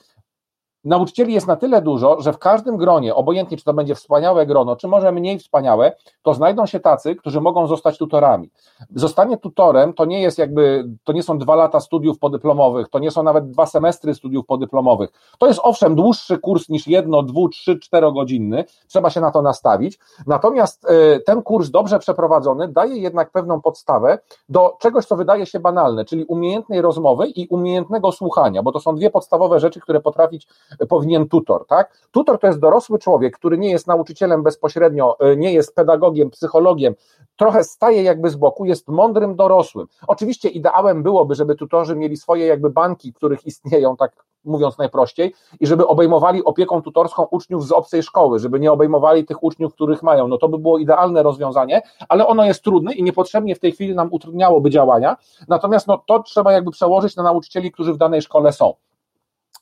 [0.84, 4.76] Nauczycieli jest na tyle dużo, że w każdym gronie, obojętnie czy to będzie wspaniałe grono,
[4.76, 8.50] czy może mniej wspaniałe, to znajdą się tacy, którzy mogą zostać tutorami.
[8.94, 13.10] Zostanie tutorem to nie jest jakby, to nie są dwa lata studiów podyplomowych, to nie
[13.10, 15.10] są nawet dwa semestry studiów podyplomowych.
[15.38, 19.98] To jest owszem dłuższy kurs niż jedno, dwu, trzy, czterogodzinny, trzeba się na to nastawić.
[20.26, 24.18] Natomiast e, ten kurs dobrze przeprowadzony daje jednak pewną podstawę
[24.48, 28.94] do czegoś, co wydaje się banalne, czyli umiejętnej rozmowy i umiejętnego słuchania, bo to są
[28.94, 30.48] dwie podstawowe rzeczy, które potrafić
[30.88, 31.98] powinien tutor, tak?
[32.10, 36.94] Tutor to jest dorosły człowiek, który nie jest nauczycielem bezpośrednio, e, nie jest pedagogiem, psychologiem,
[37.36, 39.86] trochę staje jakby z boku, jest mądrym dorosłym.
[40.06, 45.66] Oczywiście ideałem byłoby, żeby tutorzy mieli swoje jakby banki, których istnieją, tak mówiąc najprościej, i
[45.66, 50.28] żeby obejmowali opieką tutorską uczniów z obcej szkoły, żeby nie obejmowali tych uczniów, których mają.
[50.28, 53.94] No to by było idealne rozwiązanie, ale ono jest trudne i niepotrzebnie w tej chwili
[53.94, 55.16] nam utrudniałoby działania.
[55.48, 58.74] Natomiast no, to trzeba jakby przełożyć na nauczycieli, którzy w danej szkole są.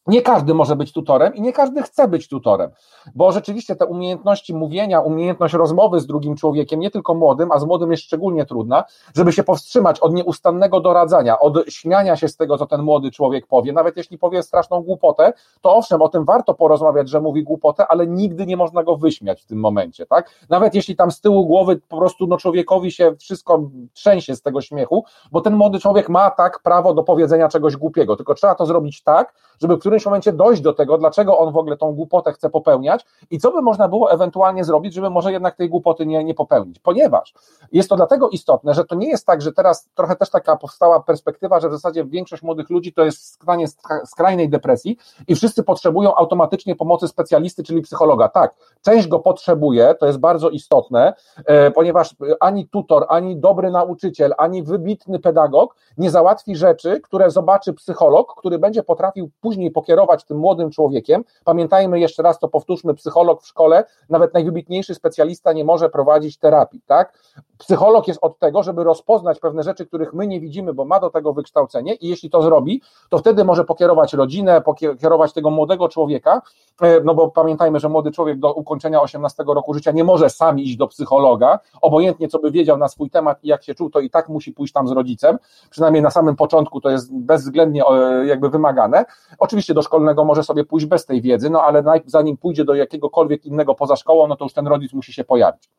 [0.07, 2.71] Nie każdy może być tutorem i nie każdy chce być tutorem,
[3.15, 7.65] bo rzeczywiście te umiejętności mówienia, umiejętność rozmowy z drugim człowiekiem, nie tylko młodym, a z
[7.65, 12.59] młodym jest szczególnie trudna, żeby się powstrzymać od nieustannego doradzania, od śmiania się z tego,
[12.59, 13.73] co ten młody człowiek powie.
[13.73, 18.07] Nawet jeśli powie straszną głupotę, to owszem, o tym warto porozmawiać, że mówi głupotę, ale
[18.07, 20.31] nigdy nie można go wyśmiać w tym momencie, tak?
[20.49, 24.61] Nawet jeśli tam z tyłu głowy po prostu no, człowiekowi się wszystko trzęsie z tego
[24.61, 28.67] śmiechu, bo ten młody człowiek ma tak prawo do powiedzenia czegoś głupiego, tylko trzeba to
[28.67, 32.33] zrobić tak, żeby który którymś momencie dojść do tego, dlaczego on w ogóle tą głupotę
[32.33, 36.25] chce popełniać i co by można było ewentualnie zrobić, żeby może jednak tej głupoty nie,
[36.25, 36.79] nie popełnić.
[36.79, 37.35] Ponieważ
[37.73, 41.01] jest to dlatego istotne, że to nie jest tak, że teraz trochę też taka powstała
[41.01, 43.67] perspektywa, że w zasadzie większość młodych ludzi to jest w stanie
[44.05, 44.99] skrajnej depresji
[45.29, 48.29] i wszyscy potrzebują automatycznie pomocy specjalisty, czyli psychologa.
[48.29, 51.15] Tak, część go potrzebuje, to jest bardzo istotne,
[51.47, 57.73] e, ponieważ ani tutor, ani dobry nauczyciel, ani wybitny pedagog nie załatwi rzeczy, które zobaczy
[57.73, 61.25] psycholog, który będzie potrafił później pokazać, kierować tym młodym człowiekiem.
[61.45, 66.81] Pamiętajmy jeszcze raz, to powtórzmy, psycholog w szkole, nawet najwybitniejszy specjalista nie może prowadzić terapii,
[66.87, 67.19] tak?
[67.59, 71.11] Psycholog jest od tego, żeby rozpoznać pewne rzeczy, których my nie widzimy, bo ma do
[71.11, 76.43] tego wykształcenie i jeśli to zrobi, to wtedy może pokierować rodzinę, pokierować tego młodego człowieka,
[76.83, 80.59] e, no bo pamiętajmy, że młody człowiek do ukończenia 18 roku życia nie może sam
[80.59, 84.01] iść do psychologa, obojętnie co by wiedział na swój temat i jak się czuł, to
[84.01, 85.39] i tak musi pójść tam z rodzicem,
[85.71, 89.05] przynajmniej na samym początku to jest bezwzględnie e, jakby wymagane.
[89.39, 93.45] Oczywiście do szkolnego może sobie pójść bez tej wiedzy, no ale zanim pójdzie do jakiegokolwiek
[93.45, 95.71] innego poza szkołą, no to już ten rodzic musi się pojawić.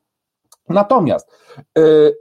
[0.70, 1.32] Natomiast
[1.76, 2.18] yy,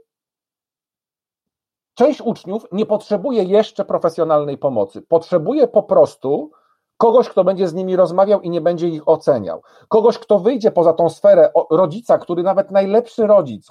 [1.94, 5.02] część uczniów nie potrzebuje jeszcze profesjonalnej pomocy.
[5.02, 6.50] Potrzebuje po prostu
[6.96, 9.62] kogoś, kto będzie z nimi rozmawiał i nie będzie ich oceniał.
[9.88, 13.68] Kogoś, kto wyjdzie poza tą sferę rodzica, który nawet najlepszy rodzic,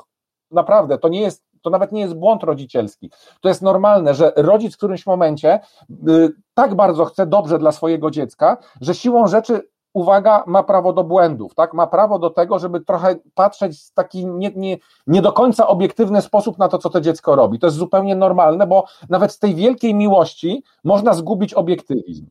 [0.51, 3.11] naprawdę, to nie jest to nawet nie jest błąd rodzicielski.
[3.41, 5.59] To jest normalne, że rodzic w którymś momencie
[6.09, 9.61] y, tak bardzo chce dobrze dla swojego dziecka, że siłą rzeczy
[9.93, 11.73] uwaga, ma prawo do błędów, tak?
[11.73, 14.77] Ma prawo do tego, żeby trochę patrzeć w taki nie, nie,
[15.07, 17.59] nie do końca obiektywny sposób na to, co to dziecko robi.
[17.59, 22.27] To jest zupełnie normalne, bo nawet z tej wielkiej miłości można zgubić obiektywizm.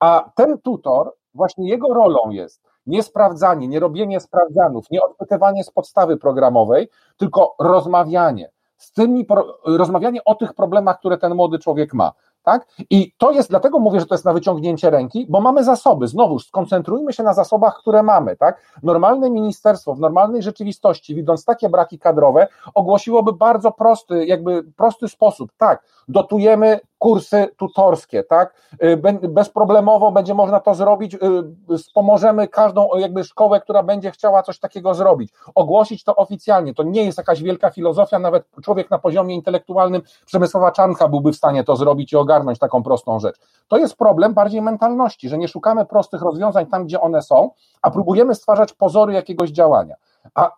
[0.00, 5.70] A ten tutor, właśnie jego rolą jest nie sprawdzanie, nie robienie sprawdzanów, nie odpytywanie z
[5.70, 9.26] podstawy programowej, tylko rozmawianie z tymi,
[9.64, 12.12] rozmawianie o tych problemach, które ten młody człowiek ma.
[12.42, 12.66] Tak?
[12.90, 16.08] I to jest, dlatego mówię, że to jest na wyciągnięcie ręki, bo mamy zasoby.
[16.08, 18.36] Znowu, skoncentrujmy się na zasobach, które mamy.
[18.36, 18.60] Tak?
[18.82, 25.52] Normalne ministerstwo w normalnej rzeczywistości, widząc takie braki kadrowe, ogłosiłoby bardzo prosty, jakby prosty sposób.
[25.56, 28.54] Tak, dotujemy kursy tutorskie, tak?
[28.82, 28.96] Y,
[29.28, 34.94] bezproblemowo będzie można to zrobić, y, wspomożemy każdą jakby szkołę, która będzie chciała coś takiego
[34.94, 35.32] zrobić.
[35.54, 36.74] Ogłosić to oficjalnie.
[36.74, 41.36] To nie jest jakaś wielka filozofia, nawet człowiek na poziomie intelektualnym Przemysłowa Czanka byłby w
[41.36, 43.36] stanie to zrobić i ogarnąć taką prostą rzecz.
[43.68, 47.50] To jest problem bardziej mentalności, że nie szukamy prostych rozwiązań tam, gdzie one są,
[47.82, 49.94] a próbujemy stwarzać pozory jakiegoś działania.
[50.34, 50.50] A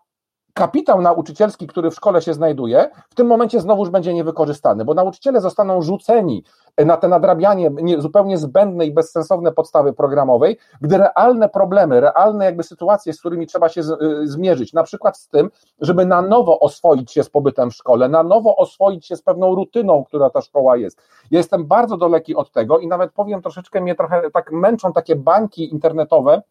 [0.59, 5.41] kapitał nauczycielski, który w szkole się znajduje, w tym momencie znowuż będzie niewykorzystany, bo nauczyciele
[5.41, 6.43] zostaną rzuceni
[6.85, 13.13] na te nadrabianie zupełnie zbędne i bezsensowne podstawy programowej, gdy realne problemy, realne jakby sytuacje,
[13.13, 15.49] z którymi trzeba się y, zmierzyć, na przykład z tym,
[15.81, 19.55] żeby na nowo oswoić się z pobytem w szkole, na nowo oswoić się z pewną
[19.55, 21.01] rutyną, która ta szkoła jest.
[21.31, 25.15] Ja jestem bardzo daleki od tego i nawet powiem troszeczkę mnie trochę tak męczą takie
[25.15, 26.41] bańki internetowe,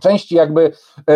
[0.00, 0.72] części jakby
[1.10, 1.14] e,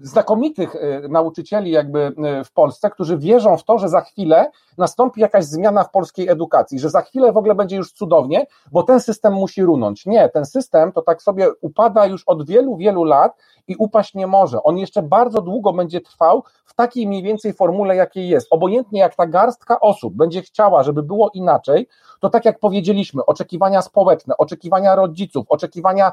[0.00, 5.20] znakomitych e, nauczycieli jakby e, w Polsce, którzy wierzą w to, że za chwilę nastąpi
[5.20, 9.00] jakaś zmiana w polskiej edukacji, że za chwilę w ogóle będzie już cudownie, bo ten
[9.00, 10.06] system musi runąć.
[10.06, 13.36] Nie, ten system to tak sobie upada już od wielu, wielu lat
[13.68, 14.62] i upaść nie może.
[14.62, 18.46] On jeszcze bardzo długo będzie trwał w takiej mniej więcej formule, jakiej jest.
[18.50, 21.88] Obojętnie jak ta garstka osób będzie chciała, żeby było inaczej,
[22.20, 26.12] to tak jak powiedzieliśmy, oczekiwania społeczne, oczekiwania rodziców, oczekiwania,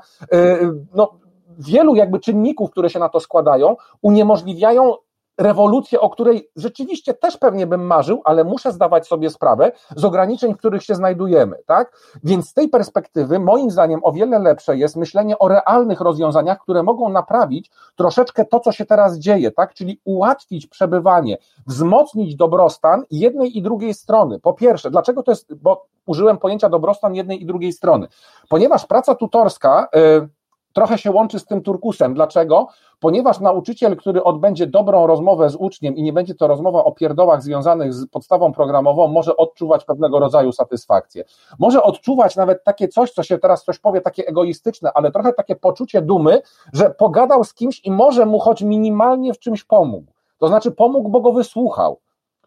[0.93, 1.11] no,
[1.59, 4.95] wielu jakby czynników, które się na to składają, uniemożliwiają
[5.37, 10.53] rewolucję, o której rzeczywiście też pewnie bym marzył, ale muszę zdawać sobie sprawę z ograniczeń,
[10.53, 11.97] w których się znajdujemy, tak?
[12.23, 16.83] Więc z tej perspektywy moim zdaniem o wiele lepsze jest myślenie o realnych rozwiązaniach, które
[16.83, 19.73] mogą naprawić troszeczkę to, co się teraz dzieje, tak?
[19.73, 21.37] Czyli ułatwić przebywanie,
[21.67, 24.39] wzmocnić dobrostan jednej i drugiej strony.
[24.39, 28.07] Po pierwsze, dlaczego to jest, bo użyłem pojęcia dobrostan jednej i drugiej strony,
[28.49, 30.29] ponieważ praca tutorska, yy,
[30.73, 32.13] trochę się łączy z tym turkusem.
[32.13, 32.67] Dlaczego?
[32.99, 37.43] Ponieważ nauczyciel, który odbędzie dobrą rozmowę z uczniem i nie będzie to rozmowa o pierdołach
[37.43, 41.23] związanych z podstawą programową, może odczuwać pewnego rodzaju satysfakcję.
[41.59, 45.55] Może odczuwać nawet takie coś, co się teraz ktoś powie, takie egoistyczne, ale trochę takie
[45.55, 46.41] poczucie dumy,
[46.73, 50.11] że pogadał z kimś i może mu choć minimalnie w czymś pomógł.
[50.37, 51.99] To znaczy pomógł, bo go wysłuchał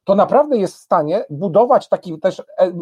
[0.05, 2.72] to naprawdę jest w stanie budować taki też e,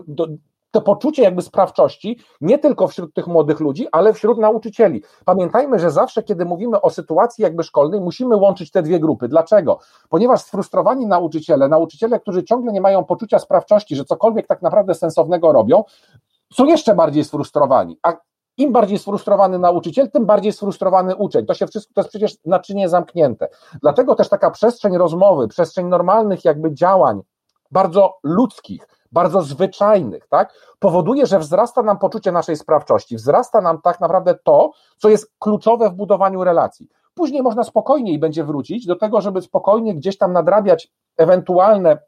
[0.73, 5.03] to poczucie jakby sprawczości nie tylko wśród tych młodych ludzi, ale wśród nauczycieli.
[5.25, 9.29] Pamiętajmy, że zawsze, kiedy mówimy o sytuacji jakby szkolnej, musimy łączyć te dwie grupy.
[9.29, 9.79] Dlaczego?
[10.09, 15.53] Ponieważ sfrustrowani nauczyciele, nauczyciele, którzy ciągle nie mają poczucia sprawczości, że cokolwiek tak naprawdę sensownego
[15.53, 15.85] robią,
[16.53, 17.99] są jeszcze bardziej sfrustrowani.
[18.03, 18.17] A
[18.57, 21.47] im bardziej sfrustrowany nauczyciel, tym bardziej sfrustrowany uczeń.
[21.47, 23.49] To się wszystko, to jest przecież naczynie zamknięte.
[23.83, 27.21] Dlatego też taka przestrzeń rozmowy, przestrzeń normalnych jakby działań,
[27.71, 34.01] bardzo ludzkich, bardzo zwyczajnych, tak, powoduje, że wzrasta nam poczucie naszej sprawczości, wzrasta nam tak
[34.01, 36.89] naprawdę to, co jest kluczowe w budowaniu relacji.
[37.15, 41.99] Później można spokojniej będzie wrócić do tego, żeby spokojnie gdzieś tam nadrabiać ewentualne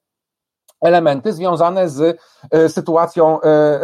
[0.81, 2.19] elementy związane z
[2.51, 3.81] e, sytuacją e, e,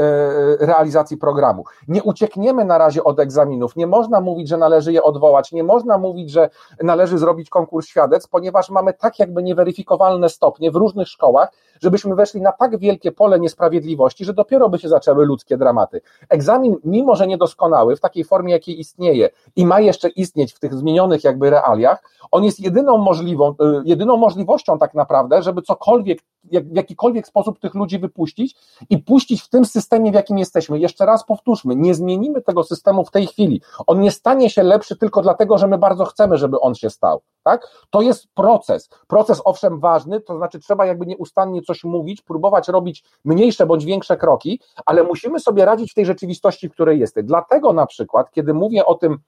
[0.60, 1.64] realizacji programu.
[1.88, 5.98] Nie uciekniemy na razie od egzaminów, nie można mówić, że należy je odwołać, nie można
[5.98, 6.50] mówić, że
[6.82, 11.52] należy zrobić konkurs świadectw, ponieważ mamy tak jakby nieweryfikowalne stopnie w różnych szkołach,
[11.82, 16.00] żebyśmy weszli na tak wielkie pole niesprawiedliwości, że dopiero by się zaczęły ludzkie dramaty.
[16.28, 20.74] Egzamin, mimo że niedoskonały, w takiej formie, jakiej istnieje i ma jeszcze istnieć w tych
[20.74, 23.54] zmienionych jakby realiach, on jest jedyną możliwą,
[23.84, 26.18] jedyną możliwością tak naprawdę, żeby cokolwiek,
[26.50, 28.56] jak, jakikolwiek sposób tych ludzi wypuścić
[28.90, 30.78] i puścić w tym systemie, w jakim jesteśmy.
[30.78, 33.62] Jeszcze raz powtórzmy, nie zmienimy tego systemu w tej chwili.
[33.86, 37.20] On nie stanie się lepszy tylko dlatego, że my bardzo chcemy, żeby on się stał.
[37.42, 37.68] Tak?
[37.90, 38.88] To jest proces.
[39.06, 44.16] Proces owszem ważny, to znaczy trzeba jakby nieustannie coś mówić, próbować robić mniejsze bądź większe
[44.16, 47.26] kroki, ale musimy sobie radzić w tej rzeczywistości, w której jesteśmy.
[47.26, 49.18] Dlatego na przykład, kiedy mówię o tym,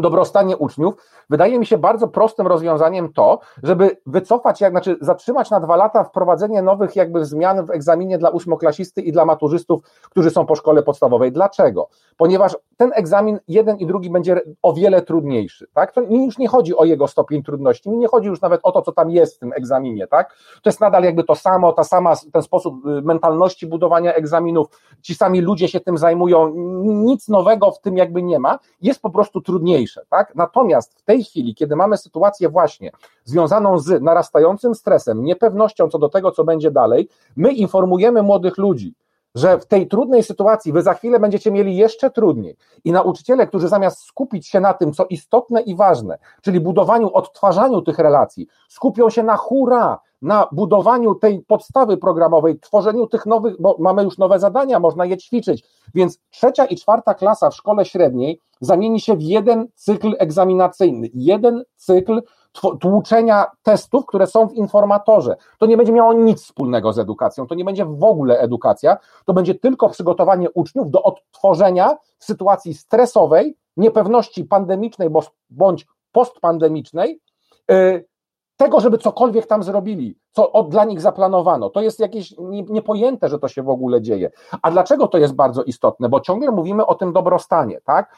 [0.00, 0.94] dobrostanie uczniów,
[1.30, 6.04] wydaje mi się bardzo prostym rozwiązaniem to, żeby wycofać, jak, znaczy zatrzymać na dwa lata
[6.04, 10.82] wprowadzenie nowych jakby zmian w egzaminie dla ósmoklasisty i dla maturzystów, którzy są po szkole
[10.82, 11.32] podstawowej.
[11.32, 11.88] Dlaczego?
[12.16, 15.92] Ponieważ ten egzamin jeden i drugi będzie o wiele trudniejszy, tak?
[15.92, 18.92] To już nie chodzi o jego stopień trudności, nie chodzi już nawet o to, co
[18.92, 20.34] tam jest w tym egzaminie, tak?
[20.62, 24.66] To jest nadal jakby to samo, ta sama, ten sposób y, mentalności budowania egzaminów,
[25.02, 26.52] ci sami ludzie się tym zajmują,
[26.84, 29.40] nic nowego w tym jakby nie ma, jest po prostu
[29.86, 30.34] trudniejsze, tak?
[30.34, 32.90] Natomiast w tej chwili, kiedy mamy sytuację właśnie
[33.24, 38.94] związaną z narastającym stresem, niepewnością co do tego, co będzie dalej, my informujemy młodych ludzi,
[39.34, 42.56] że w tej trudnej sytuacji wy za chwilę będziecie mieli jeszcze trudniej.
[42.84, 47.82] I nauczyciele, którzy zamiast skupić się na tym, co istotne i ważne, czyli budowaniu, odtwarzaniu
[47.82, 53.76] tych relacji, skupią się na hura, na budowaniu tej podstawy programowej, tworzeniu tych nowych, bo
[53.78, 55.64] mamy już nowe zadania, można je ćwiczyć.
[55.94, 61.64] Więc trzecia i czwarta klasa w szkole średniej zamieni się w jeden cykl egzaminacyjny, jeden
[61.76, 62.22] cykl
[62.80, 65.36] tłuczenia testów, które są w informatorze.
[65.58, 69.32] To nie będzie miało nic wspólnego z edukacją, to nie będzie w ogóle edukacja, to
[69.32, 75.08] będzie tylko przygotowanie uczniów do odtworzenia w sytuacji stresowej, niepewności pandemicznej
[75.50, 77.20] bądź postpandemicznej,
[77.70, 78.06] y,
[78.56, 81.70] tego, żeby cokolwiek tam zrobili, co od, dla nich zaplanowano.
[81.70, 84.30] To jest jakieś nie, niepojęte, że to się w ogóle dzieje.
[84.62, 86.08] A dlaczego to jest bardzo istotne?
[86.08, 88.16] Bo ciągle mówimy o tym dobrostanie, tak?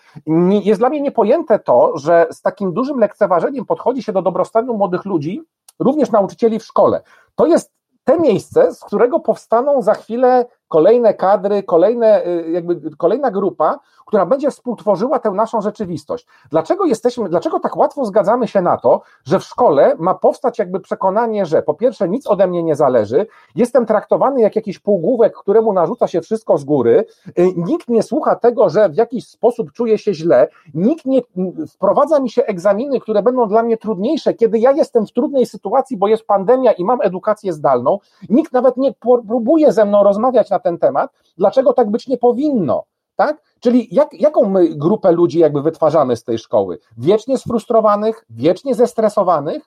[0.62, 5.04] Jest dla mnie niepojęte to, że z takim dużym lekceważeniem podchodzi się do dobrostanu młodych
[5.04, 5.42] ludzi,
[5.78, 7.02] również nauczycieli w szkole.
[7.34, 7.72] To jest
[8.04, 14.26] te miejsce, z którego powstaną za chwilę kolejne kadry, kolejne, y, jakby kolejna grupa, która
[14.26, 16.26] będzie współtworzyła tę naszą rzeczywistość.
[16.50, 20.80] Dlaczego jesteśmy, dlaczego tak łatwo zgadzamy się na to, że w szkole ma powstać jakby
[20.80, 25.72] przekonanie, że po pierwsze nic ode mnie nie zależy, jestem traktowany jak jakiś półgłówek, któremu
[25.72, 27.04] narzuca się wszystko z góry,
[27.38, 31.20] y, nikt nie słucha tego, że w jakiś sposób czuję się źle, nikt nie
[31.68, 35.96] wprowadza mi się egzaminy, które będą dla mnie trudniejsze, kiedy ja jestem w trudnej sytuacji,
[35.96, 38.92] bo jest pandemia i mam edukację zdalną, nikt nawet nie
[39.28, 42.84] próbuje ze mną rozmawiać na na ten temat, dlaczego tak być nie powinno.
[43.16, 43.42] Tak?
[43.60, 46.78] Czyli jak, jaką my grupę ludzi jakby wytwarzamy z tej szkoły?
[46.98, 49.62] Wiecznie sfrustrowanych, wiecznie zestresowanych,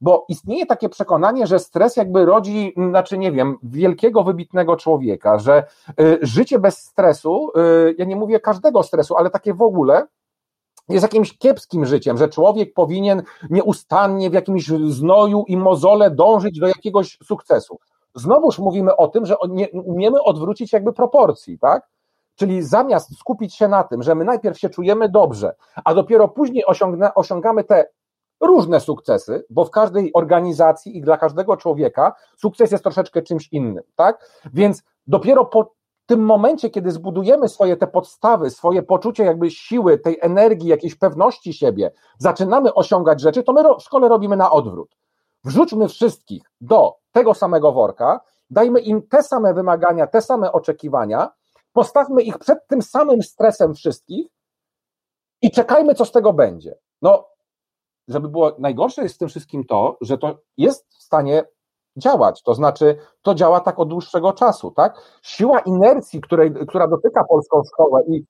[0.00, 5.64] bo istnieje takie przekonanie, że stres jakby rodzi, znaczy nie wiem, wielkiego, wybitnego człowieka, że
[6.00, 10.06] y, życie bez stresu, y, ja nie mówię każdego stresu, ale takie w ogóle,
[10.88, 16.66] jest jakimś kiepskim życiem, że człowiek powinien nieustannie w jakimś znoju i mozole dążyć do
[16.66, 17.78] jakiegoś sukcesu
[18.14, 21.88] znowuż mówimy o tym, że nie umiemy odwrócić jakby proporcji, tak?
[22.34, 25.54] Czyli zamiast skupić się na tym, że my najpierw się czujemy dobrze,
[25.84, 26.64] a dopiero później
[27.14, 27.84] osiągamy te
[28.40, 33.84] różne sukcesy, bo w każdej organizacji i dla każdego człowieka sukces jest troszeczkę czymś innym,
[33.96, 34.30] tak?
[34.54, 35.72] Więc dopiero po
[36.06, 41.52] tym momencie, kiedy zbudujemy swoje te podstawy, swoje poczucie jakby siły, tej energii, jakiejś pewności
[41.52, 44.96] siebie, zaczynamy osiągać rzeczy, to my w szkole robimy na odwrót.
[45.44, 48.20] Wrzućmy wszystkich do tego samego worka,
[48.50, 51.32] dajmy im te same wymagania, te same oczekiwania,
[51.72, 54.26] postawmy ich przed tym samym stresem wszystkich
[55.42, 56.78] i czekajmy, co z tego będzie.
[57.02, 57.28] No,
[58.08, 61.44] żeby było najgorsze jest w tym wszystkim to, że to jest w stanie
[61.96, 62.42] działać.
[62.42, 65.18] To znaczy, to działa tak od dłuższego czasu, tak?
[65.22, 68.24] Siła inercji, której, która dotyka polską szkołę i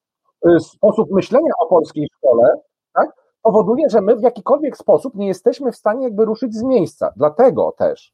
[0.49, 2.55] y, sposób myślenia o polskiej szkole,
[2.95, 3.11] tak?
[3.43, 7.13] Powoduje, że my w jakikolwiek sposób nie jesteśmy w stanie jakby ruszyć z miejsca.
[7.17, 8.13] Dlatego też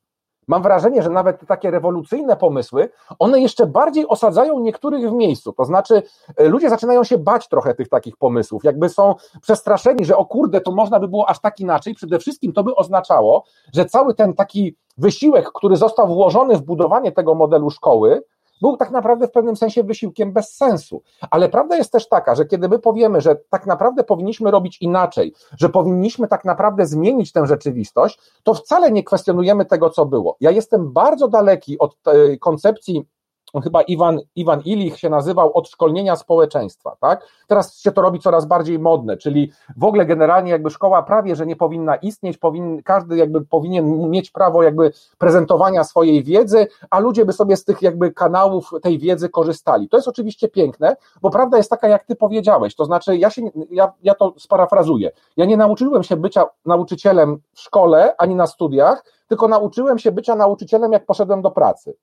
[0.48, 5.52] mam wrażenie, że nawet te takie rewolucyjne pomysły, one jeszcze bardziej osadzają niektórych w miejscu.
[5.52, 6.02] To znaczy,
[6.40, 10.60] y, ludzie zaczynają się bać trochę tych takich pomysłów, jakby są przestraszeni, że o kurde,
[10.60, 11.94] to można by było aż tak inaczej.
[11.94, 13.44] Przede wszystkim to by oznaczało,
[13.74, 18.22] że cały ten taki wysiłek, który został włożony w budowanie tego modelu szkoły,
[18.60, 21.02] był tak naprawdę w pewnym sensie wysiłkiem bez sensu.
[21.30, 25.34] Ale prawda jest też taka, że kiedy my powiemy, że tak naprawdę powinniśmy robić inaczej,
[25.58, 30.36] że powinniśmy tak naprawdę zmienić tę rzeczywistość, to wcale nie kwestionujemy tego, co było.
[30.40, 31.96] Ja jestem bardzo daleki od
[32.40, 33.06] koncepcji
[33.52, 37.26] on chyba Iwan, Iwan Ilich się nazywał od szkolnienia społeczeństwa, tak?
[37.46, 41.46] Teraz się to robi coraz bardziej modne, czyli w ogóle generalnie jakby szkoła prawie, że
[41.46, 47.24] nie powinna istnieć, powin, każdy jakby powinien mieć prawo jakby prezentowania swojej wiedzy, a ludzie
[47.24, 49.88] by sobie z tych jakby kanałów tej wiedzy korzystali.
[49.88, 53.42] To jest oczywiście piękne, bo prawda jest taka, jak ty powiedziałeś, to znaczy ja się,
[53.70, 59.04] ja, ja to sparafrazuję, ja nie nauczyłem się bycia nauczycielem w szkole, ani na studiach,
[59.28, 61.96] tylko nauczyłem się bycia nauczycielem, jak poszedłem do pracy.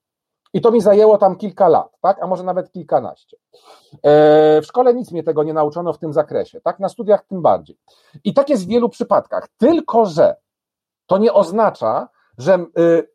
[0.53, 2.23] I to mi zajęło tam kilka lat, tak?
[2.23, 3.37] A może nawet kilkanaście.
[4.03, 6.79] E, w szkole nic mnie tego nie nauczono w tym zakresie, tak?
[6.79, 7.77] Na studiach tym bardziej.
[8.23, 9.47] I tak jest w wielu przypadkach.
[9.57, 10.35] Tylko, że
[11.05, 13.12] to nie oznacza, że y,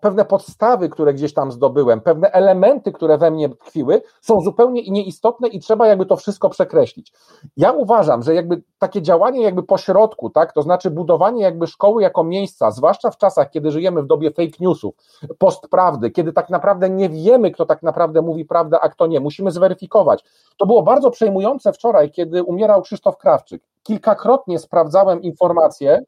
[0.00, 5.48] pewne podstawy, które gdzieś tam zdobyłem, pewne elementy, które we mnie tkwiły, są zupełnie nieistotne
[5.48, 7.12] i trzeba jakby to wszystko przekreślić.
[7.56, 12.24] Ja uważam, że jakby takie działanie jakby pośrodku, tak, to znaczy budowanie jakby szkoły jako
[12.24, 14.94] miejsca, zwłaszcza w czasach, kiedy żyjemy w dobie fake newsów,
[15.38, 19.50] postprawdy, kiedy tak naprawdę nie wiemy, kto tak naprawdę mówi prawdę, a kto nie, musimy
[19.50, 20.24] zweryfikować.
[20.56, 23.62] To było bardzo przejmujące wczoraj, kiedy umierał Krzysztof Krawczyk.
[23.82, 26.02] Kilkakrotnie sprawdzałem informacje,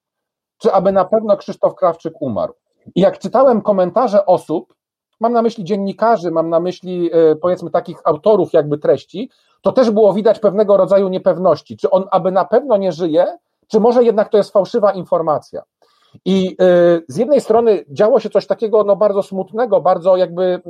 [0.59, 2.55] czy aby na pewno Krzysztof Krawczyk umarł.
[2.95, 4.75] I jak czytałem komentarze osób,
[5.21, 9.31] mam na myśli dziennikarzy, mam na myśli e, powiedzmy takich autorów jakby treści,
[9.63, 13.27] to też było widać pewnego rodzaju niepewności, czy on aby na pewno nie żyje,
[13.69, 15.63] czy może jednak to jest fałszywa informacja.
[16.25, 20.61] I e, z jednej strony działo się coś takiego no, bardzo smutnego, bardzo jakby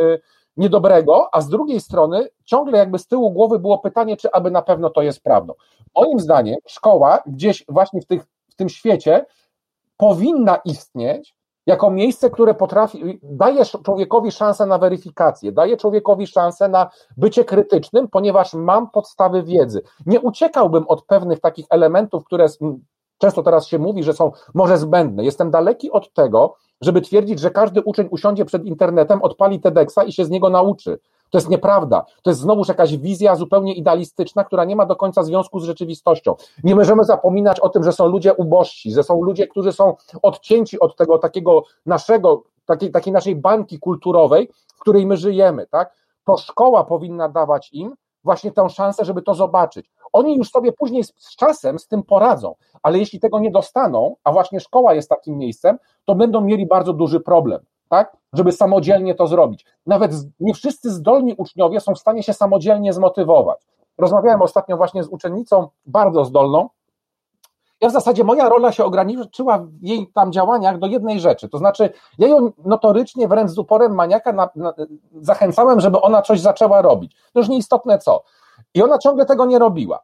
[0.00, 0.18] e,
[0.56, 4.62] niedobrego, a z drugiej strony ciągle jakby z tyłu głowy było pytanie, czy aby na
[4.62, 5.54] pewno to jest prawdą.
[5.94, 9.26] Moim zdaniem szkoła gdzieś właśnie w, tych, w tym świecie
[9.96, 11.34] powinna istnieć,
[11.66, 18.08] jako miejsce, które potrafi, daje człowiekowi szansę na weryfikację, daje człowiekowi szansę na bycie krytycznym,
[18.08, 19.82] ponieważ mam podstawy wiedzy.
[20.06, 22.46] Nie uciekałbym od pewnych takich elementów, które
[23.18, 25.24] często teraz się mówi, że są może zbędne.
[25.24, 30.12] Jestem daleki od tego, żeby twierdzić, że każdy uczeń usiądzie przed internetem, odpali TEDxa i
[30.12, 30.98] się z niego nauczy.
[31.32, 32.04] To jest nieprawda.
[32.22, 36.34] To jest znowuż jakaś wizja zupełnie idealistyczna, która nie ma do końca związku z rzeczywistością.
[36.64, 40.80] Nie możemy zapominać o tym, że są ludzie ubożsi, że są ludzie, którzy są odcięci
[40.80, 45.94] od tego takiego naszego, takiej, takiej naszej bańki kulturowej, w której my żyjemy, tak?
[46.26, 47.94] To szkoła powinna dawać im
[48.24, 49.90] właśnie tę szansę, żeby to zobaczyć.
[50.12, 54.16] Oni już sobie później z, z czasem z tym poradzą, ale jeśli tego nie dostaną,
[54.24, 58.16] a właśnie szkoła jest takim miejscem, to będą mieli bardzo duży problem tak?
[58.32, 59.66] Żeby samodzielnie to zrobić.
[59.86, 63.60] Nawet nie wszyscy zdolni uczniowie są w stanie się samodzielnie zmotywować.
[63.98, 66.68] Rozmawiałem ostatnio właśnie z uczennicą bardzo zdolną.
[67.80, 71.48] Ja w zasadzie moja rola się ograniczyła w jej tam działaniach do jednej rzeczy.
[71.48, 74.74] To znaczy, ja ją notorycznie, wręcz z uporem maniaka na, na,
[75.20, 77.16] zachęcałem, żeby ona coś zaczęła robić.
[77.32, 78.22] To już nieistotne co.
[78.74, 80.02] I ona ciągle tego nie robiła.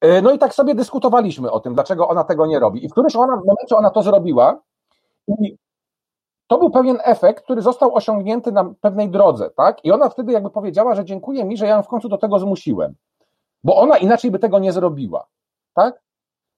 [0.00, 2.84] E, no i tak sobie dyskutowaliśmy o tym, dlaczego ona tego nie robi.
[2.84, 4.60] I w którymś ona, momencie ona to zrobiła
[5.28, 5.56] i
[6.50, 9.84] to był pewien efekt, który został osiągnięty na pewnej drodze, tak?
[9.84, 12.38] I ona wtedy jakby powiedziała, że dziękuję mi, że ja ją w końcu do tego
[12.38, 12.94] zmusiłem.
[13.64, 15.26] Bo ona inaczej by tego nie zrobiła,
[15.74, 16.00] tak?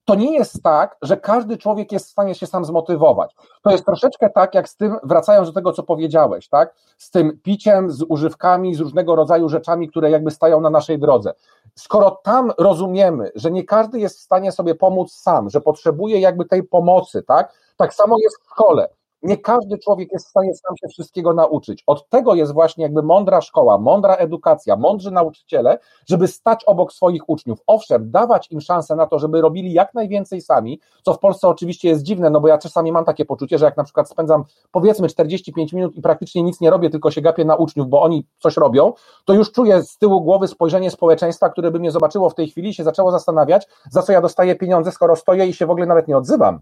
[0.04, 3.34] To nie jest tak, że każdy człowiek jest w stanie się sam zmotywować.
[3.62, 6.74] To jest troszeczkę tak, jak z tym, wracając do tego, co powiedziałeś, tak?
[6.98, 11.34] Z tym piciem, z używkami, z różnego rodzaju rzeczami, które jakby stają na naszej drodze.
[11.74, 16.44] Skoro tam rozumiemy, że nie każdy jest w stanie sobie pomóc sam, że potrzebuje jakby
[16.44, 17.52] tej pomocy, tak?
[17.76, 18.88] Tak samo jest w szkole
[19.22, 21.82] Nie każdy człowiek jest w stanie sam się wszystkiego nauczyć.
[21.86, 27.28] Od tego jest właśnie jakby mądra szkoła, mądra edukacja, mądrzy nauczyciele, żeby stać obok swoich
[27.28, 27.58] uczniów.
[27.66, 31.88] Owszem, dawać im szansę na to, żeby robili jak najwięcej sami, co w Polsce oczywiście
[31.88, 35.08] jest dziwne, no bo ja czasami mam takie poczucie, że jak na przykład spędzam powiedzmy
[35.08, 38.56] 45 minut i praktycznie nic nie robię, tylko się gapię na uczniów, bo oni coś
[38.56, 38.92] robią,
[39.24, 42.68] to już czuję z tyłu głowy spojrzenie społeczeństwa, które by mnie zobaczyło w tej chwili
[42.70, 45.86] i się zaczęło zastanawiać, za co ja dostaję pieniądze, skoro stoję i się w ogóle
[45.86, 46.60] nawet nie odzywam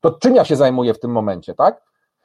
[0.00, 1.82] to czym ja się zajmuję w tym momencie, tak?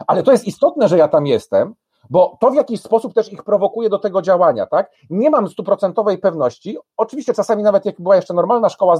[0.08, 1.76] Ale to jest istotne, że ja tam jestem,
[2.10, 4.92] bo to w jakiś sposób też ich prowokuje do tego działania, tak?
[5.10, 6.78] Nie mam stuprocentowej pewności.
[6.98, 8.96] Oczywiście czasami nawet jak była jeszcze normalna szkoła,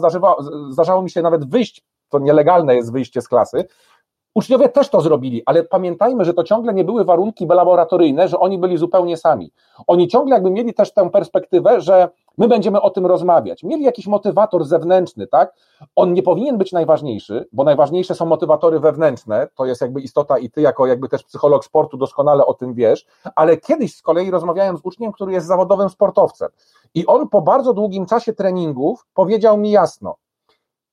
[0.70, 3.66] zdarzało mi się nawet wyjść, to nielegalne jest wyjście z klasy.
[4.36, 8.58] Uczniowie też to zrobili, ale pamiętajmy, że to ciągle nie były warunki laboratoryjne, że oni
[8.58, 9.52] byli zupełnie sami.
[9.88, 13.64] Oni ciągle jakby mieli też tę perspektywę, że My będziemy o tym rozmawiać.
[13.64, 15.54] Mieli jakiś motywator zewnętrzny, tak?
[15.96, 20.50] On nie powinien być najważniejszy, bo najważniejsze są motywatory wewnętrzne, to jest jakby istota i
[20.50, 23.06] ty jako jakby też psycholog sportu doskonale o tym wiesz,
[23.36, 26.50] ale kiedyś z kolei rozmawiałem z uczniem, który jest zawodowym sportowcem
[26.94, 30.16] i on po bardzo długim czasie treningów powiedział mi jasno,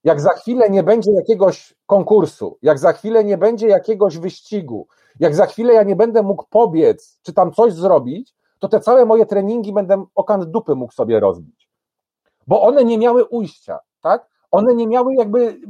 [0.05, 4.89] jak za chwilę nie będzie jakiegoś konkursu, jak za chwilę nie będzie jakiegoś wyścigu,
[5.21, 9.05] jak za chwilę ja nie będę mógł pobiec, czy tam coś zrobić, to te całe
[9.05, 11.69] moje treningi będę okan dupy mógł sobie rozbić.
[12.47, 14.29] Bo one nie miały ujścia, tak?
[14.51, 15.61] One nie miały jakby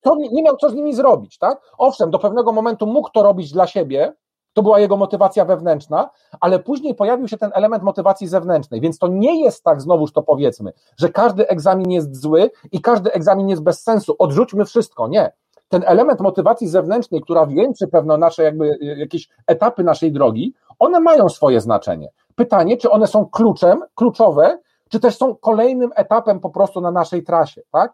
[0.00, 1.60] to nie miał co z nimi zrobić, tak?
[1.78, 4.12] Owszem, do pewnego momentu mógł to robić dla siebie,
[4.54, 6.10] to była jego motywacja wewnętrzna,
[6.40, 10.22] ale później pojawił się ten element motywacji zewnętrznej, więc to nie jest tak, znowuż to
[10.22, 15.32] powiedzmy, że każdy egzamin jest zły i każdy egzamin jest bez sensu, odrzućmy wszystko, nie.
[15.68, 21.28] Ten element motywacji zewnętrznej, która wieńczy pewno nasze jakby jakieś etapy naszej drogi, one mają
[21.28, 22.08] swoje znaczenie.
[22.34, 24.58] Pytanie, czy one są kluczem, kluczowe,
[24.88, 27.92] czy też są kolejnym etapem po prostu na naszej trasie, tak?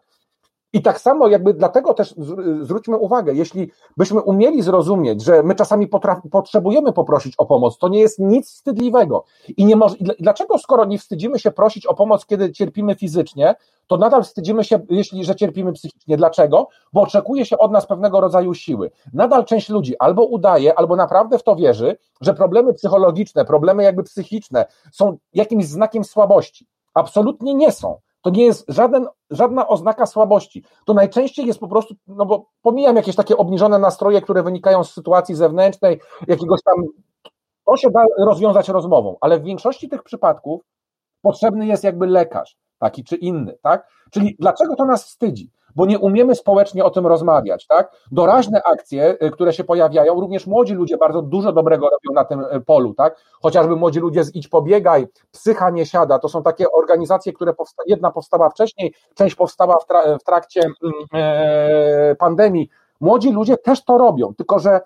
[0.73, 2.15] I tak samo jakby dlatego też
[2.61, 5.87] zwróćmy uwagę, jeśli byśmy umieli zrozumieć, że my czasami
[6.31, 9.23] potrzebujemy poprosić o pomoc, to nie jest nic wstydliwego.
[9.57, 13.55] I nie może, i dlaczego skoro nie wstydzimy się prosić o pomoc, kiedy cierpimy fizycznie,
[13.87, 16.17] to nadal wstydzimy się, jeśli, że cierpimy psychicznie.
[16.17, 16.67] Dlaczego?
[16.93, 18.91] Bo oczekuje się od nas pewnego rodzaju siły.
[19.13, 24.03] Nadal część ludzi albo udaje, albo naprawdę w to wierzy, że problemy psychologiczne, problemy jakby
[24.03, 26.67] psychiczne są jakimś znakiem słabości.
[26.93, 27.99] Absolutnie nie są.
[28.21, 30.63] To nie jest żaden, żadna oznaka słabości.
[30.85, 34.93] To najczęściej jest po prostu, no bo pomijam jakieś takie obniżone nastroje, które wynikają z
[34.93, 36.75] sytuacji zewnętrznej, jakiegoś tam.
[37.65, 40.61] To się da rozwiązać rozmową, ale w większości tych przypadków
[41.21, 43.87] potrzebny jest jakby lekarz, taki czy inny, tak?
[44.11, 45.51] Czyli dlaczego to nas wstydzi?
[45.75, 47.91] Bo nie umiemy społecznie o tym rozmawiać, tak?
[48.11, 52.39] Doraźne akcje, y, które się pojawiają, również młodzi ludzie bardzo dużo dobrego robią na tym
[52.39, 53.15] y, polu, tak?
[53.41, 57.83] Chociażby młodzi ludzie z Idź Pobiegaj, Psycha nie siada, to są takie organizacje, które powsta
[57.87, 60.61] jedna powstała wcześniej, część powstała w, tra w trakcie
[61.13, 62.69] e pandemii.
[62.99, 64.81] Młodzi ludzie też to robią, tylko że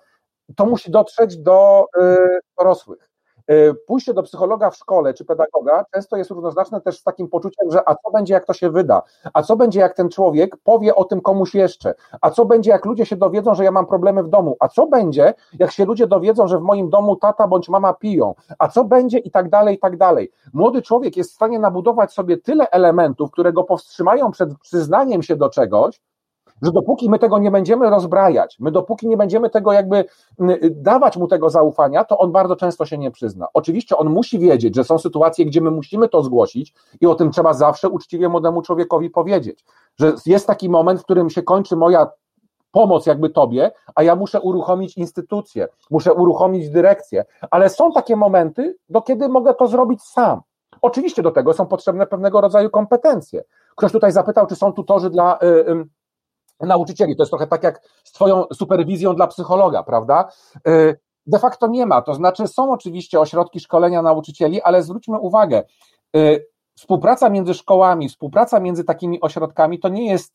[0.56, 3.15] to musi dotrzeć do y, dorosłych.
[3.46, 7.70] E, pójście do psychologa w szkole czy pedagoga często jest równoznaczne też z takim poczuciem,
[7.70, 9.02] że a co będzie, jak to się wyda,
[9.32, 12.84] a co będzie, jak ten człowiek powie o tym komuś jeszcze, a co będzie, jak
[12.84, 16.06] ludzie się dowiedzą, że ja mam problemy w domu, a co będzie, jak się ludzie
[16.06, 19.76] dowiedzą, że w moim domu tata bądź mama piją, a co będzie i tak dalej,
[19.76, 20.30] i tak dalej.
[20.52, 25.36] Młody człowiek jest w stanie nabudować sobie tyle elementów, które go powstrzymają przed przyznaniem się
[25.36, 26.00] do czegoś,
[26.62, 30.04] że dopóki my tego nie będziemy rozbrajać, my dopóki nie będziemy tego jakby
[30.70, 33.46] dawać mu tego zaufania, to on bardzo często się nie przyzna.
[33.54, 37.30] Oczywiście on musi wiedzieć, że są sytuacje, gdzie my musimy to zgłosić i o tym
[37.30, 39.64] trzeba zawsze uczciwie młodemu człowiekowi powiedzieć,
[39.96, 42.06] że jest taki moment, w którym się kończy moja
[42.70, 48.76] pomoc jakby tobie, a ja muszę uruchomić instytucję, muszę uruchomić dyrekcję, ale są takie momenty,
[48.88, 50.40] do kiedy mogę to zrobić sam.
[50.82, 53.44] Oczywiście do tego są potrzebne pewnego rodzaju kompetencje.
[53.76, 55.86] Ktoś tutaj zapytał, czy są tutorzy dla y,
[56.60, 57.16] nauczycieli.
[57.16, 60.28] To jest trochę tak jak z Twoją superwizją dla psychologa, prawda?
[60.68, 62.02] Y, de facto nie ma.
[62.02, 65.62] To znaczy, są oczywiście ośrodki szkolenia nauczycieli, ale zwróćmy uwagę,
[66.16, 66.46] y,
[66.76, 70.34] współpraca między szkołami, współpraca między takimi ośrodkami to nie jest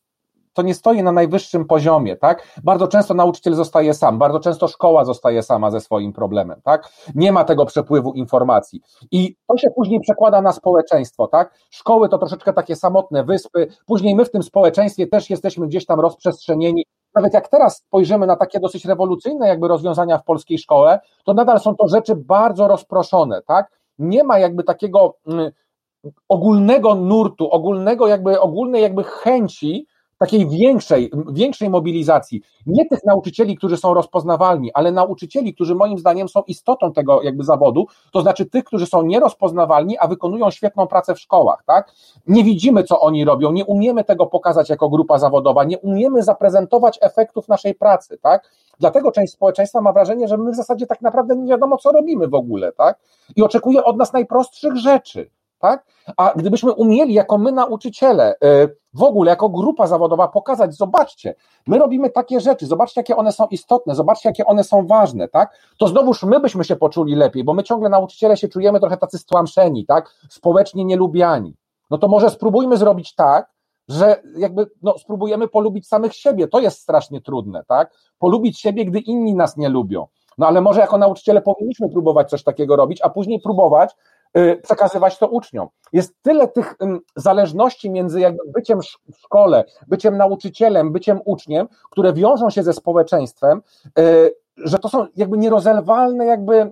[0.52, 2.58] to nie stoi na najwyższym poziomie, tak?
[2.64, 6.92] Bardzo często nauczyciel zostaje sam, bardzo często szkoła zostaje sama ze swoim problemem, tak?
[7.14, 8.80] Nie ma tego przepływu informacji.
[9.10, 11.54] I to się później przekłada na społeczeństwo, tak?
[11.70, 16.00] Szkoły to troszeczkę takie samotne wyspy, później my w tym społeczeństwie też jesteśmy gdzieś tam
[16.00, 16.86] rozprzestrzenieni.
[17.14, 21.60] Nawet jak teraz spojrzymy na takie dosyć rewolucyjne jakby rozwiązania w polskiej szkole, to nadal
[21.60, 23.80] są to rzeczy bardzo rozproszone, tak?
[23.98, 25.50] Nie ma jakby takiego mm,
[26.28, 29.86] ogólnego nurtu, ogólnego jakby, ogólnej jakby chęci
[30.22, 32.42] takiej większej, większej mobilizacji.
[32.66, 37.44] Nie tych nauczycieli, którzy są rozpoznawalni, ale nauczycieli, którzy moim zdaniem są istotą tego jakby
[37.44, 41.92] zawodu, to znaczy tych, którzy są nierozpoznawalni, a wykonują świetną pracę w szkołach, tak?
[42.26, 46.98] Nie widzimy, co oni robią, nie umiemy tego pokazać jako grupa zawodowa, nie umiemy zaprezentować
[47.00, 48.50] efektów naszej pracy, tak?
[48.80, 52.28] Dlatego część społeczeństwa ma wrażenie, że my w zasadzie tak naprawdę nie wiadomo, co robimy
[52.28, 52.98] w ogóle, tak?
[53.36, 55.30] I oczekuje od nas najprostszych rzeczy
[55.62, 55.86] tak?
[56.16, 61.34] A gdybyśmy umieli, jako my nauczyciele, y, w ogóle jako grupa zawodowa pokazać, zobaczcie,
[61.66, 65.56] my robimy takie rzeczy, zobaczcie, jakie one są istotne, zobaczcie, jakie one są ważne, tak?
[65.78, 69.18] To znowuż my byśmy się poczuli lepiej, bo my ciągle nauczyciele się czujemy trochę tacy
[69.18, 70.14] stłamszeni, tak?
[70.30, 71.54] Społecznie nielubiani.
[71.90, 73.52] No to może spróbujmy zrobić tak,
[73.88, 76.48] że jakby no, spróbujemy polubić samych siebie.
[76.48, 77.94] To jest strasznie trudne, tak?
[78.18, 80.06] Polubić siebie, gdy inni nas nie lubią.
[80.38, 83.96] No ale może jako nauczyciele powinniśmy próbować coś takiego robić, a później próbować
[84.62, 85.68] przekazywać to uczniom.
[85.92, 86.76] Jest tyle tych
[87.16, 88.20] zależności między
[88.54, 88.80] byciem
[89.12, 93.62] w szkole, byciem nauczycielem, byciem uczniem, które wiążą się ze społeczeństwem,
[93.98, 96.70] y, że to są jakby nierozerwalne jakby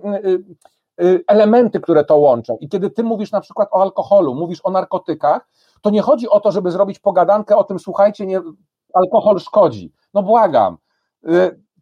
[1.01, 2.57] y, elementy, które to łączą.
[2.57, 5.47] I kiedy ty mówisz na przykład o alkoholu, mówisz o narkotykach,
[5.81, 8.41] to nie chodzi o to, żeby zrobić pogadankę o tym, słuchajcie, nie,
[8.93, 9.93] alkohol szkodzi.
[10.13, 10.77] No błagam.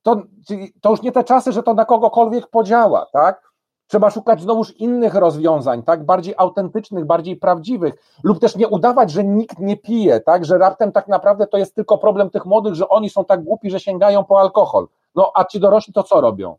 [0.03, 0.21] To,
[0.81, 3.48] to już nie te czasy, że to na kogokolwiek podziała, tak?
[3.89, 7.93] Trzeba szukać znowuż innych rozwiązań, tak, bardziej autentycznych, bardziej prawdziwych,
[8.23, 11.75] lub też nie udawać, że nikt nie pije, tak, że raptem tak naprawdę to jest
[11.75, 14.87] tylko problem tych młodych, że oni są tak głupi, że sięgają po alkohol.
[15.15, 16.55] No, a ci dorośli to co robią?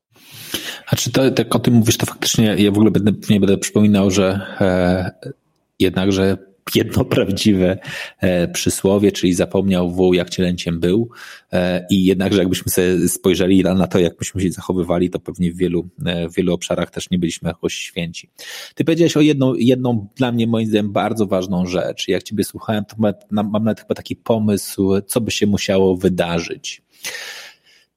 [0.93, 3.59] A czy to, tak o tym mówisz, to faktycznie ja w ogóle będę, nie będę
[3.59, 5.33] przypominał, że e,
[5.79, 7.79] jednakże jedno prawdziwe
[8.19, 11.11] e, przysłowie, czyli zapomniał wół, jak cielęciem był.
[11.53, 15.57] E, I jednakże jakbyśmy sobie spojrzeli na to, jak myśmy się zachowywali, to pewnie w
[15.57, 18.31] wielu, e, w wielu obszarach też nie byliśmy jakoś święci.
[18.75, 22.09] Ty powiedziałeś o jedną, jedną dla mnie moim zdaniem bardzo ważną rzecz.
[22.09, 22.97] Jak ciebie słuchałem, to
[23.31, 26.83] mam nawet chyba taki pomysł, co by się musiało wydarzyć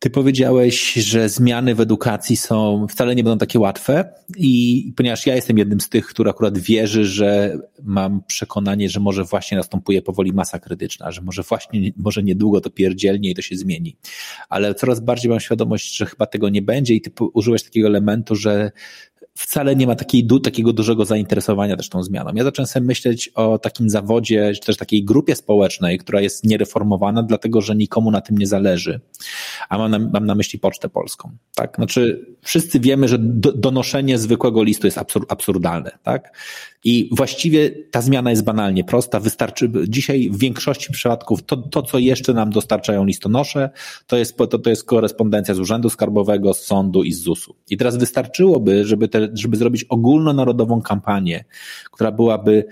[0.03, 5.35] ty powiedziałeś, że zmiany w edukacji są wcale nie będą takie łatwe i ponieważ ja
[5.35, 10.33] jestem jednym z tych, który akurat wierzy, że mam przekonanie, że może właśnie następuje powoli
[10.33, 13.97] masa krytyczna, że może właśnie, może niedługo to pierdzielnie i to się zmieni.
[14.49, 18.35] Ale coraz bardziej mam świadomość, że chyba tego nie będzie i ty użyłeś takiego elementu,
[18.35, 18.71] że
[19.37, 22.31] wcale nie ma takiej, takiego dużego zainteresowania też tą zmianą.
[22.35, 27.23] Ja zacząłem sobie myśleć o takim zawodzie, czy też takiej grupie społecznej, która jest niereformowana,
[27.23, 28.99] dlatego że nikomu na tym nie zależy.
[29.69, 31.31] A mam na, mam na myśli Pocztę Polską.
[31.55, 31.75] Tak?
[31.75, 35.91] Znaczy, wszyscy wiemy, że do, donoszenie zwykłego listu jest absur, absurdalne.
[36.03, 36.37] Tak?
[36.83, 39.19] I właściwie ta zmiana jest banalnie prosta.
[39.19, 43.69] Wystarczy, dzisiaj w większości przypadków to, to co jeszcze nam dostarczają listonosze,
[44.07, 47.55] to jest, to, to jest korespondencja z Urzędu Skarbowego, z sądu i z ZUS-u.
[47.69, 51.45] I teraz wystarczyłoby, żeby, te, żeby zrobić ogólnonarodową kampanię,
[51.91, 52.65] która byłaby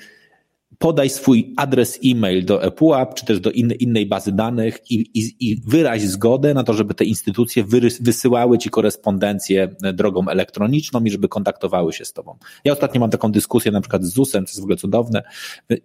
[0.81, 5.61] podaj swój adres e-mail do ePUAP, czy też do innej, bazy danych i, i, i
[5.67, 7.63] wyraź zgodę na to, żeby te instytucje
[8.01, 12.37] wysyłały ci korespondencję drogą elektroniczną i żeby kontaktowały się z tobą.
[12.65, 15.23] Ja ostatnio mam taką dyskusję na przykład z ZUS-em, to jest w ogóle cudowne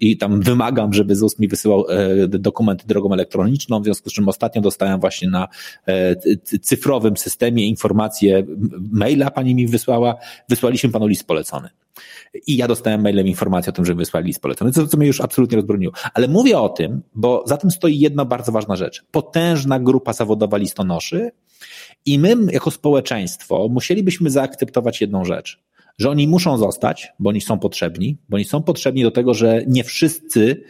[0.01, 4.29] i tam wymagam, żeby ZUS mi wysyłał e, dokumenty drogą elektroniczną, w związku z czym
[4.29, 5.49] ostatnio dostałem właśnie na
[5.87, 6.17] e,
[6.61, 8.47] cyfrowym systemie informację,
[8.93, 10.15] maila pani mi wysłała,
[10.49, 11.69] wysłaliśmy panu list polecony.
[12.47, 15.21] I ja dostałem mailem informację o tym, że wysłali list polecony, co, co mnie już
[15.21, 15.93] absolutnie rozbroniło.
[16.15, 19.05] Ale mówię o tym, bo za tym stoi jedna bardzo ważna rzecz.
[19.11, 21.31] Potężna grupa zawodowa listonoszy
[22.07, 25.63] i my jako społeczeństwo musielibyśmy zaakceptować jedną rzecz,
[25.99, 29.65] że oni muszą zostać, bo oni są potrzebni, bo oni są potrzebni do tego, że
[29.67, 30.63] nie wszyscy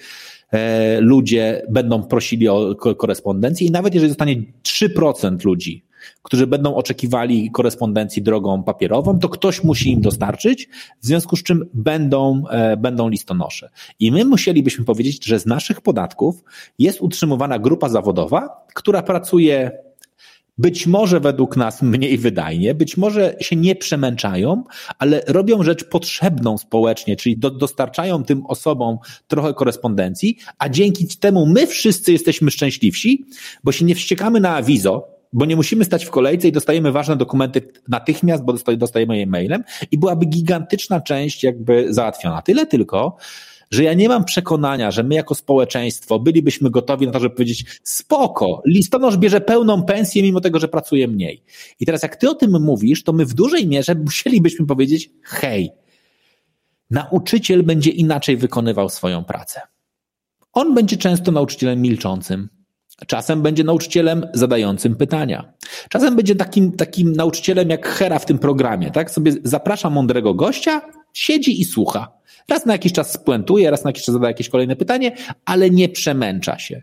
[0.50, 5.86] e, ludzie będą prosili o korespondencję i nawet jeżeli zostanie 3% ludzi
[6.22, 10.68] którzy będą oczekiwali korespondencji drogą papierową, to ktoś musi im dostarczyć,
[11.02, 13.70] w związku z czym będą, e, będą listonosze.
[14.00, 16.44] I my musielibyśmy powiedzieć, że z naszych podatków
[16.78, 19.86] jest utrzymywana grupa zawodowa, która pracuje
[20.58, 24.64] być może według nas mniej wydajnie, być może się nie przemęczają,
[24.98, 31.46] ale robią rzecz potrzebną społecznie, czyli do, dostarczają tym osobom trochę korespondencji, a dzięki temu
[31.46, 33.24] my wszyscy jesteśmy szczęśliwsi,
[33.64, 37.16] bo się nie wściekamy na awizo, bo nie musimy stać w kolejce i dostajemy ważne
[37.16, 42.42] dokumenty natychmiast, bo dostajemy je mailem i byłaby gigantyczna część jakby załatwiona.
[42.42, 43.16] Tyle tylko,
[43.70, 47.80] że ja nie mam przekonania, że my jako społeczeństwo bylibyśmy gotowi na to, żeby powiedzieć
[47.82, 51.42] spoko, listonosz bierze pełną pensję mimo tego, że pracuje mniej.
[51.80, 55.70] I teraz jak ty o tym mówisz, to my w dużej mierze musielibyśmy powiedzieć hej,
[56.90, 59.60] nauczyciel będzie inaczej wykonywał swoją pracę.
[60.52, 62.48] On będzie często nauczycielem milczącym,
[63.06, 65.52] Czasem będzie nauczycielem zadającym pytania.
[65.88, 69.10] Czasem będzie takim, takim nauczycielem jak Hera w tym programie, tak?
[69.10, 70.82] Sobie zaprasza mądrego gościa,
[71.12, 72.12] siedzi i słucha.
[72.48, 75.88] Raz na jakiś czas spuentuje, raz na jakiś czas zada jakieś kolejne pytanie, ale nie
[75.88, 76.82] przemęcza się.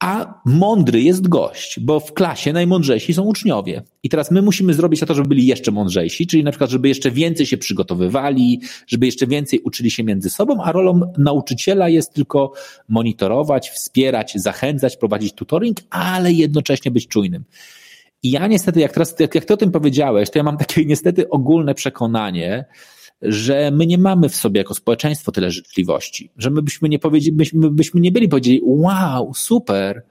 [0.00, 3.82] A mądry jest gość, bo w klasie najmądrzejsi są uczniowie.
[4.02, 7.10] I teraz my musimy zrobić to, żeby byli jeszcze mądrzejsi, czyli na przykład, żeby jeszcze
[7.10, 12.52] więcej się przygotowywali, żeby jeszcze więcej uczyli się między sobą, a rolą nauczyciela jest tylko
[12.88, 17.44] monitorować, wspierać, zachęcać, prowadzić tutoring, ale jednocześnie być czujnym.
[18.22, 21.28] I ja niestety, jak teraz, jak ty o tym powiedziałeś, to ja mam takie niestety
[21.28, 22.64] ogólne przekonanie,
[23.22, 27.36] że my nie mamy w sobie jako społeczeństwo tyle życzliwości, że my byśmy nie powiedzieli,
[27.36, 30.02] byśmy, byśmy nie byli powiedzieli, wow, super,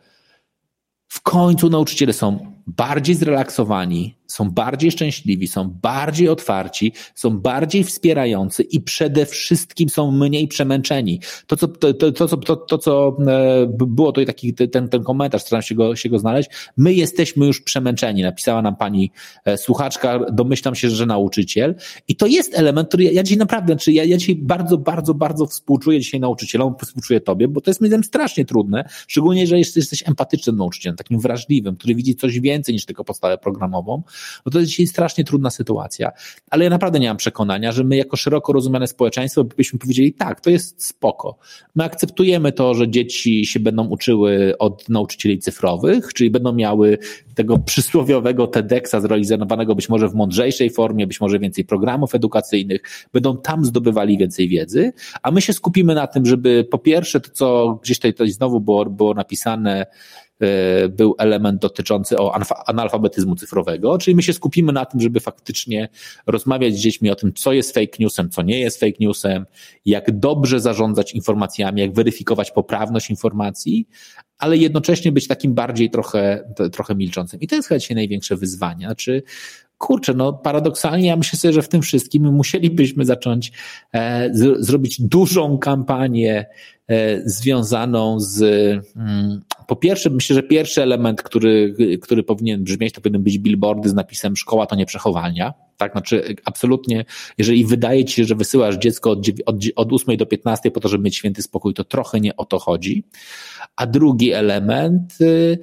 [1.07, 8.64] w końcu nauczyciele są bardziej zrelaksowani, są bardziej szczęśliwi, są bardziej otwarci, są bardziej wspierający
[8.64, 11.20] i przede wszystkim są mniej przemęczeni.
[11.48, 15.62] To, co, to, to, to, to, co e, było tutaj taki ten, ten komentarz, staram
[15.62, 16.50] się go, się go znaleźć.
[16.78, 19.12] My jesteśmy już przemęczeni, napisała nam pani
[19.46, 21.76] e, słuchaczka, domyślam się, że nauczyciel.
[22.08, 25.14] I to jest element, który ja, ja dzisiaj naprawdę, czy ja, ja dzisiaj bardzo, bardzo,
[25.14, 29.76] bardzo współczuję dzisiaj nauczycielom, współczuję tobie, bo to jest mi strasznie trudne, szczególnie, że jesteś,
[29.76, 34.03] jesteś empatycznym nauczycielem, takim wrażliwym, który widzi coś więcej niż tylko podstawę programową
[34.45, 36.11] no to jest dzisiaj strasznie trudna sytuacja.
[36.49, 40.41] Ale ja naprawdę nie mam przekonania, że my jako szeroko rozumiane społeczeństwo byśmy powiedzieli tak,
[40.41, 41.38] to jest spoko.
[41.76, 46.98] My akceptujemy to, że dzieci się będą uczyły od nauczycieli cyfrowych, czyli będą miały
[47.36, 52.81] tego przysłowiowego TEDxa zrealizowanego być może w mądrzejszej formie, być może więcej programów edukacyjnych,
[53.14, 57.30] będą tam zdobywali więcej wiedzy, a my się skupimy na tym, żeby po pierwsze to,
[57.30, 59.86] co gdzieś tutaj, tutaj znowu było, było napisane,
[60.90, 62.36] był element dotyczący o
[62.66, 65.90] analfabetyzmu cyfrowego, czyli my się skupimy na tym, żeby faktycznie
[66.28, 69.45] rozmawiać z dziećmi o tym, co jest fake newsem, co nie jest fake newsem,
[69.86, 73.88] jak dobrze zarządzać informacjami, jak weryfikować poprawność informacji,
[74.38, 77.40] ale jednocześnie być takim bardziej trochę, trochę milczącym.
[77.40, 78.86] I to jest chyba dzisiaj największe wyzwanie.
[78.86, 79.24] Znaczy,
[79.78, 83.52] kurczę, no paradoksalnie ja myślę sobie, że w tym wszystkim my musielibyśmy zacząć
[83.94, 86.45] e, z, zrobić dużą kampanię
[86.88, 88.41] e, związaną z
[88.95, 93.90] mm, po pierwsze, myślę, że pierwszy element, który, który powinien brzmieć, to powinny być billboardy
[93.90, 95.54] z napisem szkoła to nie przechowalnia.
[95.78, 97.06] Tak, znaczy absolutnie,
[97.38, 100.88] jeżeli wydaje ci się, że wysyłasz dziecko od, od, od 8 do 15 po to,
[100.88, 103.04] żeby mieć święty spokój, to trochę nie o to chodzi.
[103.76, 105.60] A drugi element, y,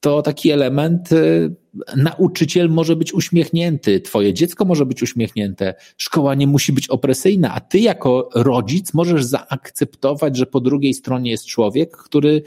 [0.00, 1.54] to taki element, y,
[1.96, 7.60] nauczyciel może być uśmiechnięty, twoje dziecko może być uśmiechnięte, szkoła nie musi być opresyjna, a
[7.60, 12.42] ty jako rodzic możesz zaakceptować, że po drugiej stronie jest człowiek, który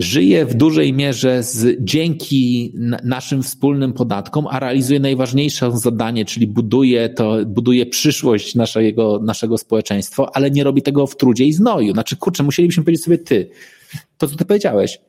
[0.00, 2.74] żyje w dużej mierze z, dzięki
[3.04, 10.30] naszym wspólnym podatkom, a realizuje najważniejsze zadanie, czyli buduje to, buduje przyszłość naszego, naszego społeczeństwa,
[10.32, 11.92] ale nie robi tego w trudzie i znoju.
[11.92, 13.50] Znaczy, kurczę, musielibyśmy powiedzieć sobie ty,
[14.18, 15.00] to co ty powiedziałeś,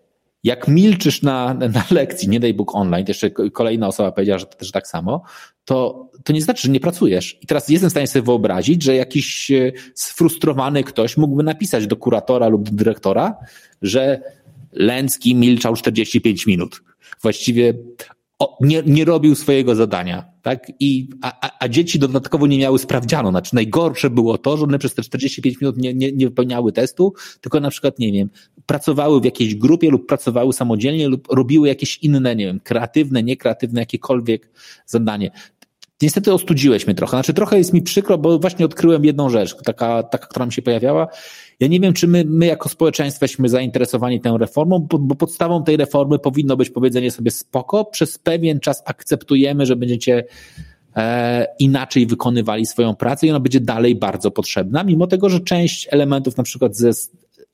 [0.43, 4.57] jak milczysz na, na lekcji, nie daj Bóg online, jeszcze kolejna osoba powiedziała, że to
[4.57, 5.23] też tak samo,
[5.65, 7.37] to, to nie znaczy, że nie pracujesz.
[7.41, 11.95] I teraz jestem w stanie sobie wyobrazić, że jakiś e, sfrustrowany ktoś mógłby napisać do
[11.95, 13.35] kuratora lub do dyrektora,
[13.81, 14.21] że
[14.71, 16.83] Lęcki milczał 45 minut.
[17.21, 17.73] Właściwie
[18.61, 20.71] nie, nie robił swojego zadania, tak?
[20.79, 23.29] I, a, a, dzieci dodatkowo nie miały sprawdziano.
[23.29, 27.13] Znaczy najgorsze było to, że one przez te 45 minut nie, nie, nie wypełniały testu,
[27.41, 28.29] tylko na przykład, nie wiem,
[28.65, 33.79] pracowały w jakiejś grupie lub pracowały samodzielnie lub robiły jakieś inne, nie wiem, kreatywne, niekreatywne,
[33.79, 34.49] jakiekolwiek
[34.85, 35.31] zadanie.
[36.01, 37.17] Niestety ostudziłeś mnie trochę.
[37.17, 40.61] Znaczy trochę jest mi przykro, bo właśnie odkryłem jedną rzecz, taka, taka która mi się
[40.61, 41.07] pojawiała.
[41.61, 45.63] Ja nie wiem, czy my, my jako społeczeństwo jesteśmy zainteresowani tą reformą, bo, bo podstawą
[45.63, 50.23] tej reformy powinno być powiedzenie sobie spoko, przez pewien czas akceptujemy, że będziecie
[50.95, 55.87] e, inaczej wykonywali swoją pracę i ona będzie dalej bardzo potrzebna, mimo tego, że część
[55.91, 56.91] elementów na przykład ze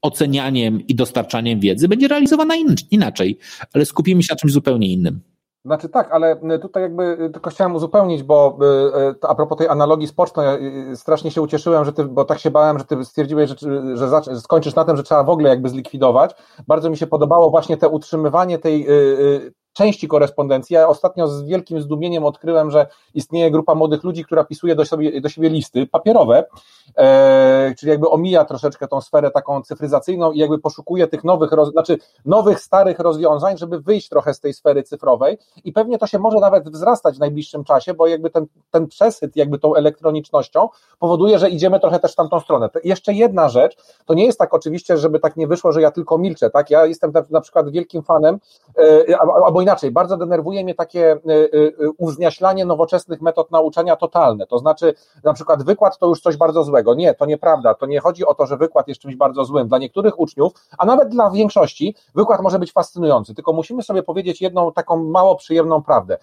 [0.01, 3.37] ocenianiem i dostarczaniem wiedzy będzie realizowana in, inaczej,
[3.73, 5.19] ale skupimy się na czymś zupełnie innym.
[5.67, 8.57] Znaczy tak, ale y, tutaj jakby y, tylko chciałem uzupełnić, bo
[9.11, 10.57] y, a propos tej analogii z pocztą, ja
[10.95, 14.41] strasznie się ucieszyłem, że ty, bo tak się bałem, że ty stwierdziłeś, że, że, że
[14.41, 16.35] skończysz na tym, że trzeba w ogóle jakby zlikwidować.
[16.67, 18.87] Bardzo mi się podobało właśnie te utrzymywanie tej
[19.77, 20.73] części korespondencji.
[20.73, 24.83] Ja ostatnio z wielkim zdumieniem odkryłem, że istnieje grupa młodych ludzi, która pisuje do,
[25.21, 26.45] do siebie listy papierowe,
[26.97, 31.71] e, czyli jakby omija troszeczkę tą sferę taką cyfryzacyjną i jakby poszukuje tych nowych, roz,
[31.71, 36.19] znaczy nowych, starych rozwiązań, żeby wyjść trochę z tej sfery cyfrowej i pewnie to się
[36.19, 41.39] może nawet wzrastać w najbliższym czasie, bo jakby ten, ten przesyt jakby tą elektronicznością powoduje,
[41.39, 42.69] że idziemy trochę też w tamtą stronę.
[42.83, 46.17] Jeszcze jedna rzecz, to nie jest tak oczywiście, żeby tak nie wyszło, że ja tylko
[46.17, 46.69] milczę, tak?
[46.69, 48.39] Ja jestem na, na przykład wielkim fanem,
[48.77, 54.59] e, albo inaczej, bardzo denerwuje mnie takie e, e, uwzniaślanie nowoczesnych metod nauczania totalne, to
[54.59, 56.93] znaczy na przykład wykład to już coś bardzo złego.
[56.93, 59.67] Nie, to nieprawda, to nie chodzi o to, że wykład jest czymś bardzo złym.
[59.67, 64.41] Dla niektórych uczniów, a nawet dla większości, wykład może być fascynujący, tylko musimy sobie powiedzieć
[64.41, 66.17] jedną taką mało przyjemną prawdę.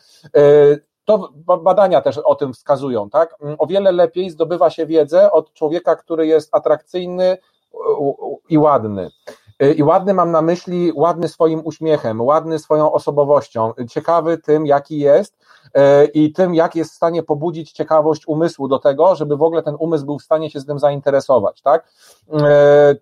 [1.04, 3.36] To badania też o tym wskazują, tak?
[3.58, 7.38] O wiele lepiej zdobywa się wiedzę od człowieka, który jest atrakcyjny
[8.48, 9.10] i ładny.
[9.76, 15.36] I ładny mam na myśli, ładny swoim uśmiechem, ładny swoją osobowością, ciekawy tym, jaki jest
[16.14, 19.76] i tym, jak jest w stanie pobudzić ciekawość umysłu do tego, żeby w ogóle ten
[19.78, 21.92] umysł był w stanie się z tym zainteresować, tak?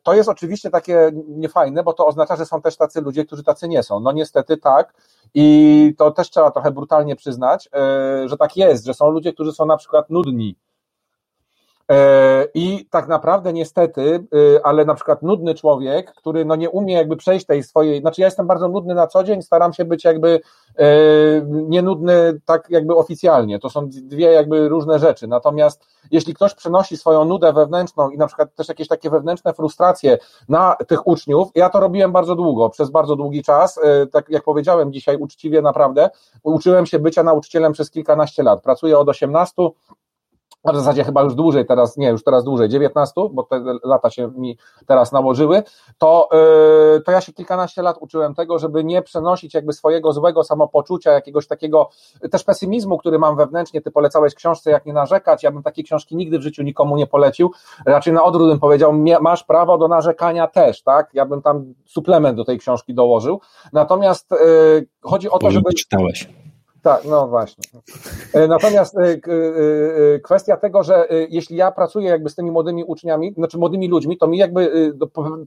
[0.02, 3.68] To jest oczywiście takie niefajne, bo to oznacza, że są też tacy ludzie, którzy tacy
[3.68, 4.00] nie są.
[4.00, 4.94] No niestety tak,
[5.34, 7.68] i to też trzeba trochę brutalnie przyznać,
[8.26, 10.56] że tak jest, że są ludzie, którzy są na przykład nudni.
[11.92, 16.94] E, I tak naprawdę niestety, e, ale na przykład nudny człowiek, który no nie umie
[16.94, 20.04] jakby przejść tej swojej, znaczy ja jestem bardzo nudny na co dzień, staram się być
[20.04, 20.40] jakby
[21.50, 23.58] nie nudny tak jakby oficjalnie.
[23.58, 25.26] To są dwie jakby różne rzeczy.
[25.26, 30.18] Natomiast jeśli ktoś przenosi swoją nudę wewnętrzną i na przykład też jakieś takie wewnętrzne frustracje
[30.48, 34.42] na tych uczniów, ja to robiłem bardzo długo, przez bardzo długi czas, e, tak jak
[34.42, 36.10] powiedziałem dzisiaj uczciwie naprawdę,
[36.42, 38.62] uczyłem się bycia nauczycielem przez kilkanaście lat.
[38.62, 39.54] Pracuję od 18
[40.64, 44.10] a w zasadzie chyba już dłużej teraz, nie, już teraz dłużej, 19, bo te lata
[44.10, 45.62] się mi teraz nałożyły,
[45.98, 50.44] to, yy, to ja się kilkanaście lat uczyłem tego, żeby nie przenosić jakby swojego złego
[50.44, 51.90] samopoczucia, jakiegoś takiego
[52.30, 56.16] też pesymizmu, który mam wewnętrznie, ty polecałeś książce Jak nie narzekać, ja bym takiej książki
[56.16, 57.50] nigdy w życiu nikomu nie polecił,
[57.86, 62.36] raczej na odwrót bym powiedział, masz prawo do narzekania też, tak, ja bym tam suplement
[62.36, 63.40] do tej książki dołożył,
[63.72, 65.74] natomiast yy, chodzi o to, żeby...
[65.74, 66.41] czytałeś.
[66.82, 67.64] Tak, no właśnie.
[68.32, 69.18] E, natomiast e, e,
[70.18, 74.26] kwestia tego, że jeśli ja pracuję jakby z tymi młodymi uczniami, znaczy młodymi ludźmi, to
[74.26, 74.92] mi jakby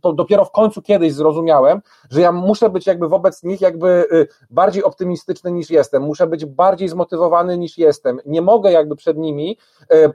[0.01, 4.05] to dopiero w końcu kiedyś zrozumiałem, że ja muszę być jakby wobec nich jakby
[4.49, 8.19] bardziej optymistyczny niż jestem, muszę być bardziej zmotywowany niż jestem.
[8.25, 9.57] Nie mogę jakby przed nimi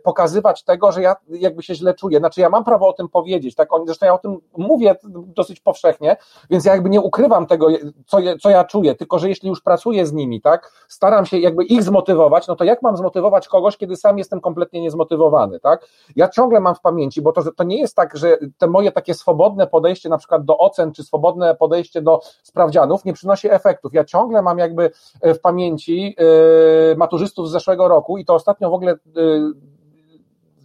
[0.05, 2.19] pokazywać tego, że ja jakby się źle czuję.
[2.19, 3.69] Znaczy ja mam prawo o tym powiedzieć, tak?
[3.85, 4.95] Zresztą ja o tym mówię
[5.37, 6.17] dosyć powszechnie,
[6.51, 7.69] więc ja jakby nie ukrywam tego,
[8.07, 10.73] co, co ja czuję, tylko że jeśli już pracuję z nimi, tak?
[11.11, 14.81] Staram się jakby ich zmotywować, no to jak mam zmotywować kogoś, kiedy sam jestem kompletnie
[14.81, 15.87] niezmotywowany, tak?
[16.17, 19.15] Ja ciągle mam w pamięci, bo to, to nie jest tak, że te moje takie
[19.15, 23.95] swobodne podejście na przykład do ocen, czy swobodne podejście do sprawdzianów nie przynosi efektów.
[23.95, 28.71] Ja ciągle mam jakby e, w pamięci yy, maturzystów z zeszłego roku i to ostatnio
[28.71, 29.53] w ogóle yy,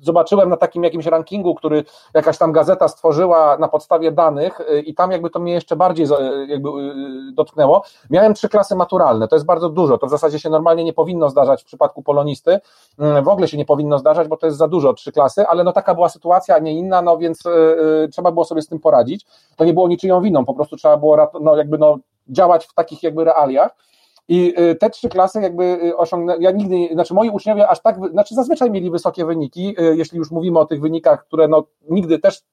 [0.05, 1.83] zobaczyłem na takim jakimś rankingu, który
[2.13, 6.05] jakaś tam gazeta stworzyła na podstawie danych y, i tam jakby to mnie jeszcze bardziej
[6.05, 7.83] y, jakby y, dotknęło.
[8.09, 11.29] Miałem trzy klasy maturalne, to jest bardzo dużo, to w zasadzie się normalnie nie powinno
[11.29, 12.59] zdarzać w przypadku polonisty,
[12.99, 15.63] mm, w ogóle się nie powinno zdarzać, bo to jest za dużo, trzy klasy, ale
[15.63, 17.43] no taka była sytuacja, a nie inna, no więc
[18.11, 19.25] trzeba było sobie z tym poradzić.
[19.55, 23.03] To nie było niczyją winą, po prostu trzeba było no, jakby no, działać w takich
[23.03, 23.75] jakby realiach.
[24.27, 27.97] I y, te trzy klasy jakby y, osiągnę, ja nigdy, znaczy moi uczniowie aż tak,
[28.11, 32.19] znaczy zazwyczaj mieli wysokie wyniki, y, jeśli już mówimy o tych wynikach, które no nigdy
[32.19, 32.43] też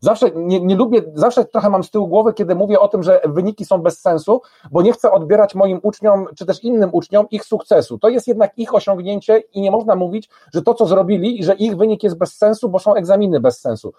[0.00, 3.20] Zawsze nie, nie lubię, zawsze trochę mam z tyłu głowy, kiedy mówię o tym, że
[3.24, 7.44] wyniki są bez sensu, bo nie chcę odbierać moim uczniom, czy też innym uczniom ich
[7.44, 7.98] sukcesu.
[7.98, 11.76] To jest jednak ich osiągnięcie i nie można mówić, że to, co zrobili, że ich
[11.76, 13.92] wynik jest bez sensu, bo są egzaminy bez sensu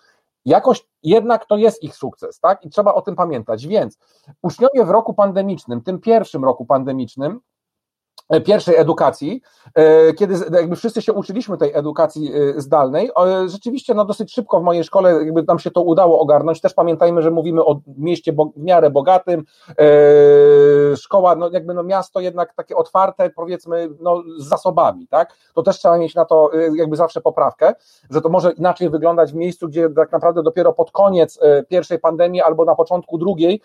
[0.45, 2.65] jakoś jednak to jest ich sukces, tak?
[2.65, 3.67] I trzeba o tym pamiętać.
[3.67, 3.97] Więc
[4.41, 7.39] uczniowie w roku pandemicznym, tym pierwszym roku pandemicznym,
[8.45, 9.41] pierwszej edukacji,
[9.75, 13.09] e, kiedy jakby wszyscy się uczyliśmy tej edukacji e, zdalnej,
[13.45, 17.21] rzeczywiście no dosyć szybko w mojej szkole jakby nam się to udało ogarnąć, też pamiętajmy,
[17.21, 19.43] że mówimy o mieście w miarę bogatym,
[20.95, 25.77] szkoła, no jakby no miasto jednak takie otwarte, powiedzmy, no z zasobami, tak, to też
[25.79, 27.73] trzeba mieć na to jakby zawsze poprawkę,
[28.09, 32.41] że to może inaczej wyglądać w miejscu, gdzie tak naprawdę dopiero pod koniec pierwszej pandemii
[32.41, 33.61] albo na początku drugiej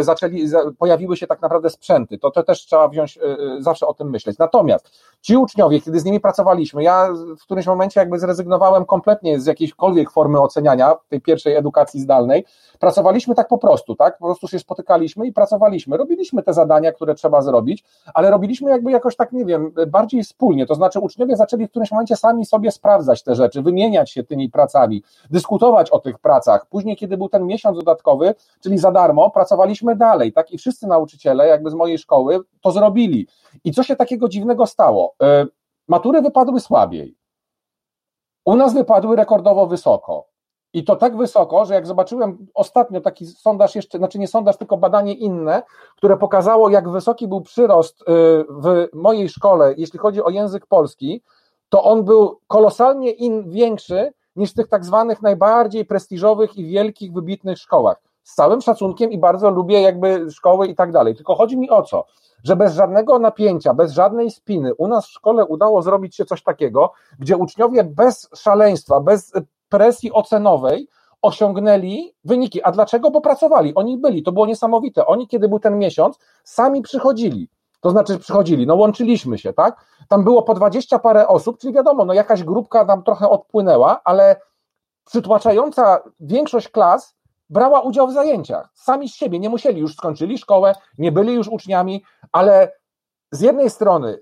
[0.00, 0.48] zaczęli,
[0.78, 3.18] pojawiły się tak naprawdę sprzęty, to, to też trzeba wziąć
[3.60, 4.38] zawsze o tym tym myśleć.
[4.38, 7.08] Natomiast ci uczniowie, kiedy z nimi pracowaliśmy, ja
[7.40, 12.44] w którymś momencie jakby zrezygnowałem kompletnie z jakiejkolwiek formy oceniania tej pierwszej edukacji zdalnej.
[12.78, 14.18] Pracowaliśmy tak po prostu, tak?
[14.18, 15.96] Po prostu się spotykaliśmy i pracowaliśmy.
[15.96, 17.84] Robiliśmy te zadania, które trzeba zrobić,
[18.14, 20.66] ale robiliśmy jakby jakoś tak, nie wiem, bardziej wspólnie.
[20.66, 24.50] To znaczy uczniowie zaczęli w którymś momencie sami sobie sprawdzać te rzeczy, wymieniać się tymi
[24.50, 26.66] pracami, dyskutować o tych pracach.
[26.66, 30.50] Później, kiedy był ten miesiąc dodatkowy, czyli za darmo, pracowaliśmy dalej, tak?
[30.50, 33.26] I wszyscy nauczyciele, jakby z mojej szkoły, to zrobili.
[33.64, 35.14] I co się takiego dziwnego stało?
[35.22, 35.46] E,
[35.88, 37.16] matury wypadły słabiej.
[38.44, 40.26] U nas wypadły rekordowo wysoko.
[40.72, 44.76] I to tak wysoko, że jak zobaczyłem ostatnio taki sondaż jeszcze, znaczy nie sondaż, tylko
[44.76, 45.62] badanie inne,
[45.96, 48.04] które pokazało, jak wysoki był przyrost e,
[48.48, 51.22] w mojej szkole, jeśli chodzi o język polski,
[51.68, 57.12] to on był kolosalnie in, większy niż w tych tak zwanych najbardziej prestiżowych i wielkich,
[57.12, 58.02] wybitnych szkołach.
[58.22, 61.14] Z całym szacunkiem i bardzo lubię jakby szkoły i tak dalej.
[61.14, 62.04] Tylko chodzi mi o co?
[62.46, 66.42] Że bez żadnego napięcia, bez żadnej spiny u nas w szkole udało zrobić się coś
[66.42, 69.32] takiego, gdzie uczniowie bez szaleństwa, bez
[69.68, 70.88] presji ocenowej
[71.22, 72.62] osiągnęli wyniki.
[72.62, 73.10] A dlaczego?
[73.10, 75.06] Bo pracowali, oni byli, to było niesamowite.
[75.06, 77.48] Oni, kiedy był ten miesiąc, sami przychodzili.
[77.80, 79.84] To znaczy przychodzili, no łączyliśmy się, tak?
[80.08, 84.40] Tam było po dwadzieścia parę osób, czyli wiadomo, no jakaś grupka nam trochę odpłynęła, ale
[85.04, 87.16] przytłaczająca większość klas
[87.48, 88.70] brała udział w zajęciach.
[88.74, 92.72] Sami z siebie, nie musieli, już skończyli szkołę, nie byli już uczniami, ale
[93.30, 94.18] z jednej strony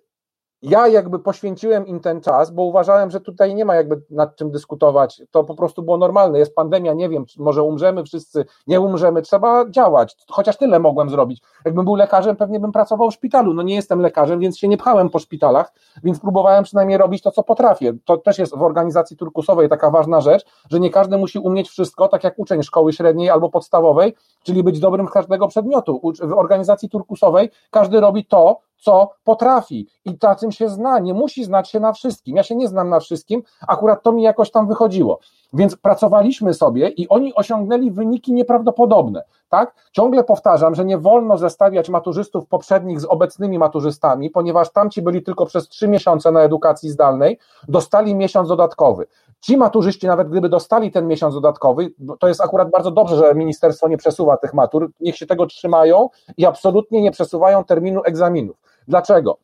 [0.65, 4.51] ja jakby poświęciłem im ten czas, bo uważałem, że tutaj nie ma jakby nad czym
[4.51, 5.23] dyskutować.
[5.31, 6.39] To po prostu było normalne.
[6.39, 10.17] Jest pandemia, nie wiem, może umrzemy wszyscy, nie umrzemy, trzeba działać.
[10.31, 11.43] Chociaż tyle mogłem zrobić.
[11.65, 13.55] Jakbym był lekarzem, pewnie bym pracował w szpitalu.
[13.55, 15.73] No nie jestem lekarzem, więc się nie pchałem po szpitalach,
[16.05, 17.93] więc próbowałem przynajmniej robić to, co potrafię.
[18.05, 22.09] To też jest w organizacji turkusowej taka ważna rzecz, że nie każdy musi umieć wszystko,
[22.09, 26.01] tak jak uczeń szkoły średniej albo podstawowej, czyli być dobrym z każdego przedmiotu.
[26.23, 31.45] W organizacji turkusowej każdy robi to, co potrafi i na tym się zna, nie musi
[31.45, 32.37] znać się na wszystkim.
[32.37, 35.19] Ja się nie znam na wszystkim, akurat to mi jakoś tam wychodziło.
[35.53, 39.25] Więc pracowaliśmy sobie i oni osiągnęli wyniki nieprawdopodobne.
[39.49, 39.75] Tak?
[39.93, 45.47] Ciągle powtarzam, że nie wolno zestawiać maturzystów poprzednich z obecnymi maturzystami, ponieważ tamci byli tylko
[45.47, 47.39] przez trzy miesiące na edukacji zdalnej,
[47.69, 49.07] dostali miesiąc dodatkowy.
[49.41, 53.89] Ci maturzyści, nawet gdyby dostali ten miesiąc dodatkowy, to jest akurat bardzo dobrze, że ministerstwo
[53.89, 58.57] nie przesuwa tych matur, niech się tego trzymają i absolutnie nie przesuwają terminu egzaminów.
[58.89, 59.39] Dlaczego?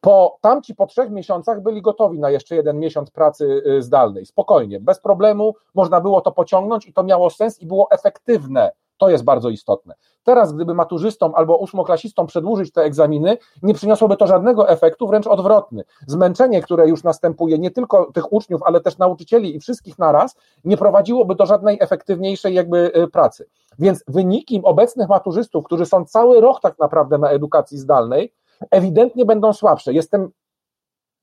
[0.00, 4.26] Po tamci po trzech miesiącach byli gotowi na jeszcze jeden miesiąc pracy y, zdalnej.
[4.26, 8.72] Spokojnie, bez problemu można było to pociągnąć i to miało sens i było efektywne.
[8.98, 9.94] To jest bardzo istotne.
[10.24, 15.84] Teraz, gdyby maturzystom albo ósmoklasistom przedłużyć te egzaminy, nie przyniosłoby to żadnego efektu, wręcz odwrotny.
[16.06, 20.76] Zmęczenie, które już następuje, nie tylko tych uczniów, ale też nauczycieli i wszystkich naraz, nie
[20.76, 23.46] prowadziłoby do żadnej efektywniejszej jakby y, pracy.
[23.78, 28.32] Więc wyniki obecnych maturzystów, którzy są cały rok tak naprawdę na edukacji zdalnej,
[28.70, 29.92] ewidentnie będą słabsze.
[29.92, 30.30] Jestem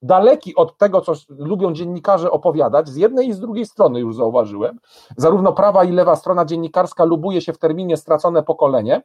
[0.02, 4.80] daleki od tego, co lubią dziennikarze opowiadać, z jednej i z drugiej strony już zauważyłem.
[5.18, 9.02] Zarówno prawa i lewa strona dziennikarska lubuje się w terminie stracone pokolenie.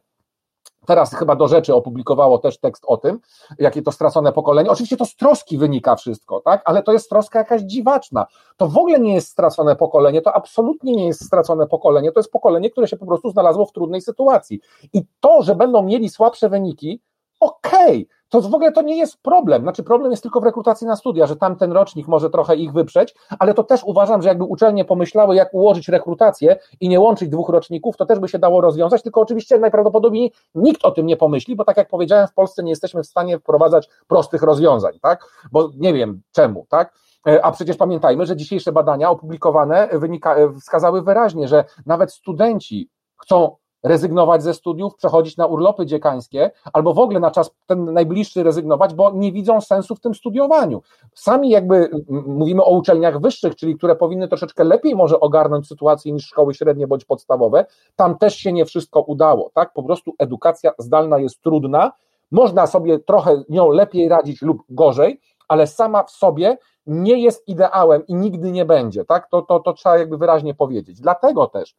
[0.85, 3.19] Teraz chyba do rzeczy opublikowało też tekst o tym,
[3.59, 4.69] jakie to stracone pokolenie.
[4.69, 6.61] Oczywiście to z troski wynika wszystko, tak?
[6.65, 8.25] Ale to jest troska jakaś dziwaczna.
[8.57, 12.31] To w ogóle nie jest stracone pokolenie, to absolutnie nie jest stracone pokolenie, to jest
[12.31, 14.59] pokolenie, które się po prostu znalazło w trudnej sytuacji.
[14.93, 17.01] I to, że będą mieli słabsze wyniki,
[17.39, 19.61] okej, okay, to w ogóle to nie jest problem.
[19.61, 23.15] Znaczy, problem jest tylko w rekrutacji na studia, że tamten rocznik może trochę ich wyprzeć,
[23.39, 27.49] ale to też uważam, że jakby uczelnie pomyślały, jak ułożyć rekrutację i nie łączyć dwóch
[27.49, 31.55] roczników, to też by się dało rozwiązać, tylko oczywiście najprawdopodobniej nikt o tym nie pomyśli,
[31.55, 35.27] bo tak jak powiedziałem, w Polsce nie jesteśmy w stanie wprowadzać prostych rozwiązań, tak?
[35.51, 36.93] Bo nie wiem czemu, tak?
[37.27, 43.55] E, a przecież pamiętajmy, że dzisiejsze badania opublikowane wynika, wskazały wyraźnie, że nawet studenci chcą
[43.83, 48.93] rezygnować ze studiów, przechodzić na urlopy dziekańskie, albo w ogóle na czas ten najbliższy rezygnować,
[48.93, 50.81] bo nie widzą sensu w tym studiowaniu.
[51.13, 56.25] Sami jakby mówimy o uczelniach wyższych, czyli które powinny troszeczkę lepiej może ogarnąć sytuację niż
[56.25, 57.65] szkoły średnie bądź podstawowe,
[57.95, 59.73] tam też się nie wszystko udało, tak?
[59.73, 61.91] Po prostu edukacja zdalna jest trudna,
[62.31, 66.57] można sobie trochę nią lepiej radzić lub gorzej, ale sama w sobie
[66.87, 69.29] nie jest ideałem i nigdy nie będzie, tak?
[69.29, 71.01] To, to, to trzeba jakby wyraźnie powiedzieć.
[71.01, 71.75] Dlatego też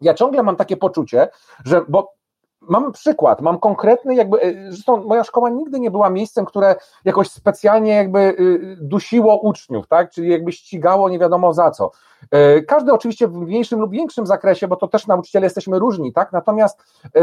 [0.00, 1.28] ja ciągle mam takie poczucie,
[1.64, 2.14] że, bo
[2.60, 7.30] mam przykład, mam konkretny jakby, e, zresztą moja szkoła nigdy nie była miejscem, które jakoś
[7.30, 11.90] specjalnie jakby y, dusiło uczniów, tak, czyli jakby ścigało nie wiadomo za co.
[12.30, 16.32] E, każdy oczywiście w mniejszym lub większym zakresie, bo to też nauczyciele jesteśmy różni, tak,
[16.32, 16.82] natomiast
[17.16, 17.20] e,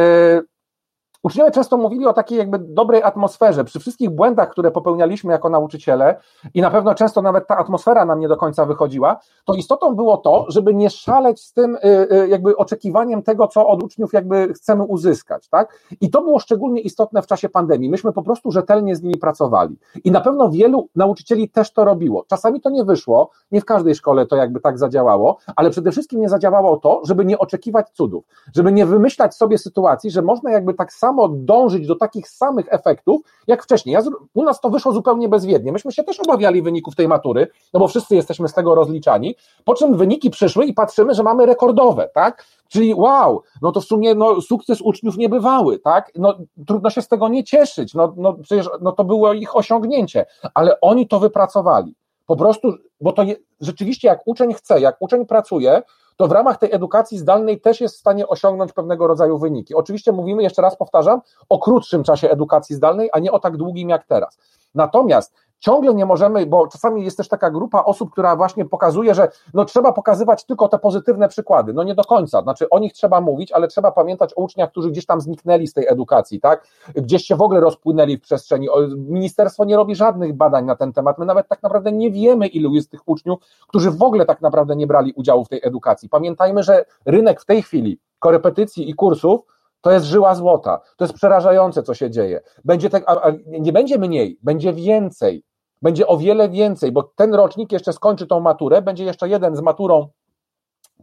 [1.28, 3.64] Uczniowie często mówili o takiej jakby dobrej atmosferze.
[3.64, 6.20] Przy wszystkich błędach, które popełnialiśmy jako nauczyciele,
[6.54, 10.18] i na pewno często nawet ta atmosfera nam nie do końca wychodziła, to istotą było
[10.18, 11.80] to, żeby nie szaleć z tym y,
[12.12, 15.80] y, jakby oczekiwaniem tego, co od uczniów jakby chcemy uzyskać, tak?
[16.02, 17.90] I to było szczególnie istotne w czasie pandemii.
[17.90, 19.78] Myśmy po prostu rzetelnie z nimi pracowali.
[20.04, 22.26] I na pewno wielu nauczycieli też to robiło.
[22.28, 26.22] Czasami to nie wyszło, nie w każdej szkole to jakby tak zadziałało, ale przede wszystkim
[26.22, 28.26] nie zadziałało to, żeby nie oczekiwać cudów,
[28.56, 32.66] żeby nie wymyślać sobie sytuacji, że można jakby tak samo samo dążyć do takich samych
[32.70, 33.94] efektów, jak wcześniej.
[33.94, 34.02] Ja,
[34.34, 35.72] u nas to wyszło zupełnie bezwiednie.
[35.72, 39.36] Myśmy się też obawiali wyników tej matury, no bo wszyscy jesteśmy z tego rozliczani,
[39.66, 42.46] po czym wyniki przyszły i patrzymy, że mamy rekordowe, tak?
[42.70, 46.12] Czyli wow, no to w sumie no, sukces uczniów niebywały, tak?
[46.16, 46.38] No,
[46.68, 50.82] trudno się z tego nie cieszyć, no, no przecież no, to było ich osiągnięcie, ale
[50.82, 51.96] oni to wypracowali.
[52.26, 55.82] Po prostu, bo to je, rzeczywiście jak uczeń chce, jak uczeń pracuje,
[56.18, 59.76] to w ramach tej edukacji zdalnej też jest w stanie osiągnąć pewnego rodzaju wyniki.
[59.76, 63.90] Oczywiście mówimy, jeszcze raz powtarzam, o krótszym czasie edukacji zdalnej, a nie o tak długim
[63.90, 64.38] jak teraz.
[64.76, 69.30] Natomiast ciągle nie możemy, bo czasami jest też taka grupa osób, która właśnie pokazuje, że
[69.54, 71.74] no trzeba pokazywać tylko te pozytywne przykłady.
[71.74, 74.92] No nie do końca, znaczy o nich trzeba mówić, ale trzeba pamiętać o uczniach, którzy
[74.92, 76.68] gdzieś tam zniknęli z tej edukacji, tak?
[76.96, 78.68] Gdzieś się w ogóle rozpłynęli w przestrzeni.
[78.98, 81.18] Ministerstwo nie robi żadnych badań na ten temat.
[81.18, 84.76] My nawet tak naprawdę nie wiemy, ilu jest tych uczniów, którzy w ogóle tak naprawdę
[84.76, 86.10] nie brali udziału w tej edukacji.
[86.10, 90.82] Pamiętajmy, że rynek w tej chwili korepetycji i kursów to jest żyła złota.
[90.98, 92.42] To jest przerażające, co się dzieje.
[92.66, 95.44] Będzie tak, a, a nie będzie mniej, będzie więcej.
[95.82, 99.62] Będzie o wiele więcej, bo ten rocznik jeszcze skończy tą maturę, będzie jeszcze jeden z
[99.62, 100.08] maturą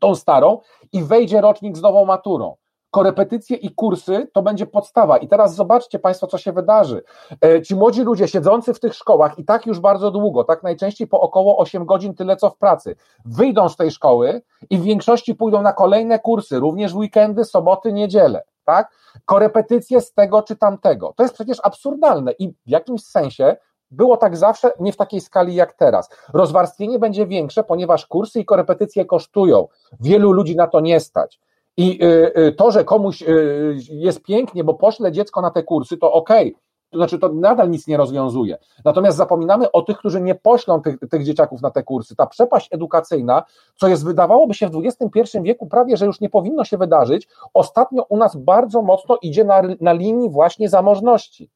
[0.00, 0.58] tą starą
[0.92, 2.56] i wejdzie rocznik z nową maturą
[2.94, 5.18] korepetycje i kursy to będzie podstawa.
[5.18, 7.02] I teraz zobaczcie Państwo, co się wydarzy.
[7.44, 11.06] E, ci młodzi ludzie siedzący w tych szkołach i tak już bardzo długo, tak najczęściej
[11.06, 15.34] po około 8 godzin, tyle co w pracy, wyjdą z tej szkoły i w większości
[15.34, 18.42] pójdą na kolejne kursy, również w weekendy, soboty, niedzielę.
[18.64, 18.90] Tak?
[19.24, 21.12] Korepetycje z tego czy tamtego.
[21.16, 23.56] To jest przecież absurdalne i w jakimś sensie
[23.90, 26.08] było tak zawsze, nie w takiej skali jak teraz.
[26.32, 29.68] Rozwarstwienie będzie większe, ponieważ kursy i korepetycje kosztują.
[30.00, 31.40] Wielu ludzi na to nie stać.
[31.76, 35.96] I y, y, to, że komuś y, jest pięknie, bo pośle dziecko na te kursy,
[35.96, 36.48] to okej.
[36.48, 36.64] Okay.
[36.94, 38.58] To znaczy, to nadal nic nie rozwiązuje.
[38.84, 42.16] Natomiast zapominamy o tych, którzy nie poślą tych, tych dzieciaków na te kursy.
[42.16, 43.44] Ta przepaść edukacyjna,
[43.76, 48.02] co jest, wydawałoby się w XXI wieku prawie, że już nie powinno się wydarzyć, ostatnio
[48.08, 51.50] u nas bardzo mocno idzie na, na linii właśnie zamożności.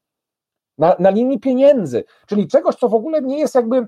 [0.77, 3.87] Na, na linii pieniędzy, czyli czegoś, co w ogóle nie jest jakby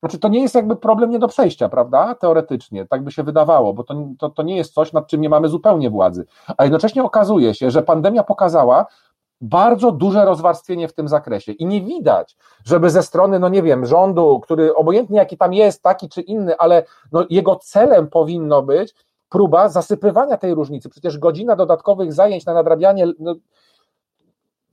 [0.00, 2.14] znaczy, to nie jest jakby problem nie do przejścia, prawda?
[2.14, 5.28] Teoretycznie, tak by się wydawało, bo to, to, to nie jest coś, nad czym nie
[5.28, 6.26] mamy zupełnie władzy.
[6.56, 8.86] A jednocześnie okazuje się, że pandemia pokazała
[9.40, 13.86] bardzo duże rozwarstwienie w tym zakresie i nie widać, żeby ze strony, no nie wiem,
[13.86, 18.94] rządu, który obojętnie jaki tam jest, taki czy inny, ale no jego celem powinno być
[19.28, 20.88] próba zasypywania tej różnicy.
[20.88, 23.34] Przecież godzina dodatkowych zajęć na nadrabianie no,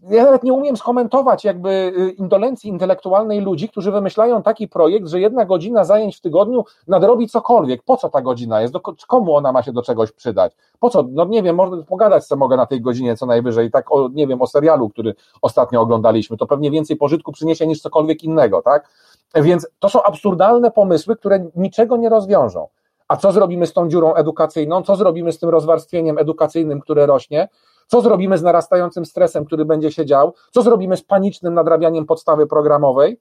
[0.01, 5.19] ja nawet nie umiem skomentować jakby y, indolencji intelektualnej ludzi, którzy wymyślają taki projekt, że
[5.19, 7.83] jedna godzina zajęć w tygodniu nadrobi cokolwiek.
[7.83, 8.73] Po co ta godzina jest?
[8.73, 10.55] Do, komu ona ma się do czegoś przydać?
[10.79, 11.05] Po co?
[11.09, 14.27] No nie wiem, może pogadać co mogę na tej godzinie co najwyżej, tak o, nie
[14.27, 18.89] wiem, o serialu, który ostatnio oglądaliśmy, to pewnie więcej pożytku przyniesie niż cokolwiek innego, tak?
[19.35, 22.67] Więc to są absurdalne pomysły, które niczego nie rozwiążą.
[23.07, 24.83] A co zrobimy z tą dziurą edukacyjną?
[24.83, 27.47] Co zrobimy z tym rozwarstwieniem edukacyjnym, które rośnie?
[27.87, 30.33] Co zrobimy z narastającym stresem, który będzie się dział?
[30.51, 33.19] Co zrobimy z panicznym nadrabianiem podstawy programowej?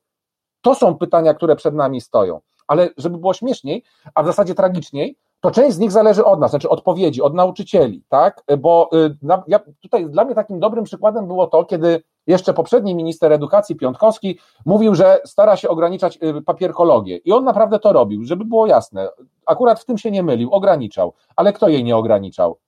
[0.61, 2.41] To są pytania, które przed nami stoją.
[2.67, 3.85] Ale żeby było śmieszniej,
[4.15, 8.03] a w zasadzie tragiczniej, to część z nich zależy od nas, znaczy odpowiedzi, od nauczycieli,
[8.09, 8.43] tak?
[8.59, 12.95] Bo y, na, ja, tutaj dla mnie takim dobrym przykładem było to, kiedy jeszcze poprzedni
[12.95, 17.17] minister edukacji Piątkowski mówił, że stara się ograniczać y, papierkologię.
[17.17, 19.09] I on naprawdę to robił, żeby było jasne.
[19.47, 21.13] Akurat w tym się nie mylił, ograniczał.
[21.37, 22.59] Ale kto jej nie ograniczał?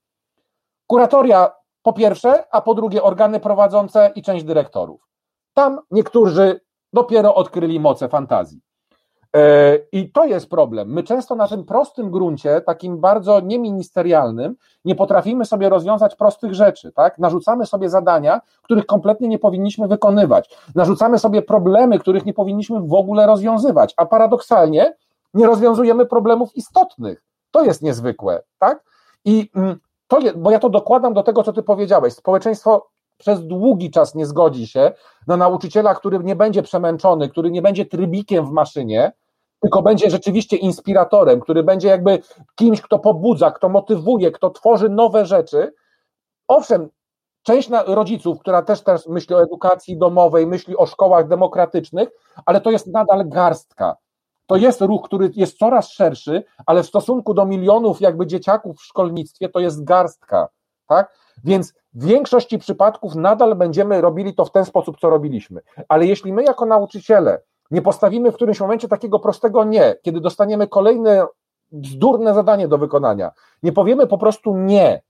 [0.87, 1.58] Kuratoria
[1.89, 5.09] po pierwsze, a po drugie organy prowadzące i część dyrektorów.
[5.55, 6.61] Tam niektórzy
[6.93, 8.61] dopiero odkryli moce fantazji.
[9.37, 10.93] E, I to jest problem.
[10.93, 16.93] My często na tym prostym gruncie, takim bardzo nieministerialnym, nie potrafimy sobie rozwiązać prostych rzeczy,
[16.93, 17.19] tak?
[17.19, 20.57] Narzucamy sobie zadania, których kompletnie nie powinniśmy wykonywać.
[20.75, 24.95] Narzucamy sobie problemy, których nie powinniśmy w ogóle rozwiązywać, a paradoksalnie
[25.35, 27.25] nie rozwiązujemy problemów istotnych.
[27.51, 28.85] To jest niezwykłe, tak?
[29.25, 29.79] I mm,
[30.09, 32.15] to bo ja to dokładam do tego, co ty powiedziałeś.
[32.15, 34.93] Społeczeństwo przez długi czas nie zgodzi się
[35.27, 39.13] na nauczyciela, który nie będzie przemęczony, który nie będzie trybikiem w maszynie,
[39.61, 42.19] tylko będzie rzeczywiście inspiratorem, który będzie jakby
[42.55, 45.75] kimś, kto pobudza, kto motywuje, kto tworzy nowe rzeczy.
[46.49, 46.89] Owszem,
[47.43, 52.09] część rodziców, która też teraz myśli o edukacji domowej, myśli o szkołach demokratycznych,
[52.47, 53.97] ale to jest nadal garstka.
[54.49, 58.85] To jest ruch, który jest coraz szerszy, ale w stosunku do milionów jakby dzieciaków w
[58.85, 60.49] szkolnictwie to jest garstka,
[60.87, 61.13] tak?
[61.45, 65.61] Więc w większości przypadków nadal będziemy robili to w ten sposób, co robiliśmy.
[65.89, 70.69] Ale jeśli my jako nauczyciele nie postawimy w którymś momencie takiego prostego nie, kiedy dostaniemy
[70.69, 71.27] kolejne
[71.73, 75.03] bzdurne zadanie do wykonania, nie powiemy po prostu nie,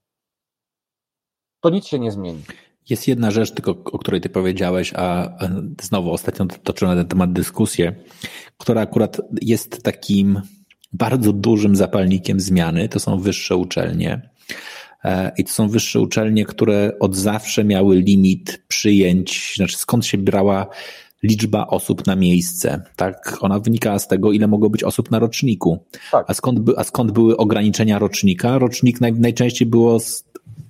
[1.59, 2.43] to nic się nie zmieni.
[2.89, 5.37] Jest jedna rzecz, tylko o której ty powiedziałeś, a
[5.81, 7.95] znowu ostatnio toczyłem na ten temat dyskusję,
[8.57, 10.41] która akurat jest takim
[10.93, 12.89] bardzo dużym zapalnikiem zmiany.
[12.89, 14.29] To są wyższe uczelnie.
[15.03, 20.17] E, I to są wyższe uczelnie, które od zawsze miały limit przyjęć, znaczy skąd się
[20.17, 20.67] brała
[21.23, 22.81] liczba osób na miejsce.
[22.95, 25.79] Tak, ona wynikała z tego, ile mogło być osób na roczniku.
[26.11, 26.25] Tak.
[26.27, 28.57] A, skąd, a skąd były ograniczenia rocznika?
[28.57, 29.99] Rocznik naj, najczęściej było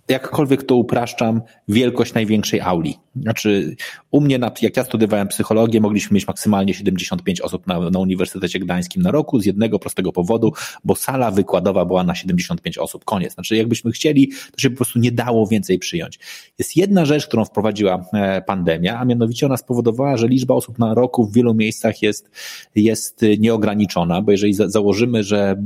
[0.10, 2.96] jakkolwiek to upraszczam, wielkość największej auli.
[3.16, 3.76] Znaczy,
[4.12, 8.60] u mnie, na, jak ja studiowałem psychologię, mogliśmy mieć maksymalnie 75 osób na, na Uniwersytecie
[8.60, 10.54] Gdańskim na roku z jednego prostego powodu,
[10.84, 13.06] bo sala wykładowa była na 75 osób.
[13.06, 13.34] Koniec.
[13.34, 16.20] Znaczy, jakbyśmy chcieli, to się po prostu nie dało więcej przyjąć.
[16.60, 20.94] Jest jedna rzecz, którą wprowadziła e, pandemia, a mianowicie ona spowodowała, że liczba osób na
[20.94, 22.30] roku w wielu miejscach jest,
[22.76, 25.58] jest nieograniczona, bo jeżeli za, założymy, że e,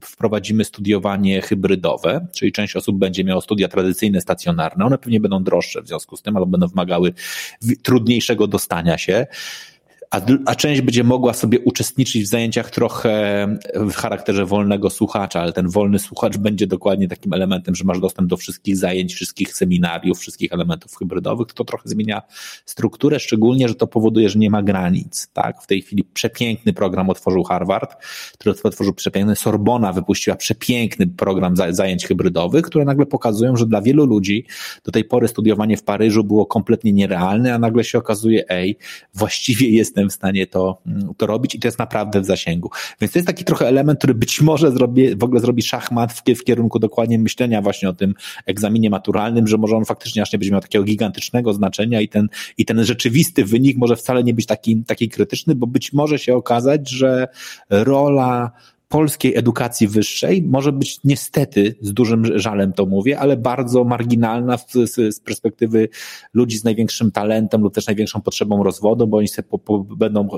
[0.00, 5.82] wprowadzimy studiowanie hybrydowe, czyli część osób będzie miała studia tradycyjne, stacjonarne, one pewnie będą droższe
[5.82, 7.12] w związku z tym, albo będą wymagały
[7.82, 9.26] trudniejszego dostania się.
[10.10, 15.52] A, a część będzie mogła sobie uczestniczyć w zajęciach trochę w charakterze wolnego słuchacza, ale
[15.52, 20.18] ten wolny słuchacz będzie dokładnie takim elementem, że masz dostęp do wszystkich zajęć, wszystkich seminariów,
[20.18, 22.22] wszystkich elementów hybrydowych, to trochę zmienia
[22.64, 25.62] strukturę, szczególnie, że to powoduje, że nie ma granic, tak?
[25.62, 28.04] W tej chwili przepiękny program otworzył Harvard,
[28.38, 34.06] który otworzył przepiękny, Sorbona wypuściła przepiękny program zajęć hybrydowych, które nagle pokazują, że dla wielu
[34.06, 34.44] ludzi
[34.84, 38.76] do tej pory studiowanie w Paryżu było kompletnie nierealne, a nagle się okazuje, ej,
[39.14, 39.68] właściwie
[39.98, 40.82] jestem w stanie to,
[41.16, 42.70] to robić i to jest naprawdę w zasięgu.
[43.00, 46.22] Więc to jest taki trochę element, który być może zrobi, w ogóle zrobi szachmat w,
[46.34, 48.14] w kierunku dokładnie myślenia właśnie o tym
[48.46, 52.28] egzaminie maturalnym, że może on faktycznie aż nie będzie miał takiego gigantycznego znaczenia i ten,
[52.58, 56.36] i ten rzeczywisty wynik może wcale nie być taki, taki krytyczny, bo być może się
[56.36, 57.28] okazać, że
[57.70, 58.50] rola
[58.88, 64.72] polskiej edukacji wyższej może być niestety, z dużym żalem to mówię, ale bardzo marginalna z,
[64.90, 65.88] z, perspektywy
[66.34, 70.28] ludzi z największym talentem lub też największą potrzebą rozwodu, bo oni po, po, będą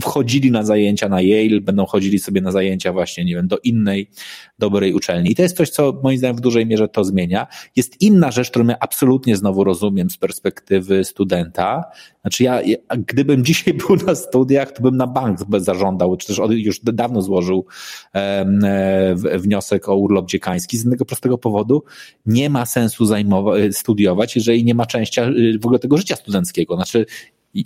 [0.00, 4.10] wchodzili na zajęcia na Yale, będą chodzili sobie na zajęcia właśnie, nie wiem, do innej
[4.58, 5.30] dobrej uczelni.
[5.30, 7.46] I to jest coś, co moim zdaniem w dużej mierze to zmienia.
[7.76, 11.84] Jest inna rzecz, którą ja absolutnie znowu rozumiem z perspektywy studenta,
[12.26, 16.40] znaczy ja, ja, gdybym dzisiaj był na studiach, to bym na bank zażądał, czy też
[16.50, 17.66] już dawno złożył
[18.14, 21.82] e, wniosek o urlop dziekański z jednego prostego powodu.
[22.26, 25.20] Nie ma sensu zajmować, studiować, jeżeli nie ma części
[25.60, 26.76] w ogóle tego życia studenckiego.
[26.76, 27.06] Znaczy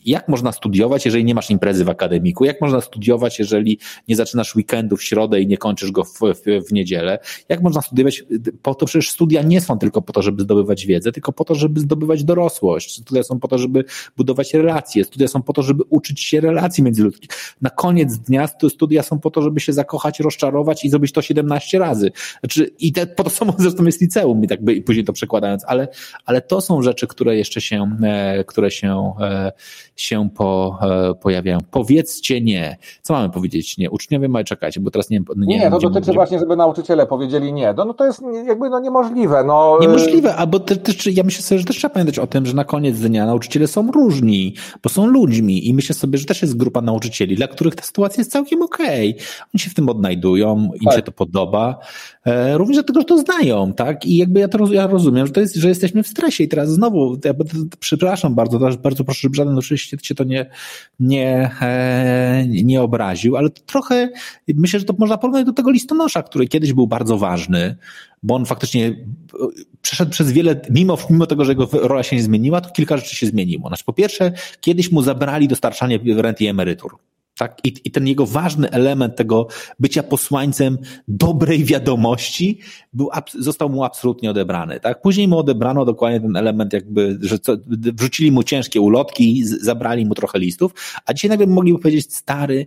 [0.05, 2.45] jak można studiować, jeżeli nie masz imprezy w akademiku?
[2.45, 6.67] Jak można studiować, jeżeli nie zaczynasz weekendu w środę i nie kończysz go w, w,
[6.69, 7.19] w niedzielę?
[7.49, 8.25] Jak można studiować?
[8.63, 11.55] Po to przecież studia nie są tylko po to, żeby zdobywać wiedzę, tylko po to,
[11.55, 13.03] żeby zdobywać dorosłość.
[13.03, 13.85] Studia są po to, żeby
[14.17, 15.05] budować relacje.
[15.05, 17.31] Studia są po to, żeby uczyć się relacji międzyludzkich.
[17.61, 21.79] Na koniec dnia studia są po to, żeby się zakochać, rozczarować i zrobić to 17
[21.79, 22.13] razy.
[22.41, 25.13] Znaczy, I te, po to samo zresztą jest liceum, i tak by, i później to
[25.13, 25.89] przekładając, ale,
[26.25, 29.53] ale to są rzeczy, które jeszcze się, e, które się e,
[29.97, 31.59] się po, e, pojawiają.
[31.71, 32.77] Powiedzcie nie.
[33.03, 33.91] Co mamy powiedzieć nie?
[33.91, 37.75] Uczniowie mają czekać, bo teraz nie Nie, nie to dotyczy właśnie, żeby nauczyciele powiedzieli nie.
[37.77, 39.45] No, no to jest jakby no niemożliwe.
[39.45, 39.79] No.
[39.81, 42.65] Niemożliwe, albo też, też, ja myślę sobie, że też trzeba pamiętać o tym, że na
[42.65, 46.81] koniec dnia nauczyciele są różni, bo są ludźmi i myślę sobie, że też jest grupa
[46.81, 49.11] nauczycieli, dla których ta sytuacja jest całkiem okej.
[49.11, 49.27] Okay.
[49.55, 50.97] Oni się w tym odnajdują, im tak.
[50.97, 51.79] się to podoba,
[52.27, 54.07] e, również dlatego, że to znają, tak?
[54.07, 56.69] I jakby ja to ja rozumiem, że to jest, że jesteśmy w stresie i teraz
[56.69, 57.35] znowu, ja
[57.79, 60.51] przepraszam bardzo, bardzo proszę, żeby żaden oczywiście cię to nie,
[61.01, 64.09] nie, e, nie obraził, ale to trochę
[64.49, 67.77] myślę, że to można porównać do tego listonosza, który kiedyś był bardzo ważny,
[68.23, 68.97] bo on faktycznie
[69.83, 73.17] przeszedł przez wiele, mimo, mimo tego, że jego rola się nie zmieniła, to kilka rzeczy
[73.17, 73.69] się zmieniło.
[73.69, 76.99] Znaczy, po pierwsze, kiedyś mu zabrali dostarczanie rent i emerytur.
[77.41, 77.61] Tak?
[77.65, 79.47] I, I ten jego ważny element tego
[79.79, 82.59] bycia posłańcem dobrej wiadomości
[82.93, 83.09] był,
[83.39, 84.81] został mu absolutnie odebrany.
[84.81, 85.03] Tak?
[85.03, 90.15] Później mu odebrano dokładnie ten element, jakby, że co, wrzucili mu ciężkie ulotki, zabrali mu
[90.15, 90.73] trochę listów,
[91.07, 92.67] a dzisiaj nagle mogliby powiedzieć, stary,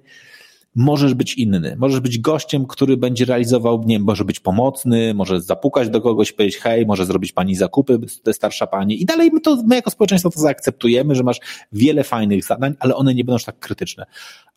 [0.75, 1.75] możesz być inny.
[1.77, 6.31] Możesz być gościem, który będzie realizował, nie wiem, może być pomocny, może zapukać do kogoś,
[6.31, 7.99] powiedzieć hej, może zrobić pani zakupy,
[8.31, 11.39] starsza pani i dalej my to, my jako społeczeństwo to zaakceptujemy, że masz
[11.71, 14.05] wiele fajnych zadań, ale one nie będą aż tak krytyczne.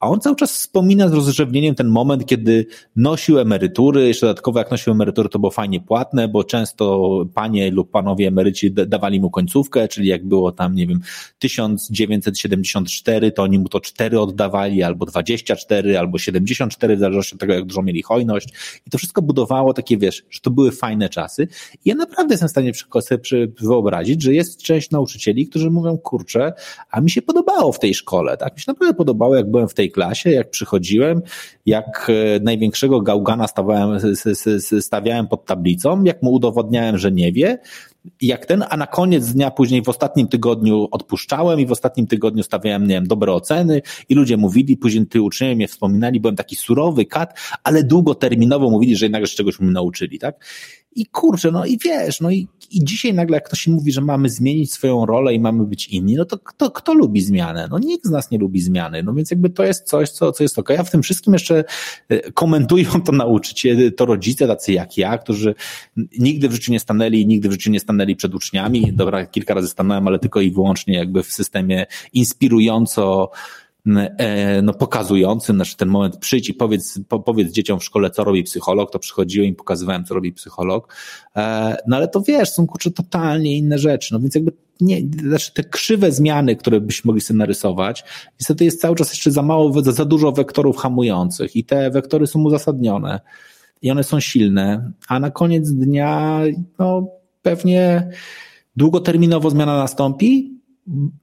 [0.00, 2.66] A on cały czas wspomina z rozrzewnieniem ten moment, kiedy
[2.96, 7.90] nosił emerytury, jeszcze dodatkowo jak nosił emerytury, to było fajnie płatne, bo często panie lub
[7.90, 11.00] panowie emeryci dawali mu końcówkę, czyli jak było tam, nie wiem,
[11.38, 17.52] 1974, to oni mu to 4 oddawali, albo 24, albo 74, w zależności od tego,
[17.52, 18.48] jak dużo mieli hojność.
[18.86, 21.48] I to wszystko budowało takie, wiesz, że to były fajne czasy.
[21.84, 26.52] I ja naprawdę jestem w stanie sobie wyobrazić, że jest część nauczycieli, którzy mówią, kurczę,
[26.90, 28.54] a mi się podobało w tej szkole, tak?
[28.54, 31.22] Mi się naprawdę podobało, jak byłem w tej klasie, jak przychodziłem,
[31.66, 34.00] jak e, największego gałgana stawiałem,
[34.80, 37.58] stawiałem pod tablicą, jak mu udowodniałem, że nie wie,
[38.20, 42.42] jak ten, a na koniec dnia później w ostatnim tygodniu odpuszczałem i w ostatnim tygodniu
[42.42, 46.56] stawiałem, nie wiem, dobre oceny i ludzie mówili, później ty uczniowie mnie wspominali, byłem taki
[46.56, 50.44] surowy kat, ale długoterminowo mówili, że jednak czegoś mnie nauczyli, tak?
[50.96, 54.28] I kurczę, no i wiesz, no i, i dzisiaj nagle jak ktoś mówi, że mamy
[54.28, 57.68] zmienić swoją rolę i mamy być inni, no to kto, kto lubi zmianę?
[57.70, 59.02] No nikt z nas nie lubi zmiany.
[59.02, 60.68] No więc jakby to jest coś, co, co jest ok.
[60.68, 61.64] Ja w tym wszystkim jeszcze
[62.08, 65.54] e, komentują to nauczyciele, to rodzice tacy jak ja, którzy
[66.18, 68.92] nigdy w życiu nie stanęli, nigdy w życiu nie stanęli przed uczniami.
[68.92, 73.30] Dobra, kilka razy stanąłem, ale tylko i wyłącznie jakby w systemie inspirująco
[74.62, 78.42] no, pokazujący, znaczy ten moment przyjdź i powiedz, po, powiedz dzieciom w szkole, co robi
[78.42, 80.94] psycholog, to przychodziłem i pokazywałem, co robi psycholog.
[81.36, 84.14] E, no ale to wiesz, są kurczę totalnie inne rzeczy.
[84.14, 88.04] No więc jakby nie, znaczy te krzywe zmiany, które byśmy mogli sobie narysować,
[88.40, 92.26] niestety jest cały czas jeszcze za mało, za, za dużo wektorów hamujących i te wektory
[92.26, 93.20] są uzasadnione
[93.82, 96.40] i one są silne, a na koniec dnia,
[96.78, 97.08] no
[97.42, 98.10] pewnie
[98.76, 100.56] długoterminowo zmiana nastąpi,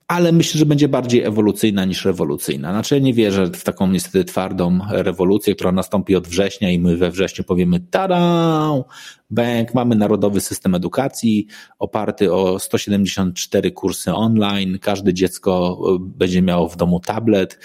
[0.07, 2.71] ale myślę, że będzie bardziej ewolucyjna niż rewolucyjna.
[2.71, 6.97] Znaczy, ja nie wierzę w taką niestety twardą rewolucję, która nastąpi od września i my
[6.97, 8.83] we wrześniu powiemy tada,
[9.33, 11.47] bank, mamy narodowy system edukacji
[11.79, 17.59] oparty o 174 kursy online, każde dziecko e, będzie miało w domu tablet,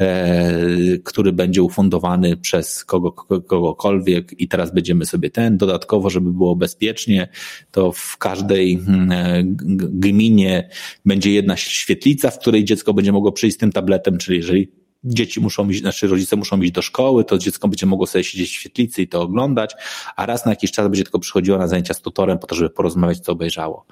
[0.00, 6.56] e, który będzie ufundowany przez kogo, kogokolwiek i teraz będziemy sobie ten, dodatkowo, żeby było
[6.56, 7.28] bezpiecznie,
[7.70, 9.42] to w każdej mm, e,
[9.90, 10.68] gminie
[11.04, 14.72] będzie jedna świetlica, w której dziecko będzie mogło przyjść z tym tabletem, czyli jeżeli
[15.04, 18.50] dzieci muszą iść, znaczy rodzice muszą iść do szkoły, to dziecko będzie mogło sobie siedzieć
[18.50, 19.74] w świetlicy i to oglądać,
[20.16, 22.70] a raz na jakiś czas będzie tylko przychodziło na zajęcia z tutorem po to, żeby
[22.70, 23.86] porozmawiać, co obejrzało.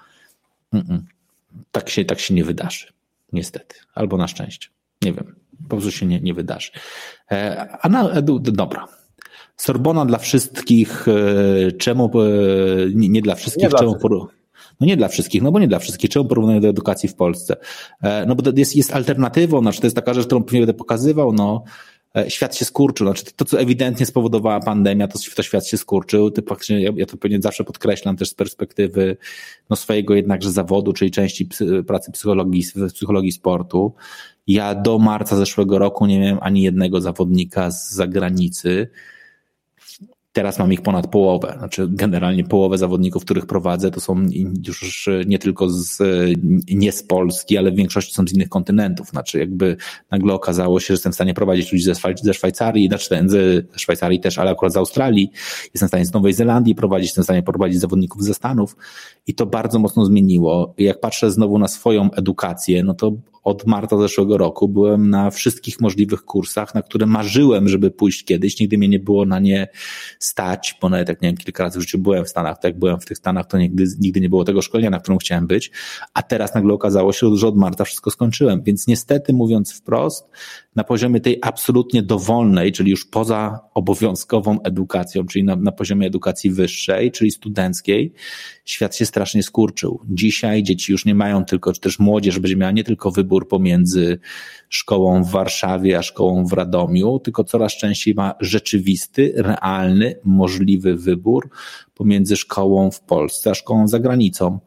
[0.74, 0.98] Mm-mm.
[1.70, 2.86] Tak się, tak się nie wydarzy.
[3.32, 3.77] Niestety.
[3.94, 4.69] Albo na szczęście.
[5.02, 5.35] Nie wiem.
[5.62, 6.70] Po prostu się nie, nie wydarzy.
[7.31, 8.89] E, a na, edu, dobra.
[9.56, 12.27] Sorbona dla wszystkich, e, czemu, e,
[12.94, 14.41] nie, nie dla wszystkich, nie czemu, dla
[14.83, 16.11] no nie dla wszystkich, no bo nie dla wszystkich.
[16.11, 17.57] Czemu porównuję do edukacji w Polsce?
[18.03, 21.33] E, no bo jest, jest alternatywą, znaczy to jest taka rzecz, którą pewnie będę pokazywał,
[21.33, 21.65] no
[22.17, 23.07] e, świat się skurczył.
[23.07, 26.31] Znaczy to, co ewidentnie spowodowała pandemia, to, to świat się skurczył.
[26.31, 29.17] Ty, ja, ja to pewnie zawsze podkreślam też z perspektywy
[29.71, 32.65] no, swojego jednakże zawodu, czyli części psy, pracy psychologii,
[32.95, 33.95] psychologii sportu.
[34.47, 38.89] Ja do marca zeszłego roku nie miałem ani jednego zawodnika z zagranicy.
[40.33, 41.55] Teraz mam ich ponad połowę.
[41.59, 44.27] Znaczy, generalnie połowę zawodników, których prowadzę, to są
[44.67, 45.99] już nie tylko z,
[46.69, 49.09] nie z Polski, ale w większości są z innych kontynentów.
[49.09, 49.77] Znaczy, jakby
[50.11, 54.21] nagle okazało się, że jestem w stanie prowadzić ludzi ze, ze Szwajcarii, znaczy ze Szwajcarii
[54.21, 55.31] też, ale akurat z Australii.
[55.65, 58.77] Jestem w stanie z Nowej Zelandii prowadzić, jestem w stanie prowadzić zawodników ze Stanów.
[59.27, 60.75] I to bardzo mocno zmieniło.
[60.79, 65.81] Jak patrzę znowu na swoją edukację, no to od marca zeszłego roku byłem na wszystkich
[65.81, 68.60] możliwych kursach, na które marzyłem, żeby pójść kiedyś.
[68.60, 69.69] Nigdy mnie nie było na nie
[70.19, 72.78] stać, bo nawet jak nie wiem, kilka razy w życiu byłem w Stanach, to jak
[72.78, 75.70] byłem w tych Stanach, to nigdy, nigdy nie było tego szkolenia, na którym chciałem być,
[76.14, 78.62] a teraz nagle okazało się, że od marca wszystko skończyłem.
[78.62, 80.31] Więc niestety mówiąc wprost,
[80.77, 86.51] na poziomie tej absolutnie dowolnej, czyli już poza obowiązkową edukacją, czyli na, na poziomie edukacji
[86.51, 88.12] wyższej, czyli studenckiej,
[88.64, 90.01] świat się strasznie skurczył.
[90.09, 94.18] Dzisiaj dzieci już nie mają tylko, czy też młodzież będzie miała nie tylko wybór pomiędzy
[94.68, 101.51] szkołą w Warszawie a szkołą w Radomiu, tylko coraz częściej ma rzeczywisty, realny, możliwy wybór
[101.94, 104.59] pomiędzy szkołą w Polsce a szkołą za granicą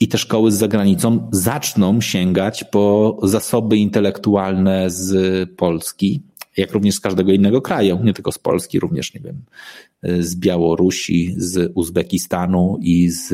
[0.00, 6.22] i te szkoły z zagranicą zaczną sięgać po zasoby intelektualne z Polski,
[6.58, 9.42] jak również z każdego innego kraju, nie tylko z Polski, również, nie wiem,
[10.20, 13.32] z Białorusi, z Uzbekistanu i z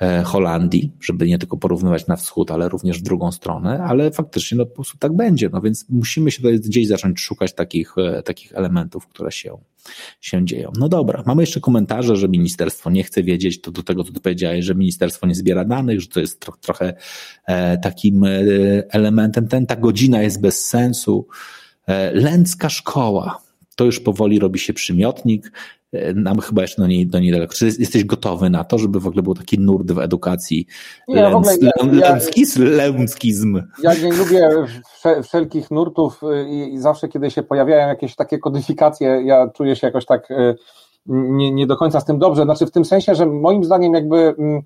[0.00, 4.58] E, Holandii, żeby nie tylko porównywać na wschód, ale również w drugą stronę, ale faktycznie
[4.58, 8.22] no, po prostu tak będzie, no więc musimy się tutaj gdzieś zacząć szukać takich, e,
[8.22, 9.58] takich elementów, które się,
[10.20, 10.72] się dzieją.
[10.78, 14.20] No dobra, mamy jeszcze komentarze, że ministerstwo nie chce wiedzieć, to do tego, co ty
[14.20, 16.94] powiedziałeś, że ministerstwo nie zbiera danych, że to jest tro, trochę
[17.46, 18.24] e, takim
[18.90, 21.26] elementem, ten, ta godzina jest bez sensu.
[22.12, 23.38] Lęcka szkoła,
[23.76, 25.52] to już powoli robi się przymiotnik.
[25.92, 27.54] E, nam chyba jeszcze do niej, do niej daleko.
[27.54, 30.66] Czy jesteś gotowy na to, żeby w ogóle był taki nurt w edukacji?
[31.08, 31.72] Nie, Lęc, w ogóle ja,
[33.82, 34.50] Ja nie lubię
[35.22, 40.06] wszelkich nurtów i, i, zawsze, kiedy się pojawiają jakieś takie kodyfikacje, ja czuję się jakoś
[40.06, 40.54] tak e,
[41.06, 42.42] nie, nie do końca z tym dobrze.
[42.42, 44.62] Znaczy w tym sensie, że moim zdaniem jakby mm,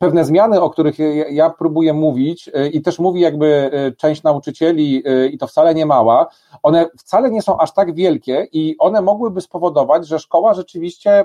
[0.00, 0.98] pewne zmiany, o których
[1.30, 5.74] ja próbuję mówić y, i też mówi jakby y, część nauczycieli y, i to wcale
[5.74, 6.26] nie mała,
[6.62, 11.24] one wcale nie są aż tak wielkie i one mogłyby spowodować, że szkoła rzeczywiście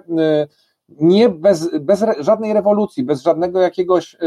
[0.89, 4.17] nie bez, bez żadnej rewolucji, bez żadnego jakiegoś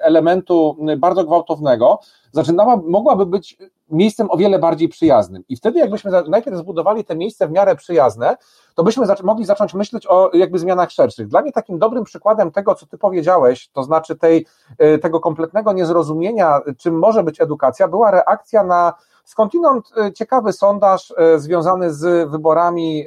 [0.00, 1.98] elementu bardzo gwałtownego,
[2.32, 3.56] zaczynała, mogłaby być
[3.90, 5.44] miejscem o wiele bardziej przyjaznym.
[5.48, 8.36] I wtedy, jakbyśmy najpierw zbudowali te miejsce w miarę przyjazne,
[8.74, 11.28] to byśmy mogli zacząć myśleć o jakby zmianach szerszych.
[11.28, 14.46] Dla mnie takim dobrym przykładem tego, co ty powiedziałeś, to znaczy tej,
[14.82, 18.92] y, tego kompletnego niezrozumienia, czym może być edukacja, była reakcja na
[19.28, 23.06] skądinąd y, ciekawy sondaż y, związany z wyborami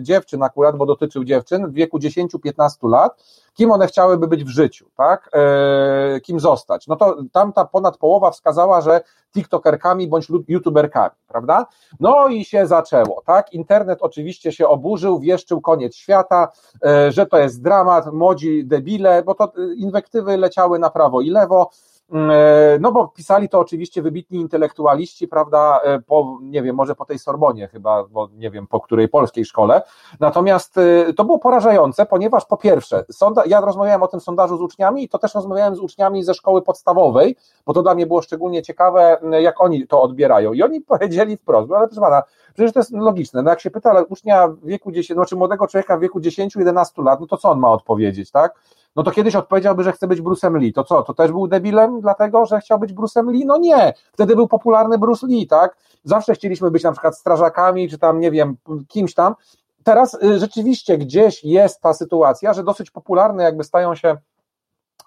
[0.00, 3.22] dziewczyn akurat, bo dotyczył dziewczyn w wieku 10-15 lat,
[3.54, 5.30] kim one chciałyby być w życiu, tak?
[6.22, 6.86] Kim zostać.
[6.86, 9.00] No to tamta ponad połowa wskazała, że
[9.32, 11.66] TikTokerkami bądź YouTuberkami, prawda?
[12.00, 13.52] No i się zaczęło, tak?
[13.52, 16.48] Internet oczywiście się oburzył, wieszczył koniec świata,
[16.84, 21.30] e, że to jest dramat, młodzi debile, bo to e, inwektywy leciały na prawo i
[21.30, 21.91] lewo, e,
[22.80, 27.18] no bo pisali to oczywiście wybitni intelektualiści, prawda, e, po, nie wiem, może po tej
[27.18, 29.82] Sorbonie chyba, bo nie wiem, po której polskiej szkole.
[30.20, 34.60] Natomiast e, to było porażające, ponieważ po pierwsze, sonda, ja rozmawiałem o tym sondażu z
[34.60, 37.36] uczniami i to też rozmawiałem z uczniami ze szkoły podstawowej,
[37.66, 40.52] bo to dla mnie było szczególnie ciekawe, jak oni to odbierają.
[40.52, 42.22] I oni powiedzieli wprost, no ale proszę pana,
[42.54, 45.96] przecież to jest logiczne, no jak się pyta ucznia w wieku 10, znaczy młodego człowieka
[45.96, 48.54] w wieku 10-11 lat, no to co on ma odpowiedzieć, tak?
[48.96, 50.72] no to kiedyś odpowiedziałby, że chce być Bruce'em Lee.
[50.72, 53.46] To co, to też był debilem dlatego, że chciał być Bruce'em Lee?
[53.46, 55.76] No nie, wtedy był popularny Bruce Lee, tak?
[56.04, 58.56] Zawsze chcieliśmy być na przykład strażakami, czy tam, nie wiem,
[58.88, 59.34] kimś tam.
[59.84, 64.16] Teraz y, rzeczywiście gdzieś jest ta sytuacja, że dosyć popularne jakby stają się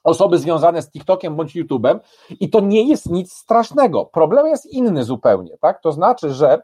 [0.05, 1.99] osoby związane z TikTokiem bądź YouTube'em
[2.39, 4.05] i to nie jest nic strasznego.
[4.05, 5.81] Problem jest inny zupełnie, tak?
[5.81, 6.61] To znaczy, że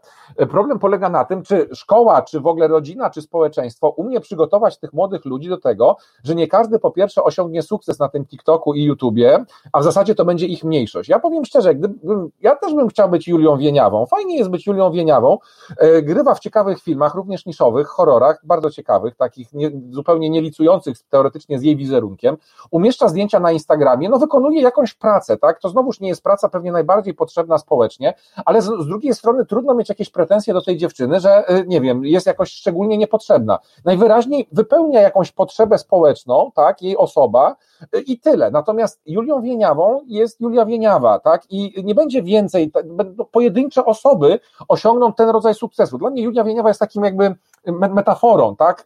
[0.49, 4.93] problem polega na tym, czy szkoła, czy w ogóle rodzina, czy społeczeństwo umie przygotować tych
[4.93, 8.83] młodych ludzi do tego, że nie każdy po pierwsze osiągnie sukces na tym TikToku i
[8.83, 11.09] YouTubie, a w zasadzie to będzie ich mniejszość.
[11.09, 14.05] Ja powiem szczerze, gdybym, ja też bym chciał być Julią Wieniawą.
[14.05, 15.37] Fajnie jest być Julią Wieniawą.
[15.77, 21.59] E, grywa w ciekawych filmach, również niszowych, horrorach, bardzo ciekawych, takich nie, zupełnie nielicujących teoretycznie
[21.59, 22.37] z jej wizerunkiem.
[22.71, 25.59] Umieszcza zdjęcia zdjęcia na Instagramie, no wykonuje jakąś pracę, tak?
[25.59, 28.13] To znowuż nie jest praca pewnie najbardziej potrzebna społecznie,
[28.45, 31.81] ale z, z drugiej strony trudno mieć jakieś pretensje do tej dziewczyny, że y, nie
[31.81, 33.59] wiem, jest jakoś szczególnie niepotrzebna.
[33.85, 36.81] Najwyraźniej wypełnia jakąś potrzebę społeczną, tak?
[36.81, 37.55] Jej osoba
[37.95, 38.51] y, i tyle.
[38.51, 41.43] Natomiast Julią Wieniawą jest Julia Wieniawa, tak?
[41.49, 45.97] I nie będzie więcej, no, pojedyncze osoby osiągną ten rodzaj sukcesu.
[45.97, 47.35] Dla mnie Julia Wieniawa jest takim jakby
[47.67, 48.85] metaforą, tak?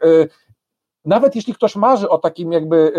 [1.05, 2.93] Y, nawet jeśli ktoś marzy o takim jakby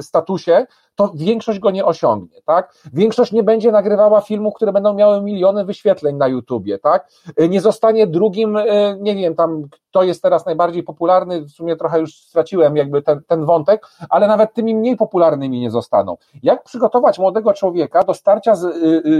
[0.00, 0.66] statusie,
[0.98, 2.74] to większość go nie osiągnie, tak?
[2.92, 7.08] Większość nie będzie nagrywała filmów, które będą miały miliony wyświetleń na YouTubie, tak?
[7.48, 12.00] Nie zostanie drugim, e, nie wiem, tam kto jest teraz najbardziej popularny, w sumie trochę
[12.00, 16.16] już straciłem jakby ten, ten wątek, ale nawet tymi mniej popularnymi nie zostaną.
[16.42, 18.70] Jak przygotować młodego człowieka do starcia z e,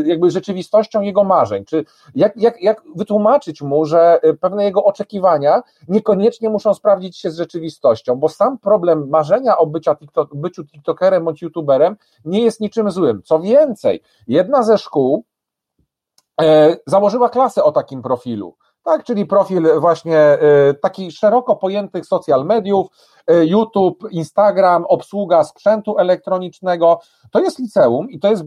[0.05, 1.65] jakby rzeczywistością jego marzeń?
[1.65, 1.85] Czy
[2.15, 8.17] jak, jak, jak wytłumaczyć mu, że pewne jego oczekiwania niekoniecznie muszą sprawdzić się z rzeczywistością,
[8.17, 12.91] bo sam problem marzenia o bycia TikTok, byciu TikTokerem bądź YouTube youtuberem nie jest niczym
[12.91, 13.23] złym.
[13.23, 15.25] Co więcej, jedna ze szkół
[16.41, 18.57] e, założyła klasę o takim profilu.
[18.85, 20.39] Tak, czyli profil właśnie e,
[20.75, 22.87] taki szeroko pojętych social mediów,
[23.29, 27.01] YouTube, Instagram, obsługa sprzętu elektronicznego.
[27.31, 28.45] To jest liceum i to jest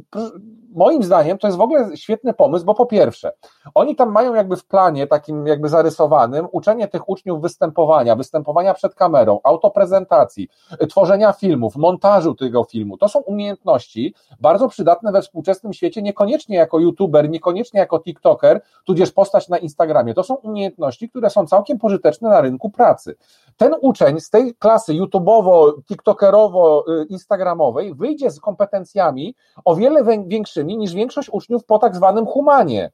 [0.73, 3.31] moim zdaniem to jest w ogóle świetny pomysł, bo po pierwsze,
[3.75, 8.95] oni tam mają jakby w planie takim jakby zarysowanym uczenie tych uczniów występowania, występowania przed
[8.95, 10.49] kamerą, autoprezentacji,
[10.89, 12.97] tworzenia filmów, montażu tego filmu.
[12.97, 19.11] To są umiejętności bardzo przydatne we współczesnym świecie, niekoniecznie jako youtuber, niekoniecznie jako tiktoker, tudzież
[19.11, 20.13] postać na Instagramie.
[20.13, 23.15] To są umiejętności, które są całkiem pożyteczne na rynku pracy.
[23.57, 29.35] Ten uczeń z tej klasy YouTubeowo, TikTokerowo, y, Instagramowej wyjdzie z kompetencjami
[29.65, 32.91] o wiele większymi niż większość uczniów po tak zwanym humanie,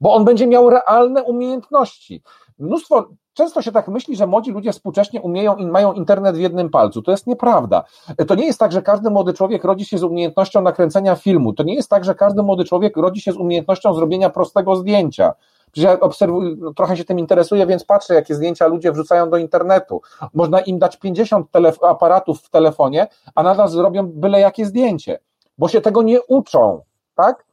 [0.00, 2.22] bo on będzie miał realne umiejętności.
[2.58, 6.70] Mnóstwo, często się tak myśli, że młodzi ludzie współcześnie umieją i mają internet w jednym
[6.70, 7.02] palcu.
[7.02, 7.84] To jest nieprawda.
[8.26, 11.52] To nie jest tak, że każdy młody człowiek rodzi się z umiejętnością nakręcenia filmu.
[11.52, 15.32] To nie jest tak, że każdy młody człowiek rodzi się z umiejętnością zrobienia prostego zdjęcia.
[15.72, 19.36] Przecież ja obserwuję, no, trochę się tym interesuję, więc patrzę, jakie zdjęcia ludzie wrzucają do
[19.36, 20.00] internetu.
[20.34, 21.46] Można im dać 50
[21.82, 25.18] aparatów w telefonie, a nadal zrobią byle jakie zdjęcie
[25.58, 26.80] bo się tego nie uczą,
[27.14, 27.44] tak?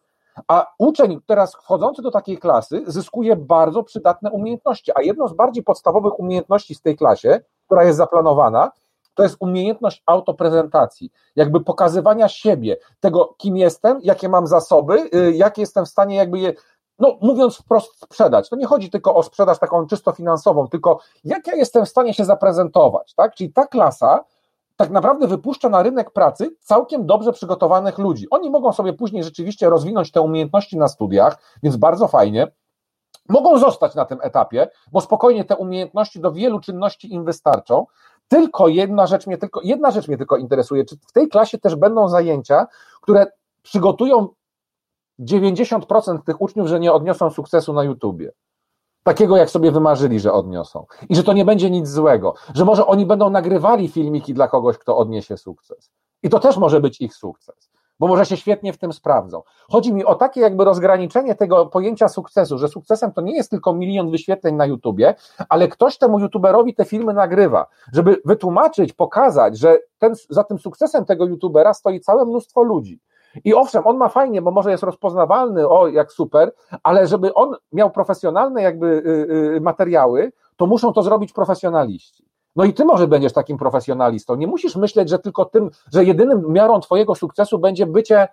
[0.48, 5.64] A uczeń teraz wchodzący do takiej klasy zyskuje bardzo przydatne umiejętności, a jedną z bardziej
[5.64, 8.72] podstawowych umiejętności z tej klasie, która jest zaplanowana,
[9.14, 15.58] to jest umiejętność autoprezentacji, jakby pokazywania siebie, tego kim jestem, jakie mam zasoby, y, jak
[15.58, 16.54] jestem w stanie jakby je,
[17.00, 18.50] no mówiąc wprost sprzedać.
[18.50, 22.14] To nie chodzi tylko o sprzedaż taką czysto finansową, tylko jak ja jestem w stanie
[22.14, 23.36] się zaprezentować, tak?
[23.36, 24.24] Czyli ta klasa
[24.80, 28.28] tak naprawdę wypuszcza na rynek pracy całkiem dobrze przygotowanych ludzi.
[28.30, 32.48] Oni mogą sobie później rzeczywiście rozwinąć te umiejętności na studiach, więc bardzo fajnie.
[33.30, 37.86] Mogą zostać na tym etapie, bo spokojnie te umiejętności do wielu czynności im wystarczą.
[38.28, 41.76] Tylko jedna rzecz mnie tylko, jedna rzecz mnie tylko interesuje, czy w tej klasie też
[41.76, 42.68] będą zajęcia,
[43.02, 43.26] które
[43.62, 44.28] przygotują
[45.20, 48.32] 90% tych uczniów, że nie odniosą sukcesu na YouTubie
[49.04, 50.86] takiego, jak sobie wymarzyli, że odniosą.
[51.10, 54.78] I że to nie będzie nic złego, że może oni będą nagrywali filmiki dla kogoś,
[54.78, 55.92] kto odniesie sukces.
[56.24, 59.42] I to też może być ich sukces, bo może się świetnie w tym sprawdzą.
[59.70, 63.74] Chodzi mi o takie jakby rozgraniczenie tego pojęcia sukcesu, że sukcesem to nie jest tylko
[63.74, 65.16] milion wyświetleń na YouTubie,
[65.50, 71.06] ale ktoś temu YouTuberowi te filmy nagrywa, żeby wytłumaczyć, pokazać, że ten, za tym sukcesem
[71.06, 73.00] tego YouTubera stoi całe mnóstwo ludzi
[73.44, 76.54] i owszem, on ma fajnie, bo może jest rozpoznawalny, o jak super,
[76.84, 82.30] ale żeby on miał profesjonalne jakby y, y, materiały, to muszą to zrobić profesjonaliści.
[82.56, 84.36] No i ty może będziesz takim profesjonalistą.
[84.36, 88.28] Nie musisz myśleć, że tylko tym, że jedynym miarą twojego sukcesu będzie bycie,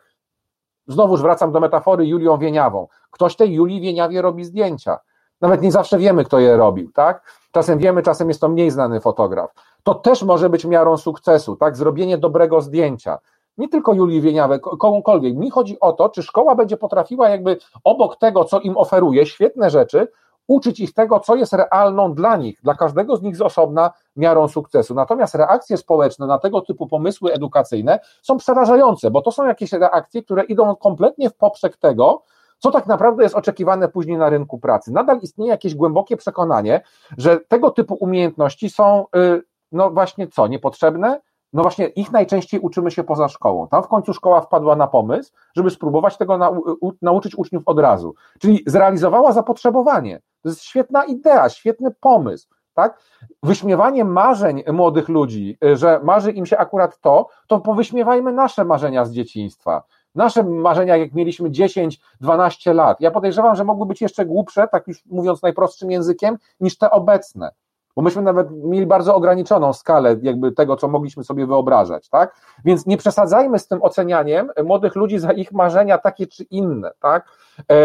[0.87, 2.89] znowuż wracam do metafory Julią Wieniawą.
[3.11, 4.99] Ktoś tej Julii Wieniawie robi zdjęcia.
[5.41, 7.23] Nawet nie zawsze wiemy, kto je robił, tak?
[7.53, 9.51] Czasem wiemy, czasem jest to mniej znany fotograf.
[9.83, 11.77] To też może być miarą sukcesu, tak?
[11.77, 13.19] Zrobienie dobrego zdjęcia
[13.59, 15.37] nie tylko Julii Wieniawę, komukolwiek.
[15.37, 19.71] Mi chodzi o to, czy szkoła będzie potrafiła jakby obok tego, co im oferuje, świetne
[19.71, 20.09] rzeczy,
[20.47, 24.49] uczyć ich tego, co jest realną dla nich, dla każdego z nich z osobna miarą
[24.49, 24.95] sukcesu.
[24.95, 30.23] Natomiast reakcje społeczne na tego typu pomysły edukacyjne są przerażające, bo to są jakieś reakcje,
[30.23, 32.23] które idą kompletnie w poprzek tego,
[32.59, 34.93] co tak naprawdę jest oczekiwane później na rynku pracy.
[34.93, 36.81] Nadal istnieje jakieś głębokie przekonanie,
[37.19, 39.43] że tego typu umiejętności są, y,
[39.73, 41.21] no właśnie co, niepotrzebne,
[41.57, 43.69] no właśnie ich najczęściej uczymy się poza szkołą.
[43.69, 46.63] Tam w końcu szkoła wpadła na pomysł, żeby spróbować tego nau
[47.03, 48.15] nauczyć uczniów od razu.
[48.39, 50.21] Czyli zrealizowała zapotrzebowanie.
[50.43, 52.49] To jest świetna idea, świetny pomysł.
[52.75, 53.01] Tak?
[53.43, 59.13] Wyśmiewanie marzeń młodych ludzi, że marzy im się akurat to, to powyśmiewajmy nasze marzenia z
[59.13, 59.83] dzieciństwa.
[60.15, 65.07] Nasze marzenia, jak mieliśmy 10-12 lat, ja podejrzewam, że mogły być jeszcze głupsze, tak już
[65.07, 67.51] mówiąc najprostszym językiem, niż te obecne
[67.97, 72.35] bo myśmy nawet mieli bardzo ograniczoną skalę jakby tego, co mogliśmy sobie wyobrażać, tak?
[72.65, 77.29] Więc nie przesadzajmy z tym ocenianiem młodych ludzi za ich marzenia takie czy inne, tak?
[77.71, 77.77] E,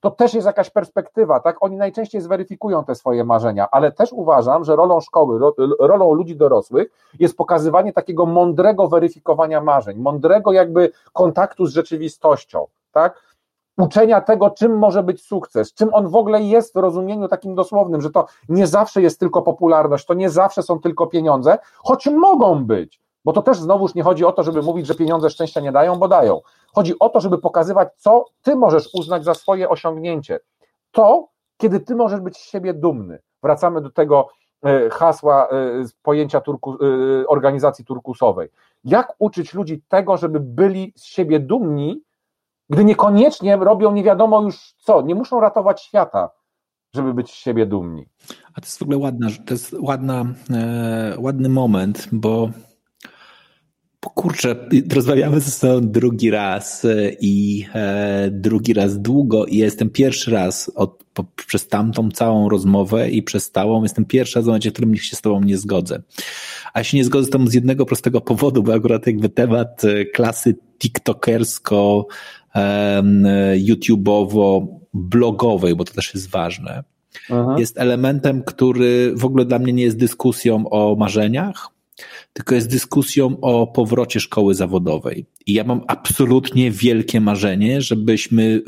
[0.00, 1.56] to też jest jakaś perspektywa, tak?
[1.60, 5.40] Oni najczęściej zweryfikują te swoje marzenia, ale też uważam, że rolą szkoły,
[5.80, 6.88] rolą ludzi dorosłych
[7.18, 13.22] jest pokazywanie takiego mądrego weryfikowania marzeń, mądrego jakby kontaktu z rzeczywistością, tak?
[13.78, 18.00] Uczenia tego, czym może być sukces, czym on w ogóle jest w rozumieniu takim dosłownym,
[18.00, 22.64] że to nie zawsze jest tylko popularność, to nie zawsze są tylko pieniądze, choć mogą
[22.64, 25.72] być, bo to też znowuż nie chodzi o to, żeby mówić, że pieniądze szczęścia nie
[25.72, 26.40] dają, bo dają.
[26.74, 30.40] Chodzi o to, żeby pokazywać, co ty możesz uznać za swoje osiągnięcie.
[30.92, 33.18] To, kiedy ty możesz być z siebie dumny.
[33.42, 34.28] Wracamy do tego
[34.64, 38.48] e, hasła e, z pojęcia turku, e, organizacji turkusowej.
[38.84, 42.02] Jak uczyć ludzi tego, żeby byli z siebie dumni,
[42.70, 46.30] gdy niekoniecznie robią nie wiadomo już co, nie muszą ratować świata,
[46.94, 48.06] żeby być z siebie dumni.
[48.54, 52.50] A to jest w ogóle ładna, to jest ładna, e, ładny moment, bo,
[54.14, 54.56] kurczę,
[54.94, 60.72] rozmawiamy ze sobą drugi raz e, i e, drugi raz długo i jestem pierwszy raz
[60.74, 64.72] od, po, przez tamtą całą rozmowę i przez całą, jestem pierwszy raz w momencie, w
[64.72, 66.02] którym się z tobą nie zgodzę.
[66.74, 70.04] A się nie zgodzę z tobą z jednego prostego powodu, bo akurat jakby temat e,
[70.04, 72.06] klasy tiktokersko
[73.56, 76.84] YouTubeowo-blogowej, bo to też jest ważne,
[77.30, 77.56] Aha.
[77.58, 81.68] jest elementem, który w ogóle dla mnie nie jest dyskusją o marzeniach,
[82.32, 85.26] tylko jest dyskusją o powrocie szkoły zawodowej.
[85.46, 88.62] I ja mam absolutnie wielkie marzenie, żebyśmy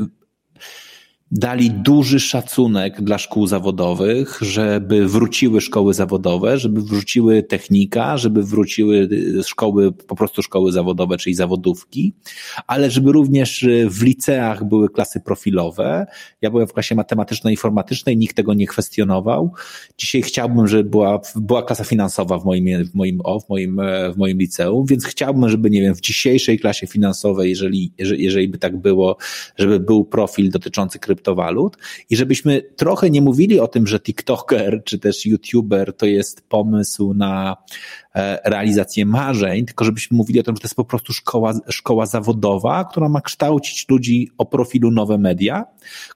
[1.32, 9.08] dali duży szacunek dla szkół zawodowych, żeby wróciły szkoły zawodowe, żeby wróciły technika, żeby wróciły
[9.46, 12.14] szkoły, po prostu szkoły zawodowe, czyli zawodówki,
[12.66, 16.06] ale żeby również w liceach były klasy profilowe.
[16.42, 19.52] Ja byłem w klasie matematyczno-informatycznej, nikt tego nie kwestionował.
[19.98, 23.80] Dzisiaj chciałbym, żeby była, była klasa finansowa w moim, w moim, o, w moim,
[24.14, 28.58] w moim liceum, więc chciałbym, żeby, nie wiem, w dzisiejszej klasie finansowej, jeżeli, jeżeli, by
[28.58, 29.16] tak było,
[29.56, 31.76] żeby był profil dotyczący krypto kryptowalut
[32.10, 37.14] i żebyśmy trochę nie mówili o tym, że TikToker czy też YouTuber to jest pomysł
[37.14, 37.56] na
[38.14, 42.06] e, realizację marzeń, tylko żebyśmy mówili o tym, że to jest po prostu szkoła, szkoła
[42.06, 45.64] zawodowa, która ma kształcić ludzi o profilu nowe media,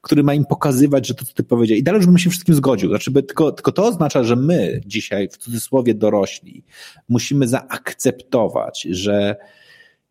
[0.02, 1.80] który ma im pokazywać, że to, co ty powiedziałeś.
[1.80, 2.88] I dalej już bym się wszystkim zgodził.
[2.88, 6.64] Znaczy, tylko, tylko to oznacza, że my dzisiaj, w cudzysłowie dorośli,
[7.08, 9.36] musimy zaakceptować, że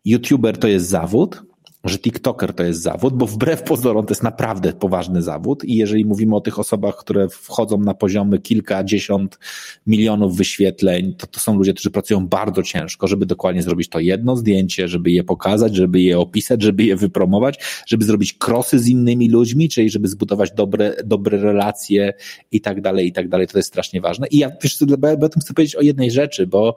[0.04, 1.42] YouTuber to jest zawód,
[1.88, 6.04] że TikToker to jest zawód, bo wbrew pozorom to jest naprawdę poważny zawód i jeżeli
[6.04, 9.38] mówimy o tych osobach, które wchodzą na poziomy kilkadziesiąt
[9.86, 14.36] milionów wyświetleń, to to są ludzie, którzy pracują bardzo ciężko, żeby dokładnie zrobić to jedno
[14.36, 19.30] zdjęcie, żeby je pokazać, żeby je opisać, żeby je wypromować, żeby zrobić krosy z innymi
[19.30, 22.14] ludźmi, czyli żeby zbudować dobre, dobre relacje
[22.52, 23.46] i tak dalej, i tak dalej.
[23.46, 24.26] To jest strasznie ważne.
[24.26, 24.82] I ja wiesz,
[25.22, 26.76] o tym chcę powiedzieć o jednej rzeczy, bo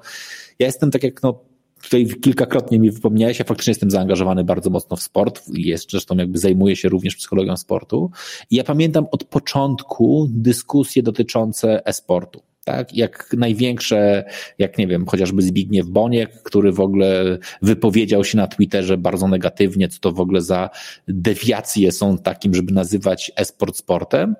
[0.59, 1.49] ja jestem tak jak no
[1.81, 6.39] tutaj kilkakrotnie mi wypomniałeś, ja faktycznie jestem zaangażowany bardzo mocno w sport jest zresztą jakby
[6.39, 8.11] zajmuję się również psychologią sportu.
[8.51, 12.41] I ja pamiętam od początku dyskusje dotyczące e-sportu.
[12.65, 14.23] Tak, jak największe,
[14.57, 19.87] jak nie wiem, chociażby Zbigniew Boniek, który w ogóle wypowiedział się na Twitterze bardzo negatywnie,
[19.87, 20.69] co to w ogóle za
[21.07, 24.35] dewiacje są takim, żeby nazywać e-sport sportem,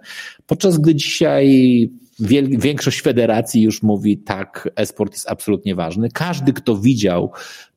[0.47, 1.89] podczas gdy dzisiaj
[2.49, 6.09] większość federacji już mówi tak, esport jest absolutnie ważny.
[6.13, 7.31] Każdy, kto widział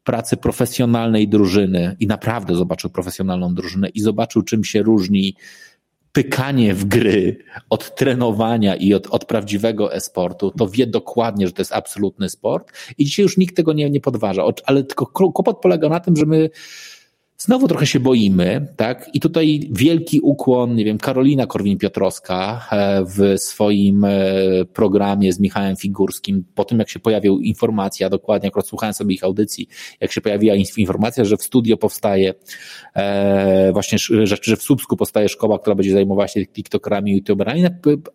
[0.05, 5.35] pracę profesjonalnej drużyny i naprawdę zobaczył profesjonalną drużynę i zobaczył, czym się różni
[6.13, 7.37] pykanie w gry
[7.71, 12.73] od trenowania i od, od prawdziwego esportu, to wie dokładnie, że to jest absolutny sport
[12.99, 14.45] i dzisiaj już nikt tego nie, nie podważa.
[14.65, 16.51] Ale tylko kłopot polega na tym, że my
[17.45, 19.11] Znowu trochę się boimy, tak?
[19.15, 24.11] I tutaj wielki ukłon, nie wiem, Karolina Korwin-Piotrowska e, w swoim e,
[24.73, 29.25] programie z Michałem Figurskim, po tym jak się pojawił informacja, dokładnie jak odsłuchałem sobie ich
[29.25, 29.69] audycji,
[30.01, 32.35] jak się pojawiła informacja, że w studio powstaje
[32.97, 37.65] e, właśnie, że, w Słupsku powstaje szkoła, która będzie zajmowała się TikTokerami, YouTuberami,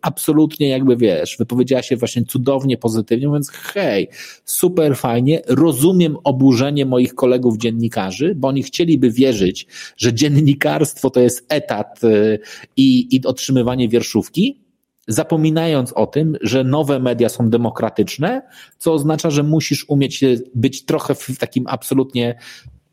[0.02, 4.08] absolutnie jakby wiesz, wypowiedziała się właśnie cudownie, pozytywnie, mówiąc hej,
[4.44, 9.66] super fajnie, rozumiem oburzenie moich kolegów dziennikarzy, bo oni chcieliby wierzyć,
[9.96, 12.38] że dziennikarstwo to jest etat y,
[12.76, 14.60] i, i otrzymywanie wierszówki,
[15.08, 18.42] zapominając o tym, że nowe media są demokratyczne,
[18.78, 20.24] co oznacza, że musisz umieć
[20.54, 22.34] być trochę w takim absolutnie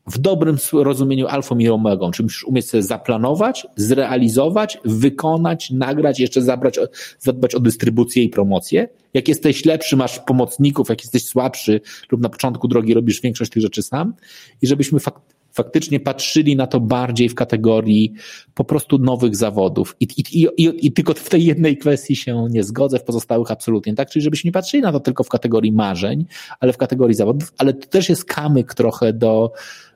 [0.06, 6.42] w dobrym rozumieniu alfą i omegą, czyli musisz umieć sobie zaplanować, zrealizować, wykonać, nagrać, jeszcze
[6.42, 6.78] zabrać,
[7.18, 8.88] zadbać o dystrybucję i promocję.
[9.14, 11.80] Jak jesteś lepszy, masz pomocników, jak jesteś słabszy
[12.10, 14.14] lub na początku drogi robisz większość tych rzeczy sam
[14.62, 18.12] i żebyśmy fakt, faktycznie patrzyli na to bardziej w kategorii
[18.54, 19.96] po prostu nowych zawodów.
[20.00, 23.94] I, i, i, I tylko w tej jednej kwestii się nie zgodzę, w pozostałych absolutnie
[23.94, 24.10] tak.
[24.10, 26.26] Czyli żebyśmy nie patrzyli na to tylko w kategorii marzeń,
[26.60, 29.52] ale w kategorii zawodów, ale to też jest kamyk trochę do,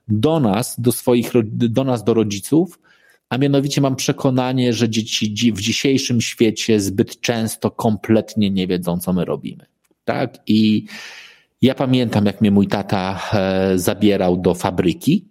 [0.09, 2.79] do nas, do swoich, do nas, do rodziców,
[3.29, 9.13] a mianowicie mam przekonanie, że dzieci w dzisiejszym świecie zbyt często kompletnie nie wiedzą, co
[9.13, 9.67] my robimy.
[10.05, 10.39] Tak?
[10.47, 10.85] I
[11.63, 15.31] ja pamiętam, jak mnie mój tata e, zabierał do fabryki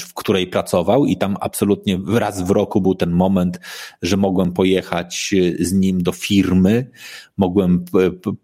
[0.00, 3.60] w której pracował i tam absolutnie raz w roku był ten moment,
[4.02, 6.90] że mogłem pojechać e, z nim do firmy,
[7.36, 7.84] mogłem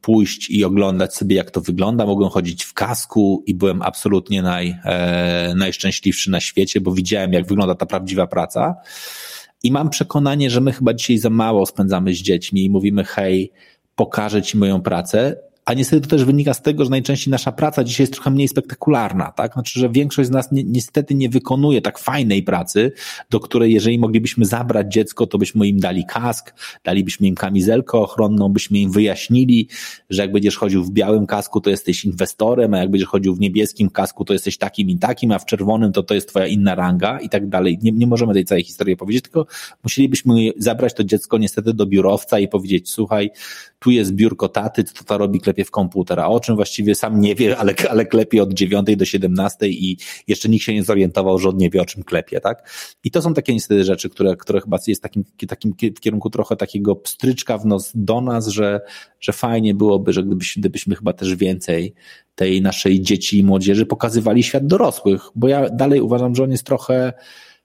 [0.01, 4.77] pójść i oglądać sobie jak to wygląda, mogłem chodzić w kasku i byłem absolutnie naj,
[4.85, 8.75] e, najszczęśliwszy na świecie, bo widziałem jak wygląda ta prawdziwa praca.
[9.63, 13.53] I mam przekonanie, że my chyba dzisiaj za mało spędzamy z dziećmi i mówimy hej,
[13.95, 15.37] pokażę ci moją pracę,
[15.69, 18.49] a niestety to też wynika z tego, że najczęściej nasza praca dzisiaj jest trochę mniej
[18.49, 19.53] spektakularna, tak?
[19.53, 22.93] Znaczy, że większość z nas ni niestety nie wykonuje tak fajnej pracy,
[23.31, 26.55] do której jeżeli moglibyśmy zabrać dziecko, to byśmy im dali kask,
[26.85, 29.69] dalibyśmy im kamizelkę ochronną, byśmy im wyjaśnili,
[30.11, 33.41] że jak będziesz chodził w białym kasku, to jesteś inwestorem, a jak będziesz chodził w
[33.41, 36.75] niebieskim kasku, to jesteś takim i takim, a w czerwonym to to jest twoja inna
[36.75, 37.79] ranga i tak dalej.
[37.83, 39.47] Nie, nie możemy tej całej historii powiedzieć, tylko
[39.85, 43.31] musielibyśmy zabrać to dziecko niestety do biurowca i powiedzieć, słuchaj,
[43.79, 47.21] tu jest biurko taty, to to robi, klepie w komputer, a o czym właściwie sam
[47.21, 49.97] nie wie, ale, ale klepie od 9 do 17 i
[50.27, 52.71] jeszcze nikt się nie zorientował, że on nie wie, o czym klepie, tak?
[53.05, 56.57] I to są takie niestety rzeczy, które, które chyba jest takim, takim w kierunku trochę
[56.57, 58.81] takiego pstryczka w nos do nas, że,
[59.21, 61.95] że fajnie byłoby, że gdybyśmy, gdybyśmy chyba też więcej
[62.35, 66.65] tej naszej dzieci i młodzieży pokazywali świat dorosłych, bo ja dalej uważam, że on jest
[66.65, 67.13] trochę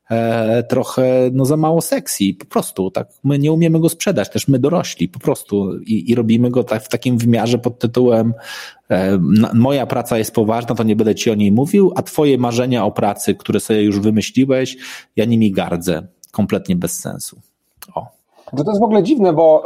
[0.09, 4.47] e, trochę no, za mało sexy, po prostu, tak, my nie umiemy go sprzedać, też
[4.47, 8.33] my dorośli, po prostu i, i robimy go tak w takim wymiarze pod tytułem
[8.89, 9.17] e,
[9.53, 12.91] moja praca jest poważna, to nie będę ci o niej mówił, a twoje marzenia o
[12.91, 14.77] pracy, które sobie już wymyśliłeś,
[15.15, 17.41] ja nimi gardzę, kompletnie bez sensu.
[17.95, 18.22] O.
[18.57, 19.63] To jest w ogóle dziwne, bo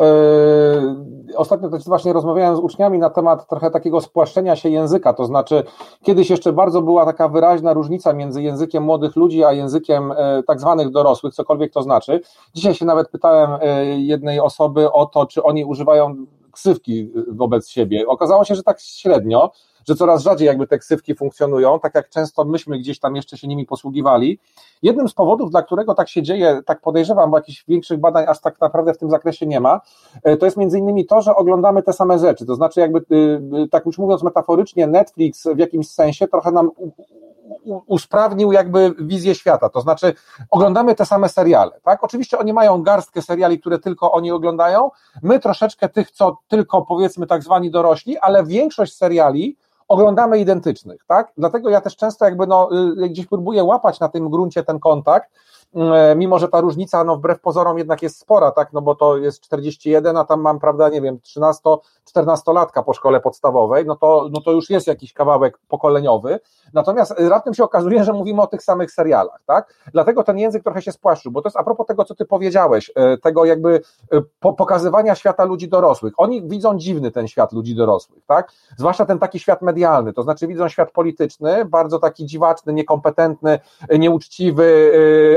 [1.28, 5.26] yy, ostatnio też właśnie rozmawiałem z uczniami na temat trochę takiego spłaszczenia się języka, to
[5.26, 5.64] znaczy
[6.04, 10.60] kiedyś jeszcze bardzo była taka wyraźna różnica między językiem młodych ludzi, a językiem yy, tak
[10.60, 12.22] zwanych dorosłych, cokolwiek to znaczy.
[12.54, 16.16] Dzisiaj się nawet pytałem yy, jednej osoby o to, czy oni używają
[16.52, 18.08] ksywki wobec siebie.
[18.08, 19.52] Okazało się, że tak średnio,
[19.88, 23.48] że coraz rzadziej jakby te ksywki funkcjonują, tak jak często myśmy gdzieś tam jeszcze się
[23.48, 24.40] nimi posługiwali.
[24.82, 28.42] Jednym z powodów, dla którego tak się dzieje, tak podejrzewam, bo jakichś większych badań aż
[28.42, 29.82] tak naprawdę w tym zakresie nie ma,
[30.24, 32.46] e, to jest między innymi to, że oglądamy te same rzeczy.
[32.46, 36.72] To znaczy, jakby, y, y, tak już mówiąc metaforycznie, Netflix w jakimś sensie trochę nam
[37.88, 40.14] usprawnił jakby wizję świata, to znaczy
[40.52, 42.04] oglądamy te same seriale, tak?
[42.04, 44.90] Oczywiście oni mają garstkę seriali, które tylko oni oglądają,
[45.24, 49.58] my troszeczkę tych, co tylko powiedzmy tak zwani dorośli, ale większość seriali
[49.88, 51.32] oglądamy identycznych, tak?
[51.38, 52.70] Dlatego ja też często jakby no,
[53.04, 55.30] y, gdzieś próbuję łapać na tym gruncie ten kontakt,
[56.16, 59.42] mimo że ta różnica, no wbrew pozorom jednak jest spora, tak, no bo to jest
[59.42, 61.62] 41, a tam mam, prawda, nie wiem, 13,
[62.16, 66.40] 14-latka po szkole podstawowej, no to, no to już jest jakiś kawałek pokoleniowy,
[66.74, 70.82] natomiast raptem się okazuje, że mówimy o tych samych serialach, tak, dlatego ten język trochę
[70.82, 73.82] się spłaszczył, bo to jest a propos tego, co ty powiedziałeś, e, tego jakby
[74.12, 74.22] e,
[74.54, 79.40] pokazywania świata ludzi dorosłych, oni widzą dziwny ten świat ludzi dorosłych, tak, zwłaszcza ten taki
[79.40, 83.60] świat medialny, to znaczy widzą świat polityczny, bardzo taki dziwaczny, niekompetentny,
[84.00, 84.92] nieuczciwy,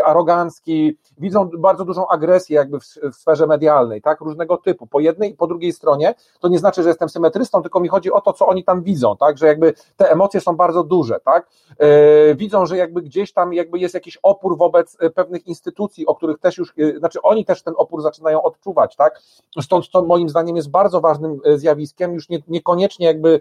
[0.05, 5.01] a arogancki, widzą bardzo dużą agresję jakby w, w sferze medialnej, tak, różnego typu, po
[5.01, 8.20] jednej i po drugiej stronie, to nie znaczy, że jestem symetrystą, tylko mi chodzi o
[8.20, 11.47] to, co oni tam widzą, tak, że jakby te emocje są bardzo duże, tak,
[11.80, 16.38] yy, widzą, że jakby gdzieś tam jakby jest jakiś opór wobec pewnych instytucji, o których
[16.38, 19.20] też już, yy, znaczy oni też ten opór zaczynają odczuwać, tak,
[19.60, 23.40] stąd to moim zdaniem jest bardzo ważnym zjawiskiem, już nie, niekoniecznie jakby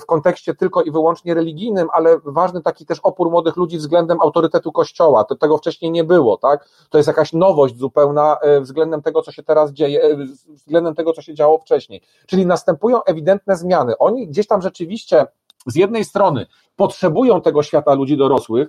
[0.00, 4.72] w kontekście tylko i wyłącznie religijnym, ale ważny taki też opór młodych ludzi względem autorytetu
[4.72, 9.32] Kościoła, to, tego wcześniej nie było, tak, to jest jakaś nowość zupełna względem tego, co
[9.32, 10.16] się teraz dzieje,
[10.48, 15.26] względem tego, co się działo wcześniej, czyli następują ewidentne zmiany, oni gdzieś tam rzeczywiście
[15.66, 18.68] z jednej strony potrzebują tego świata ludzi dorosłych,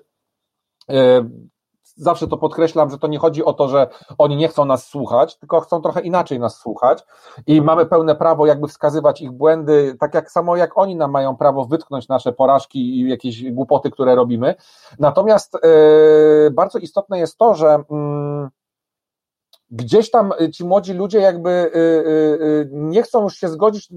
[1.96, 3.88] zawsze to podkreślam, że to nie chodzi o to, że
[4.18, 7.04] oni nie chcą nas słuchać, tylko chcą trochę inaczej nas słuchać
[7.48, 11.38] i mamy pełne prawo jakby wskazywać ich błędy, tak jak samo jak oni nam mają
[11.38, 14.56] prawo wytknąć nasze porażki i jakieś głupoty, które robimy.
[15.00, 18.50] Natomiast yy, bardzo istotne jest to, że yy,
[19.72, 23.90] gdzieś tam ci młodzi ludzie jakby yy, nie chcą już się zgodzić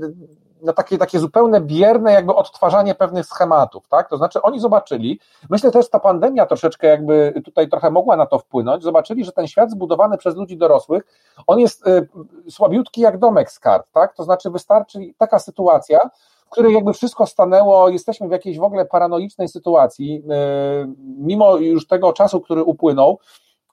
[0.67, 4.09] na takie, takie zupełne bierne jakby odtwarzanie pewnych schematów, tak?
[4.09, 5.21] To znaczy oni zobaczyli,
[5.51, 9.47] myślę też ta pandemia troszeczkę jakby tutaj trochę mogła na to wpłynąć, zobaczyli, że ten
[9.47, 11.03] świat zbudowany przez ludzi dorosłych,
[11.47, 12.09] on jest y,
[12.51, 14.15] słabiutki jak domek z kart, tak?
[14.15, 15.99] To znaczy wystarczy taka sytuacja,
[16.47, 20.23] w której jakby wszystko stanęło, jesteśmy w jakiejś w ogóle paranoicznej sytuacji,
[20.85, 20.89] y,
[21.19, 23.19] mimo już tego czasu, który upłynął,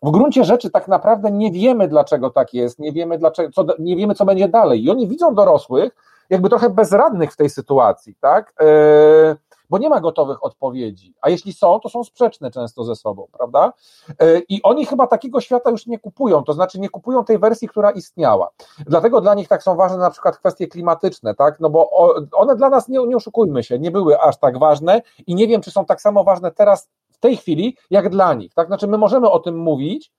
[0.03, 3.95] w gruncie rzeczy tak naprawdę nie wiemy, dlaczego tak jest, nie wiemy, dlaczego, co, nie
[3.95, 4.83] wiemy, co będzie dalej.
[4.83, 5.95] I oni widzą dorosłych,
[6.29, 8.53] jakby trochę bezradnych w tej sytuacji, tak?
[8.61, 9.35] E,
[9.69, 13.73] bo nie ma gotowych odpowiedzi, a jeśli są, to są sprzeczne często ze sobą, prawda?
[14.19, 17.67] E, I oni chyba takiego świata już nie kupują, to znaczy nie kupują tej wersji,
[17.67, 18.49] która istniała.
[18.85, 21.59] Dlatego dla nich tak są ważne na przykład kwestie klimatyczne, tak?
[21.59, 21.89] No bo
[22.31, 25.61] one dla nas, nie, nie oszukujmy się, nie były aż tak ważne i nie wiem,
[25.61, 28.67] czy są tak samo ważne teraz, w tej chwili, jak dla nich, tak?
[28.67, 30.11] Znaczy my możemy o tym mówić,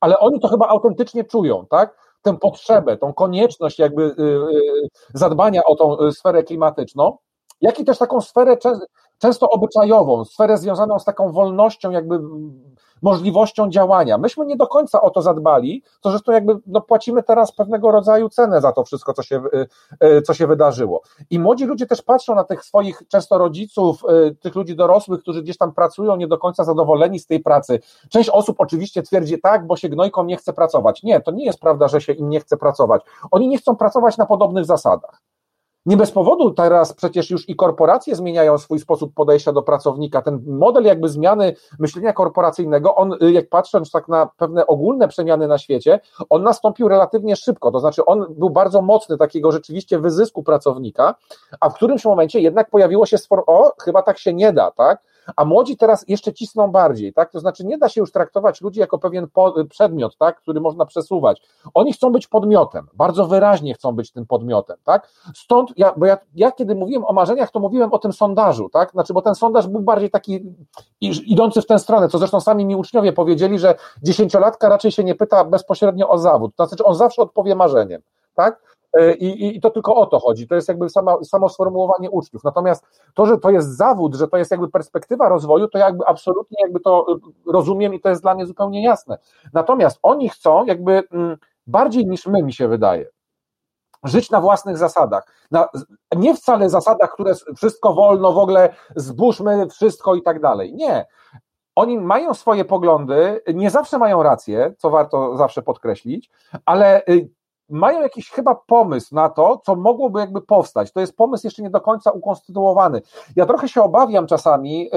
[0.00, 1.96] ale oni to chyba autentycznie czują, tak?
[2.22, 7.16] Tę potrzebę, tą konieczność jakby y, y, zadbania o tą y, sferę klimatyczną,
[7.60, 8.56] jak i też taką sferę
[9.20, 12.20] często obyczajową, sferę związaną z taką wolnością, jakby
[13.02, 14.18] możliwością działania.
[14.18, 18.28] Myśmy nie do końca o to zadbali, to zresztą jakby no, płacimy teraz pewnego rodzaju
[18.28, 19.42] cenę za to wszystko, co się,
[20.26, 21.02] co się wydarzyło.
[21.30, 24.02] I młodzi ludzie też patrzą na tych swoich często rodziców,
[24.40, 27.80] tych ludzi dorosłych, którzy gdzieś tam pracują, nie do końca zadowoleni z tej pracy.
[28.08, 31.02] Część osób oczywiście twierdzi tak, bo się gnojkom nie chce pracować.
[31.02, 33.02] Nie, to nie jest prawda, że się im nie chce pracować.
[33.30, 35.22] Oni nie chcą pracować na podobnych zasadach.
[35.86, 40.22] Nie bez powodu teraz przecież już i korporacje zmieniają swój sposób podejścia do pracownika.
[40.22, 45.58] Ten model jakby zmiany myślenia korporacyjnego, on jak patrząc tak na pewne ogólne przemiany na
[45.58, 46.00] świecie,
[46.30, 51.14] on nastąpił relatywnie szybko, to znaczy on był bardzo mocny takiego rzeczywiście wyzysku pracownika,
[51.60, 55.02] a w którymś momencie jednak pojawiło się sfor, o, chyba tak się nie da, tak?
[55.36, 57.30] A młodzi teraz jeszcze cisną bardziej, tak?
[57.30, 59.26] To znaczy nie da się już traktować ludzi jako pewien
[59.68, 60.40] przedmiot, tak?
[60.40, 61.42] Który można przesuwać.
[61.74, 65.08] Oni chcą być podmiotem, bardzo wyraźnie chcą być tym podmiotem, tak?
[65.34, 68.90] Stąd, ja, bo ja, ja kiedy mówiłem o marzeniach, to mówiłem o tym sondażu, tak?
[68.90, 70.54] Znaczy, bo ten sondaż był bardziej taki
[71.00, 75.14] idący w tę stronę, co zresztą sami mi uczniowie powiedzieli, że dziesięciolatka raczej się nie
[75.14, 78.02] pyta bezpośrednio o zawód, to znaczy on zawsze odpowie marzeniem,
[78.34, 78.69] tak?
[78.94, 80.48] E, I, I to tylko o to chodzi.
[80.48, 82.44] To jest jakby sama, samo sformułowanie uczniów.
[82.44, 86.56] Natomiast to, że to jest zawód, że to jest jakby perspektywa rozwoju, to jakby absolutnie
[86.62, 89.18] jakby to e, rozumiem i to jest dla mnie zupełnie jasne.
[89.52, 91.36] Natomiast oni chcą jakby mm,
[91.66, 93.06] bardziej niż my, mi się wydaje,
[94.04, 95.26] żyć na własnych zasadach.
[95.50, 95.68] Na,
[96.16, 100.74] nie wcale zasadach, które wszystko wolno, w ogóle zbóżmy wszystko i tak dalej.
[100.74, 101.06] Nie.
[101.76, 106.30] Oni mają swoje poglądy, nie zawsze mają rację, co warto zawsze podkreślić,
[106.64, 107.28] ale y,
[107.70, 110.92] mają jakiś chyba pomysł na to, co mogłoby jakby powstać.
[110.92, 113.02] To jest pomysł jeszcze nie do końca ukonstytuowany.
[113.36, 114.90] Ja trochę się obawiam czasami, yy,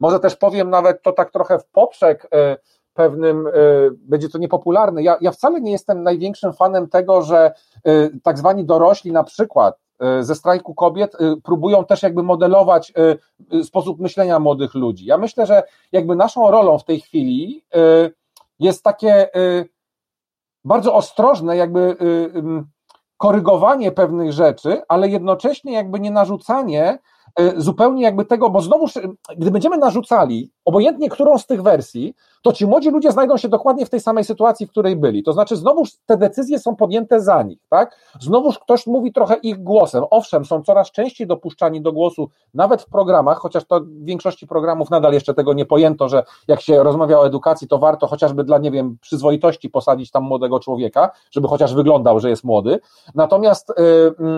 [0.00, 2.56] może też powiem nawet to tak trochę w poprzek yy,
[2.94, 5.02] pewnym, yy, będzie to niepopularne.
[5.02, 7.52] Ja, ja wcale nie jestem największym fanem tego, że
[7.84, 12.92] yy, tak zwani dorośli na przykład yy, ze strajku kobiet yy, próbują też jakby modelować
[13.64, 15.06] sposób myślenia młodych ludzi.
[15.06, 17.64] Ja myślę, że jakby naszą rolą w tej chwili
[18.58, 19.30] jest takie
[20.64, 22.64] bardzo ostrożne, jakby y,
[23.16, 26.98] korygowanie pewnych rzeczy, ale jednocześnie jakby nie narzucanie
[27.56, 28.92] zupełnie jakby tego, bo znowuż,
[29.36, 33.86] gdy będziemy narzucali, obojętnie którą z tych wersji, to ci młodzi ludzie znajdą się dokładnie
[33.86, 35.22] w tej samej sytuacji, w której byli.
[35.22, 37.96] To znaczy, znowuż te decyzje są podjęte za nich, tak?
[38.20, 40.04] Znowuż ktoś mówi trochę ich głosem.
[40.10, 44.90] Owszem, są coraz częściej dopuszczani do głosu, nawet w programach, chociaż to w większości programów
[44.90, 48.58] nadal jeszcze tego nie pojęto, że jak się rozmawia o edukacji, to warto chociażby dla,
[48.58, 52.80] nie wiem, przyzwoitości posadzić tam młodego człowieka, żeby chociaż wyglądał, że jest młody.
[53.14, 53.74] Natomiast y,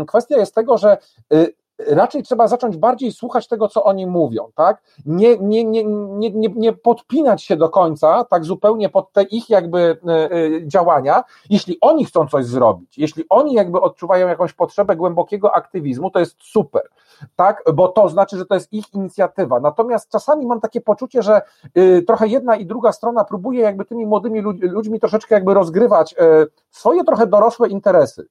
[0.02, 0.98] y, kwestia jest tego, że
[1.32, 1.54] y,
[1.86, 4.82] raczej trzeba zacząć bardziej słuchać tego, co oni mówią, tak?
[5.06, 9.50] Nie, nie, nie, nie, nie, nie podpinać się do końca, tak zupełnie pod te ich
[9.50, 9.96] jakby
[10.66, 11.24] działania.
[11.50, 16.36] Jeśli oni chcą coś zrobić, jeśli oni jakby odczuwają jakąś potrzebę głębokiego aktywizmu, to jest
[16.38, 16.82] super,
[17.36, 17.62] tak?
[17.74, 19.60] Bo to znaczy, że to jest ich inicjatywa.
[19.60, 21.42] Natomiast czasami mam takie poczucie, że
[22.06, 26.14] trochę jedna i druga strona próbuje jakby tymi młodymi ludźmi troszeczkę jakby rozgrywać
[26.70, 28.26] swoje trochę dorosłe interesy.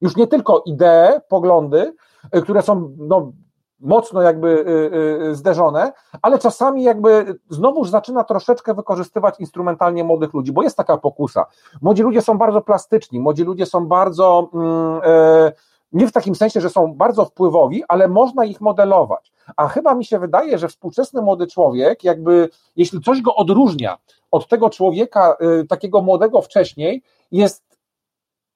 [0.00, 1.94] Już nie tylko idee, poglądy,
[2.36, 3.32] y, które są no,
[3.80, 10.52] mocno jakby y, y, zderzone, ale czasami jakby znowuż zaczyna troszeczkę wykorzystywać instrumentalnie młodych ludzi,
[10.52, 11.46] bo jest taka pokusa.
[11.82, 15.52] Młodzi ludzie są bardzo plastyczni, młodzi ludzie są bardzo, mm, e,
[15.92, 19.32] nie w takim sensie, że są bardzo wpływowi, ale można ich modelować.
[19.56, 23.98] A chyba mi się wydaje, że współczesny młody człowiek, jakby jeśli coś go odróżnia
[24.30, 25.36] od tego człowieka
[25.68, 27.69] takiego młodego wcześniej, jest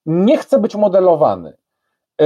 [0.07, 1.57] nie chce być modelowany.
[2.21, 2.25] E,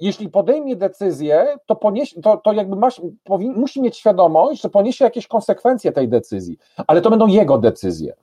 [0.00, 5.04] jeśli podejmie decyzję, to, poniesie, to, to jakby masz, powin, musi mieć świadomość, że poniesie
[5.04, 8.14] jakieś konsekwencje tej decyzji, ale to będą jego decyzje.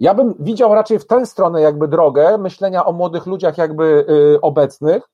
[0.00, 4.40] Ja bym widział raczej w tę stronę jakby drogę myślenia o młodych ludziach jakby y,
[4.40, 5.10] obecnych,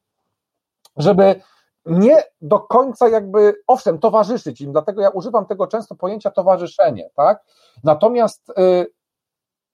[0.97, 1.41] żeby
[1.87, 7.45] nie do końca jakby, owszem, towarzyszyć im, dlatego ja używam tego często pojęcia towarzyszenie, tak?
[7.85, 8.87] Natomiast y,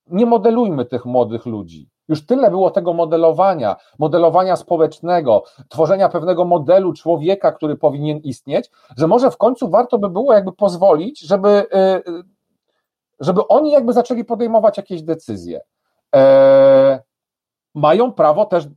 [0.06, 1.88] nie modelujmy tych młodych ludzi.
[2.08, 9.06] Już tyle było tego modelowania, modelowania społecznego, tworzenia pewnego modelu człowieka, który powinien istnieć, że
[9.06, 12.22] może w końcu warto by było jakby pozwolić, żeby, y,
[13.20, 15.60] żeby oni jakby zaczęli podejmować jakieś decyzje.
[16.14, 17.02] E,
[17.74, 18.68] mają prawo też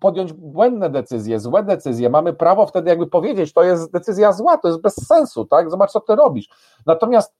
[0.00, 2.10] podjąć błędne decyzje, złe decyzje.
[2.10, 5.70] Mamy prawo wtedy jakby powiedzieć, to jest decyzja zła, to jest bez sensu, tak?
[5.70, 6.48] Zobacz, co ty robisz.
[6.86, 7.34] Natomiast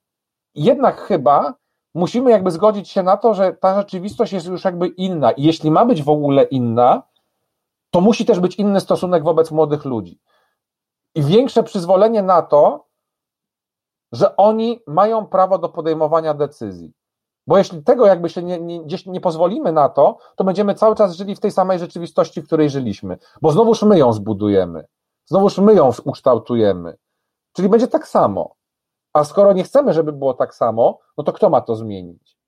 [0.55, 1.55] jednak chyba
[1.99, 5.70] musimy jakby zgodzić się na to, że ta rzeczywistość jest już jakby inna i jeśli
[5.70, 7.02] ma być w ogóle inna,
[7.91, 10.20] to musi też być inny stosunek wobec młodych ludzi.
[11.15, 12.85] I większe przyzwolenie na to,
[14.12, 16.93] że oni mają prawo do podejmowania decyzji.
[17.47, 20.97] Bo jeśli tego jakby się nie, nie, gdzieś nie pozwolimy na to, to będziemy cały
[20.97, 23.18] czas żyli w tej samej rzeczywistości, w której żyliśmy.
[23.43, 24.86] Bo znowuż my ją zbudujemy.
[25.27, 26.97] Znowuż my ją ukształtujemy.
[27.52, 28.58] Czyli będzie tak samo.
[29.19, 32.39] A skoro nie chcemy, żeby było tak samo, no to kto ma to zmienić?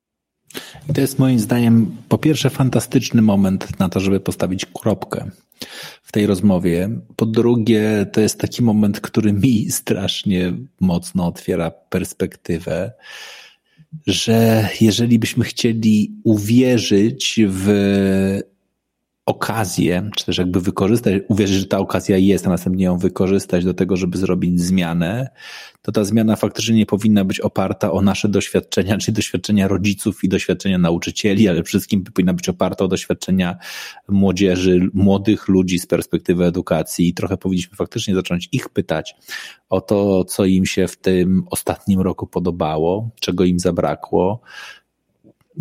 [0.89, 5.31] I to jest moim zdaniem po pierwsze fantastyczny moment na to, żeby postawić kropkę
[6.03, 6.89] w tej rozmowie.
[7.17, 12.93] Po drugie, to jest taki moment, który mi strasznie mocno otwiera perspektywę,
[14.07, 17.69] że jeżeli byśmy chcieli uwierzyć w
[19.27, 23.75] okazję, czy też jakby wykorzystać, uwierzyć, że ta okazja jest, a następnie ją wykorzystać do
[23.75, 25.31] tego, żeby zrobić zmianę,
[25.83, 30.29] to ta zmiana faktycznie nie powinna być oparta o nasze doświadczenia, czyli doświadczenia rodziców i
[30.29, 33.57] doświadczenia nauczycieli, ale wszystkim powinna być oparta o doświadczenia
[34.09, 37.09] młodzieży, młodych ludzi z perspektywy edukacji.
[37.09, 39.17] I trochę powinniśmy faktycznie zacząć ich pytać
[39.69, 44.41] o to, co im się w tym ostatnim roku podobało, czego im zabrakło,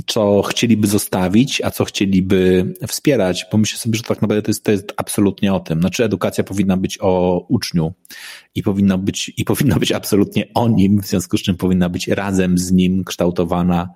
[0.07, 4.63] co chcieliby zostawić, a co chcieliby wspierać, bo myślę sobie, że tak naprawdę to jest,
[4.63, 5.79] to jest absolutnie o tym.
[5.79, 7.93] Znaczy edukacja powinna być o uczniu
[8.55, 12.07] i powinna być, i powinna być absolutnie o nim, w związku z czym powinna być
[12.07, 13.89] razem z nim kształtowana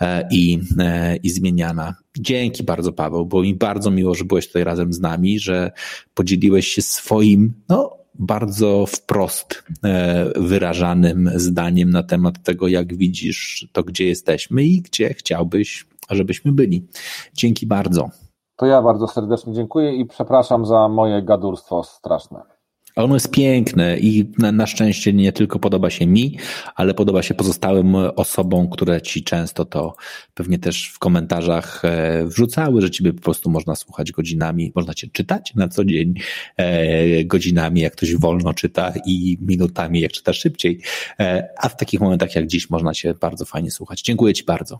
[0.00, 1.94] e, i, e, i zmieniana.
[2.18, 5.70] Dzięki bardzo, Paweł, bo mi bardzo miło, że byłeś tutaj razem z nami, że
[6.14, 13.82] podzieliłeś się swoim, no, bardzo wprost e, wyrażanym zdaniem na temat tego, jak widzisz to,
[13.82, 16.86] gdzie jesteśmy i gdzie chciałbyś, żebyśmy byli.
[17.34, 18.10] Dzięki bardzo.
[18.56, 22.51] To ja bardzo serdecznie dziękuję i przepraszam za moje gadurstwo straszne.
[22.96, 26.38] Ono jest piękne i na, na, szczęście nie tylko podoba się mi,
[26.74, 29.94] ale podoba się pozostałym osobom, które ci często to
[30.34, 35.08] pewnie też w komentarzach e, wrzucały, że ciebie po prostu można słuchać godzinami, można cię
[35.12, 36.14] czytać na co dzień
[36.56, 40.80] e, godzinami, jak ktoś wolno czyta i minutami, jak czyta szybciej,
[41.20, 44.02] e, a w takich momentach jak dziś można cię bardzo fajnie słuchać.
[44.02, 44.78] Dziękuję ci bardzo.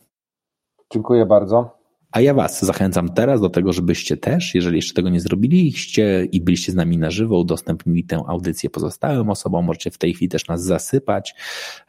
[0.92, 1.81] Dziękuję bardzo.
[2.12, 6.40] A ja Was zachęcam teraz do tego, żebyście też, jeżeli jeszcze tego nie zrobiliście i
[6.40, 9.64] byliście z nami na żywo, udostępnili tę audycję pozostałym osobom.
[9.64, 11.34] Możecie w tej chwili też nas zasypać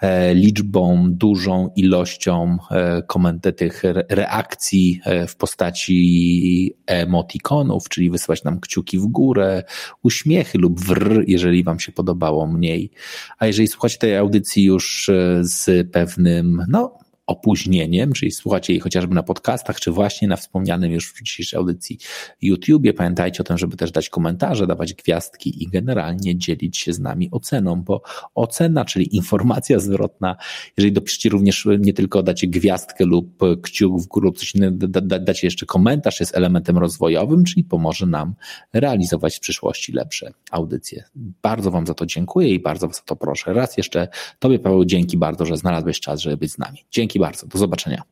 [0.02, 9.00] e, liczbą, dużą ilością e, tych reakcji e, w postaci emotikonów, czyli wysyłać nam kciuki
[9.00, 9.64] w górę,
[10.04, 12.92] uśmiechy lub wr, jeżeli Wam się podobało mniej.
[13.40, 15.12] A jeżeli słuchacie tej audycji już
[15.42, 21.14] z pewnym, no, opóźnieniem, czyli słuchacie jej chociażby na podcastach, czy właśnie na wspomnianym już
[21.14, 21.98] w dzisiejszej audycji
[22.42, 22.94] YouTubie.
[22.94, 27.30] Pamiętajcie o tym, żeby też dać komentarze, dawać gwiazdki i generalnie dzielić się z nami
[27.32, 28.02] oceną, bo
[28.36, 30.36] ocena, czyli informacja zwrotna,
[30.78, 35.48] jeżeli dopiszcie również nie tylko dacie gwiazdkę lub kciuk w górę lub coś innego, dacie
[35.48, 38.36] jeszcze komentarz, jest elementem rozwojowym, czyli pomoże nam
[38.74, 41.04] realizować w przyszłości lepsze audycje.
[41.42, 43.54] Bardzo Wam za to dziękuję i bardzo Was za to proszę.
[43.54, 44.08] Raz jeszcze
[44.40, 46.78] Tobie, Paweł, dzięki bardzo, że znalazłeś czas, żeby być z nami.
[47.14, 47.48] Dzięki bardzo.
[47.48, 48.04] Do zobaczenia.